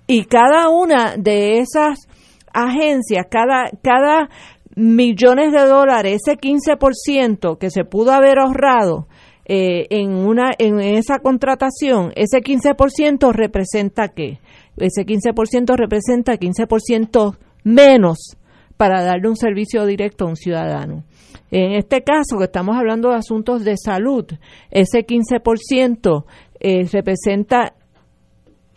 [0.06, 2.06] Y cada una de esas
[2.52, 4.30] agencias, cada, cada
[4.76, 9.08] millones de dólares, ese 15% que se pudo haber ahorrado,
[9.46, 14.38] eh, en una en esa contratación, ese 15% representa qué?
[14.76, 18.38] Ese 15% representa 15% menos
[18.78, 21.05] para darle un servicio directo a un ciudadano.
[21.50, 24.24] En este caso, que estamos hablando de asuntos de salud,
[24.70, 26.24] ese 15%
[26.60, 27.74] eh, representa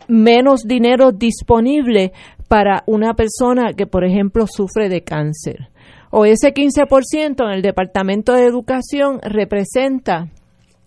[0.08, 2.12] menos dinero disponible
[2.48, 5.70] para una persona que, por ejemplo, sufre de cáncer.
[6.10, 10.28] O ese 15% en el Departamento de Educación representa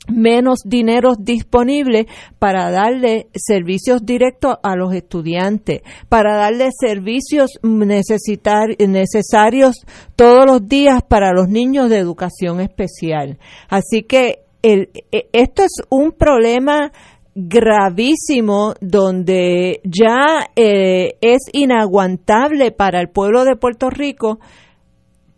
[0.07, 2.07] menos dinero disponible
[2.39, 9.75] para darle servicios directos a los estudiantes, para darle servicios necesarios
[10.15, 13.37] todos los días para los niños de educación especial.
[13.69, 14.89] Así que e,
[15.31, 16.91] esto es un problema
[17.35, 24.39] gravísimo donde ya eh, es inaguantable para el pueblo de Puerto Rico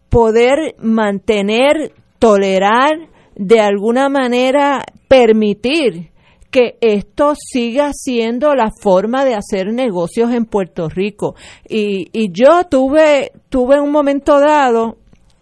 [0.09, 6.09] poder mantener, tolerar, de alguna manera permitir
[6.49, 11.35] que esto siga siendo la forma de hacer negocios en Puerto Rico.
[11.67, 14.97] Y, y yo tuve, tuve un momento dado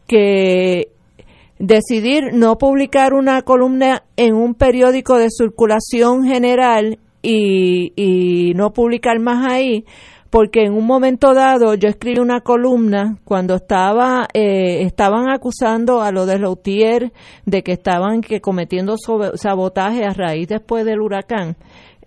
[0.08, 0.90] que
[1.58, 9.20] decidir no publicar una columna en un periódico de circulación general y, y no publicar
[9.20, 9.86] más ahí
[10.36, 16.12] porque en un momento dado yo escribí una columna cuando estaba eh, estaban acusando a
[16.12, 17.14] lo de Lautier
[17.46, 21.56] de que estaban que cometiendo sabotaje a raíz después del huracán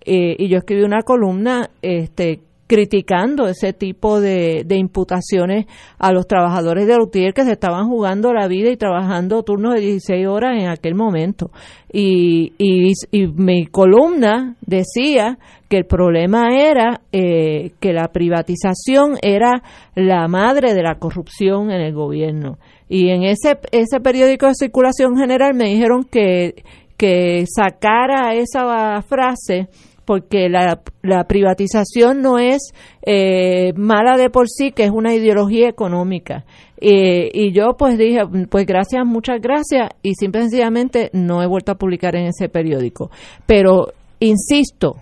[0.05, 5.65] eh, y yo escribí una columna este criticando ese tipo de, imputaciones
[5.97, 9.81] a los trabajadores de Lutier que se estaban jugando la vida y trabajando turnos de
[9.81, 11.49] 16 horas en aquel momento.
[11.91, 12.93] Y, y,
[13.33, 19.63] mi columna decía que el problema era eh, que la privatización era
[19.95, 22.59] la madre de la corrupción en el gobierno.
[22.87, 26.63] Y en ese, ese periódico de circulación general me dijeron que,
[26.97, 29.69] que sacara esa frase
[30.09, 32.73] porque la, la privatización no es
[33.05, 36.45] eh, mala de por sí, que es una ideología económica.
[36.81, 41.75] y yo pues dije, pues gracias, muchas gracias, y simple sencillamente no he vuelto a
[41.75, 43.11] publicar en ese periódico.
[43.45, 44.95] Pero, insisto,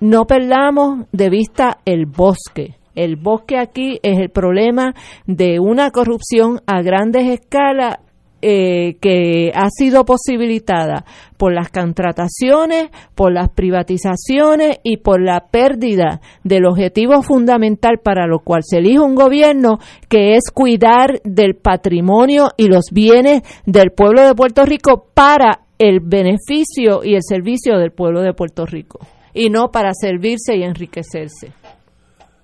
[0.00, 2.74] no perdamos de vista el bosque.
[2.96, 4.92] El bosque aquí es el problema
[5.24, 7.98] de una corrupción a grandes escalas
[8.42, 11.04] eh, que ha sido posibilitada
[11.36, 18.40] por las contrataciones, por las privatizaciones y por la pérdida del objetivo fundamental para lo
[18.40, 19.78] cual se elige un gobierno,
[20.08, 26.00] que es cuidar del patrimonio y los bienes del pueblo de Puerto Rico para el
[26.00, 29.00] beneficio y el servicio del pueblo de Puerto Rico
[29.34, 31.52] y no para servirse y enriquecerse.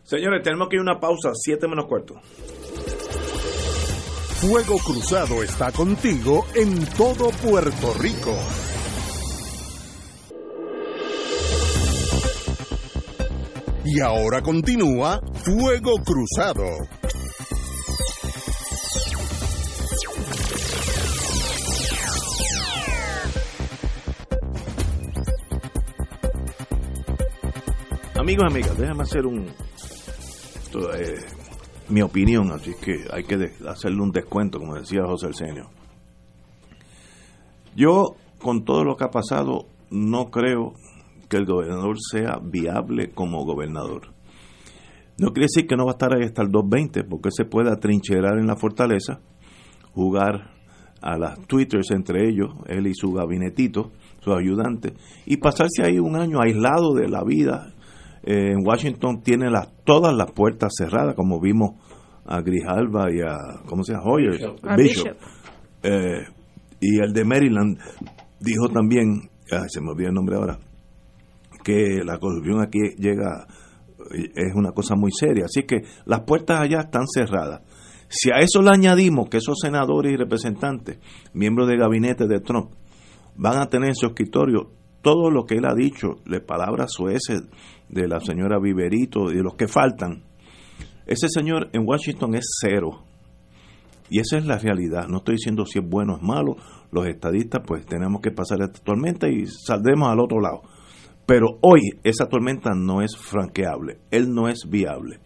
[0.02, 2.14] Señores, tenemos que ir una pausa, siete menos cuarto.
[4.40, 8.32] Fuego Cruzado está contigo en todo Puerto Rico.
[13.84, 16.64] Y ahora continúa Fuego Cruzado.
[28.14, 29.48] Amigos amigas, déjame hacer un...
[30.94, 31.37] Eh,
[31.90, 35.70] mi opinión, así que hay que hacerle un descuento, como decía José Arsenio.
[37.74, 40.74] Yo, con todo lo que ha pasado, no creo
[41.28, 44.08] que el gobernador sea viable como gobernador.
[45.18, 47.70] No quiere decir que no va a estar ahí hasta el 220, porque se puede
[47.70, 49.20] atrincherar en la fortaleza,
[49.92, 50.52] jugar
[51.00, 54.94] a las twitters entre ellos, él y su gabinetito, su ayudante,
[55.26, 57.74] y pasarse ahí un año aislado de la vida
[58.28, 61.76] eh, en Washington tiene las, todas las puertas cerradas, como vimos
[62.26, 64.04] a Grijalva y a, ¿cómo se llama?
[64.04, 65.16] Hoyer, Bishop.
[65.82, 66.26] Eh,
[66.78, 67.78] y el de Maryland
[68.38, 69.30] dijo también,
[69.68, 70.58] se me olvidó el nombre ahora,
[71.64, 73.46] que la corrupción aquí llega,
[74.10, 75.46] es una cosa muy seria.
[75.46, 77.62] Así que las puertas allá están cerradas.
[78.10, 80.98] Si a eso le añadimos que esos senadores y representantes,
[81.32, 82.72] miembros de gabinete de Trump,
[83.36, 87.42] van a tener en su escritorio todo lo que él ha dicho, de palabras sueces
[87.88, 90.24] de la señora Viverito y de los que faltan,
[91.06, 93.02] ese señor en Washington es cero.
[94.10, 95.06] Y esa es la realidad.
[95.08, 96.56] No estoy diciendo si es bueno o es malo.
[96.90, 100.62] Los estadistas, pues tenemos que pasar esta tormenta y saldremos al otro lado.
[101.26, 103.98] Pero hoy esa tormenta no es franqueable.
[104.10, 105.20] Él no es viable.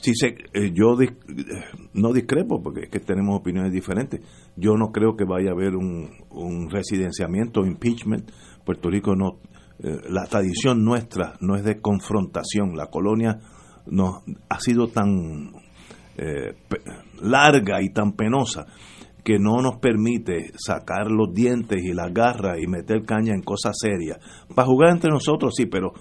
[0.00, 0.96] Si se, eh, yo
[1.92, 4.20] no discrepo porque es que tenemos opiniones diferentes.
[4.56, 8.30] Yo no creo que vaya a haber un, un residenciamiento, impeachment.
[8.64, 9.40] Puerto Rico no,
[9.82, 12.76] eh, la tradición nuestra no es de confrontación.
[12.76, 13.40] La colonia
[13.86, 15.52] no, ha sido tan
[16.16, 16.54] eh,
[17.22, 18.66] larga y tan penosa
[19.24, 23.76] que no nos permite sacar los dientes y las garras y meter caña en cosas
[23.78, 24.18] serias.
[24.54, 25.92] Para jugar entre nosotros sí, pero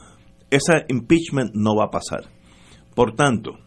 [0.50, 2.30] ese impeachment no va a pasar.
[2.96, 3.60] Por tanto,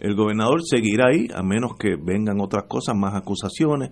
[0.00, 3.90] el gobernador seguirá ahí a menos que vengan otras cosas, más acusaciones,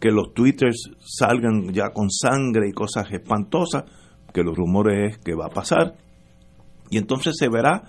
[0.00, 3.84] que los twitters salgan ya con sangre y cosas espantosas,
[4.32, 5.96] que los rumores es que va a pasar.
[6.90, 7.82] Y entonces se verá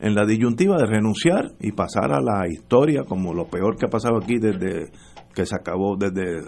[0.00, 3.90] en la disyuntiva de renunciar y pasar a la historia como lo peor que ha
[3.90, 4.90] pasado aquí desde
[5.34, 6.42] que se acabó desde, eh,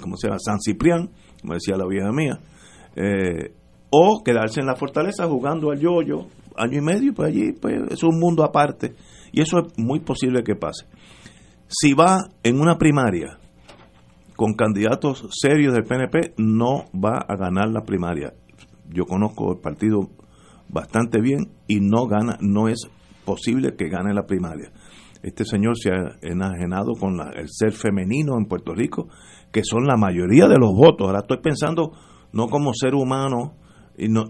[0.00, 0.38] ¿cómo se llama?
[0.40, 1.10] San Ciprián,
[1.40, 2.40] como decía la vieja mía,
[2.96, 3.54] eh,
[3.90, 6.26] o quedarse en la fortaleza jugando al yoyo
[6.56, 8.94] año y medio, pues allí pues, es un mundo aparte
[9.32, 10.86] y eso es muy posible que pase.
[11.68, 13.38] Si va en una primaria
[14.36, 18.34] con candidatos serios del PNP, no va a ganar la primaria.
[18.88, 20.10] Yo conozco el partido
[20.68, 22.88] bastante bien y no gana, no es
[23.24, 24.70] posible que gane la primaria.
[25.22, 29.08] Este señor se ha enajenado con el ser femenino en Puerto Rico,
[29.52, 31.06] que son la mayoría de los votos.
[31.06, 31.92] Ahora estoy pensando
[32.32, 33.54] no como ser humano
[33.96, 34.24] y no,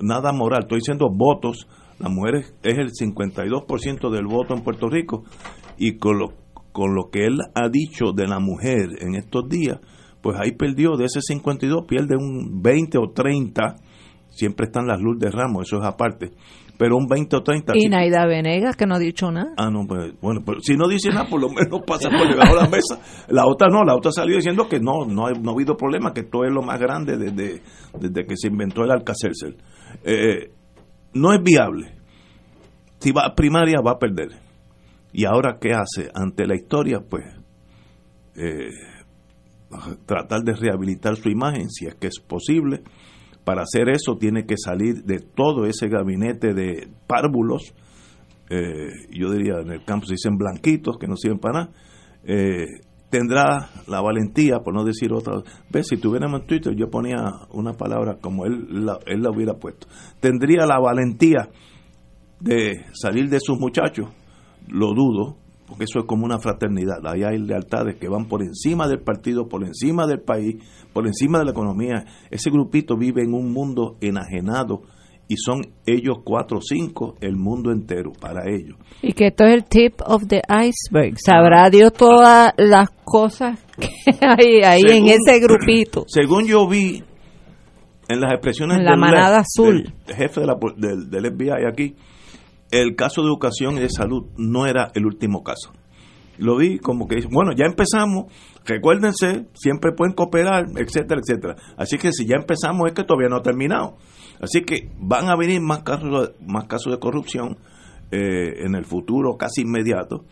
[0.00, 1.68] nada moral, estoy diciendo votos.
[1.98, 5.24] La mujer es, el 52% del voto en Puerto Rico
[5.78, 6.32] y con lo,
[6.72, 9.78] con lo que él ha dicho de la mujer en estos días,
[10.20, 13.76] pues ahí perdió de ese 52, pierde un 20 o 30
[14.32, 16.30] siempre están las luz de Ramos, eso es aparte.
[16.78, 17.74] Pero un 20 o 30.
[17.76, 19.52] Y Naida Venegas, que no ha dicho nada.
[19.56, 22.56] Ah, no, pues, bueno, pero si no dice nada, por lo menos pasa por debajo
[22.56, 22.98] de la mesa.
[23.28, 26.12] La otra no, la otra salió diciendo que no, no, ha, no ha habido problema,
[26.12, 27.62] que todo es lo más grande desde,
[28.00, 29.58] desde que se inventó el Alcacercel.
[30.02, 30.50] Eh,
[31.14, 31.94] no es viable.
[32.98, 34.30] Si va a primaria, va a perder.
[35.12, 36.10] ¿Y ahora qué hace?
[36.14, 37.24] Ante la historia, pues,
[38.36, 38.70] eh,
[40.06, 42.82] tratar de rehabilitar su imagen, si es que es posible
[43.44, 47.74] para hacer eso tiene que salir de todo ese gabinete de párvulos,
[48.50, 51.72] eh, yo diría en el campo se dicen blanquitos, que no sirven para nada,
[52.24, 52.66] eh,
[53.12, 57.18] tendrá la valentía, por no decir otra, ves, si tuviéramos Twitter yo ponía
[57.50, 59.86] una palabra como él la, él la hubiera puesto,
[60.18, 61.50] tendría la valentía
[62.40, 64.08] de salir de sus muchachos,
[64.66, 65.36] lo dudo,
[65.66, 67.06] porque eso es como una fraternidad.
[67.06, 70.56] Ahí hay lealtades que van por encima del partido, por encima del país,
[70.94, 72.06] por encima de la economía.
[72.30, 74.82] Ese grupito vive en un mundo enajenado
[75.32, 78.76] y son ellos cuatro o cinco el mundo entero para ellos.
[79.00, 81.16] Y que esto es el tip of the iceberg.
[81.18, 83.58] Sabrá Dios todas las cosas
[84.20, 86.04] ahí, ahí en ese grupito.
[86.06, 87.02] Según yo vi
[88.08, 89.90] en las expresiones en la manada azul.
[90.06, 91.96] Del jefe de la, del, del FBI aquí,
[92.70, 95.72] el caso de educación y de salud no era el último caso.
[96.36, 98.26] Lo vi como que, bueno, ya empezamos,
[98.66, 101.56] recuérdense, siempre pueden cooperar, etcétera, etcétera.
[101.78, 103.96] Así que si ya empezamos es que todavía no ha terminado.
[104.42, 107.58] Así que van a venir más casos, más casos de corrupción
[108.10, 110.24] eh, en el futuro casi inmediato.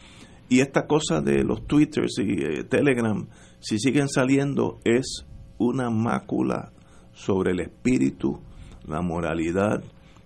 [0.48, 3.28] Y esta cosa de los twitters y eh, telegram,
[3.60, 5.24] si siguen saliendo, es
[5.58, 6.72] una mácula
[7.12, 8.40] sobre el espíritu,
[8.84, 9.84] la moralidad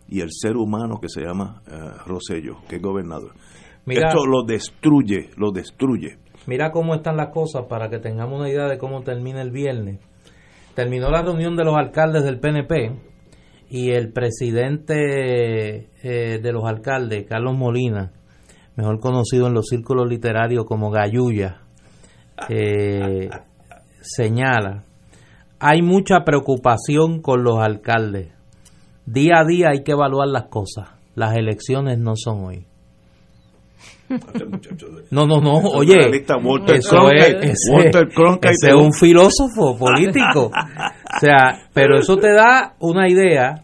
[0.09, 3.33] y el ser humano que se llama uh, Rosello, que es gobernador.
[3.87, 6.19] Esto lo destruye, lo destruye.
[6.47, 10.01] Mira cómo están las cosas para que tengamos una idea de cómo termina el viernes.
[10.75, 13.14] Terminó la reunión de los alcaldes del PNP
[13.71, 18.13] y el presidente eh, de los alcaldes, Carlos Molina,
[18.77, 21.61] mejor conocido en los círculos literarios como Gayuya,
[22.49, 23.31] eh,
[24.01, 24.85] señala,
[25.59, 28.33] hay mucha preocupación con los alcaldes.
[29.07, 30.91] Día a día hay que evaluar las cosas.
[31.15, 32.67] Las elecciones no son hoy.
[35.11, 40.51] No, no, no, oye, eso es, ese, es un filósofo político.
[40.51, 43.63] O sea, pero eso te da una idea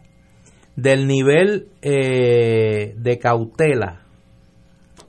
[0.77, 4.01] del nivel eh, de cautela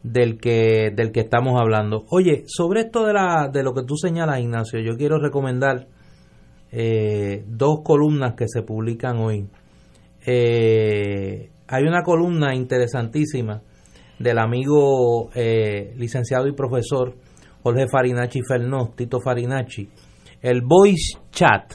[0.04, 2.06] del que del que estamos hablando.
[2.10, 5.88] Oye, sobre esto de la de lo que tú señalas, Ignacio, yo quiero recomendar
[6.72, 9.48] eh, dos columnas que se publican hoy.
[10.26, 13.62] Eh, hay una columna interesantísima
[14.22, 17.16] del amigo eh, licenciado y profesor
[17.64, 19.88] Jorge Farinacci Fernós, Tito Farinacci,
[20.42, 21.74] el Voice Chat,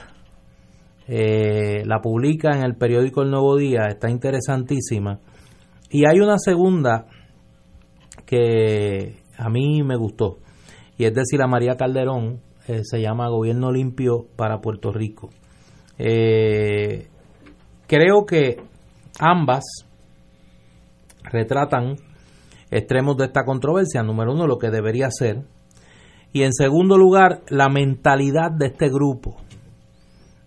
[1.08, 5.20] eh, la publica en el periódico El Nuevo Día, está interesantísima.
[5.90, 7.06] Y hay una segunda
[8.24, 10.38] que a mí me gustó,
[10.98, 15.30] y es decir, a María Calderón, eh, se llama Gobierno Limpio para Puerto Rico.
[17.86, 18.56] creo que
[19.20, 19.64] ambas
[21.22, 21.96] retratan
[22.70, 24.02] extremos de esta controversia.
[24.02, 25.42] Número uno, lo que debería ser.
[26.32, 29.36] Y en segundo lugar, la mentalidad de este grupo,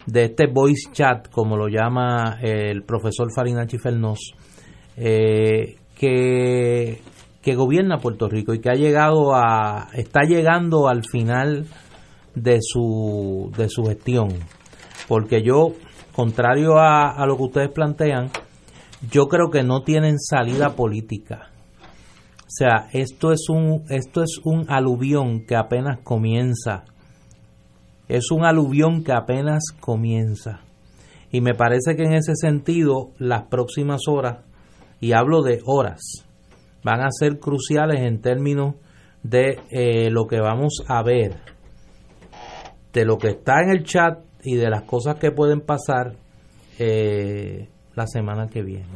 [0.06, 4.20] de este voice chat, como lo llama el profesor Farinachi Fernós,
[4.98, 7.02] eh, que,
[7.42, 11.66] que gobierna Puerto Rico y que ha llegado a, está llegando al final
[12.36, 14.30] de su, de su gestión.
[15.08, 15.74] Porque yo,
[16.14, 18.30] contrario a, a lo que ustedes plantean,
[19.10, 21.49] yo creo que no tienen salida política
[22.50, 26.84] o sea, esto es un, esto es un aluvión que apenas comienza.
[28.08, 30.62] Es un aluvión que apenas comienza.
[31.32, 34.40] Y me parece que en ese sentido las próximas horas,
[35.00, 36.02] y hablo de horas,
[36.84, 38.74] van a ser cruciales en términos
[39.22, 41.36] de eh, lo que vamos a ver,
[42.94, 46.16] de lo que está en el chat y de las cosas que pueden pasar
[46.80, 48.88] eh, la semana que viene.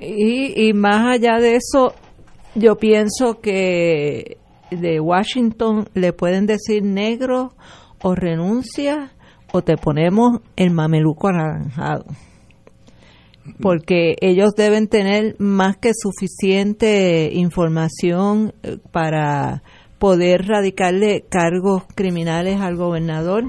[0.00, 1.94] Y, y más allá de eso,
[2.54, 4.38] yo pienso que
[4.70, 7.52] de Washington le pueden decir negro
[8.02, 9.12] o renuncia
[9.52, 12.04] o te ponemos el mameluco anaranjado.
[13.60, 19.62] Porque ellos deben tener más que suficiente información eh, para
[19.98, 23.44] poder radicarle cargos criminales al gobernador,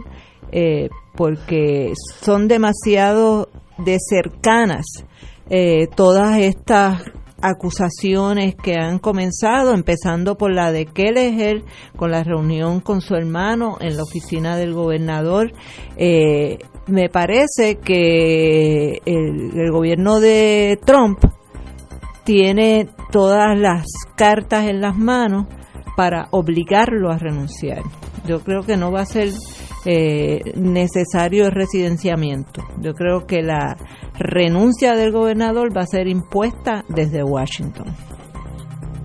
[0.51, 4.85] eh, porque son demasiado de cercanas
[5.49, 7.03] eh, todas estas
[7.41, 11.63] acusaciones que han comenzado, empezando por la de Kelleher,
[11.95, 15.51] con la reunión con su hermano en la oficina del gobernador.
[15.97, 21.19] Eh, me parece que el, gobierno de Trump
[22.23, 23.85] tiene todas las
[24.15, 25.47] cartas en las manos
[25.95, 27.83] para obligarlo a renunciar.
[28.25, 29.29] Yo creo que no va a ser
[29.91, 32.61] eh, necesario el residenciamiento.
[32.79, 33.75] Yo creo que la
[34.19, 37.87] renuncia del gobernador va a ser impuesta desde Washington.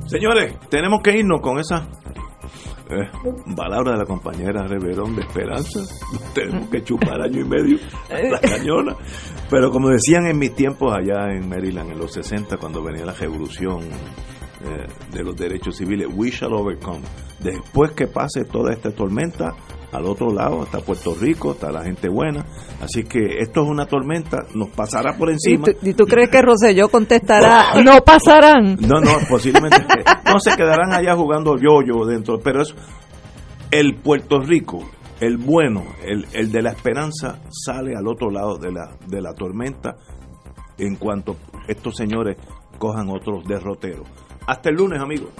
[0.06, 1.89] Señores, tenemos que irnos con esa
[2.90, 3.09] eh,
[3.56, 5.81] palabra de la compañera Reverón de Esperanza.
[6.35, 7.78] Tenemos que chupar año y medio
[8.11, 8.94] la cañona.
[9.48, 13.15] Pero como decían en mis tiempos allá en Maryland, en los 60, cuando venía la
[13.15, 17.01] revolución eh, de los derechos civiles, we shall overcome.
[17.40, 19.55] Después que pase toda esta tormenta,
[19.95, 22.45] al otro lado, está Puerto Rico, está la gente buena.
[22.81, 25.66] Así que esto es una tormenta, nos pasará por encima.
[25.83, 28.77] ¿Y tú, crees que Roselló contestará, no pasarán?
[28.81, 29.87] No, no, posiblemente
[30.27, 32.75] no se quedarán allá jugando yo-yo dentro, pero es
[33.71, 34.81] el Puerto Rico,
[35.21, 39.33] el bueno, el, el de la esperanza, sale al otro lado de la, de la
[39.33, 39.97] tormenta
[40.77, 41.37] en cuanto
[41.69, 42.37] estos señores
[42.79, 44.09] cojan otros derroteros.
[44.47, 45.31] Hasta el lunes, amigos.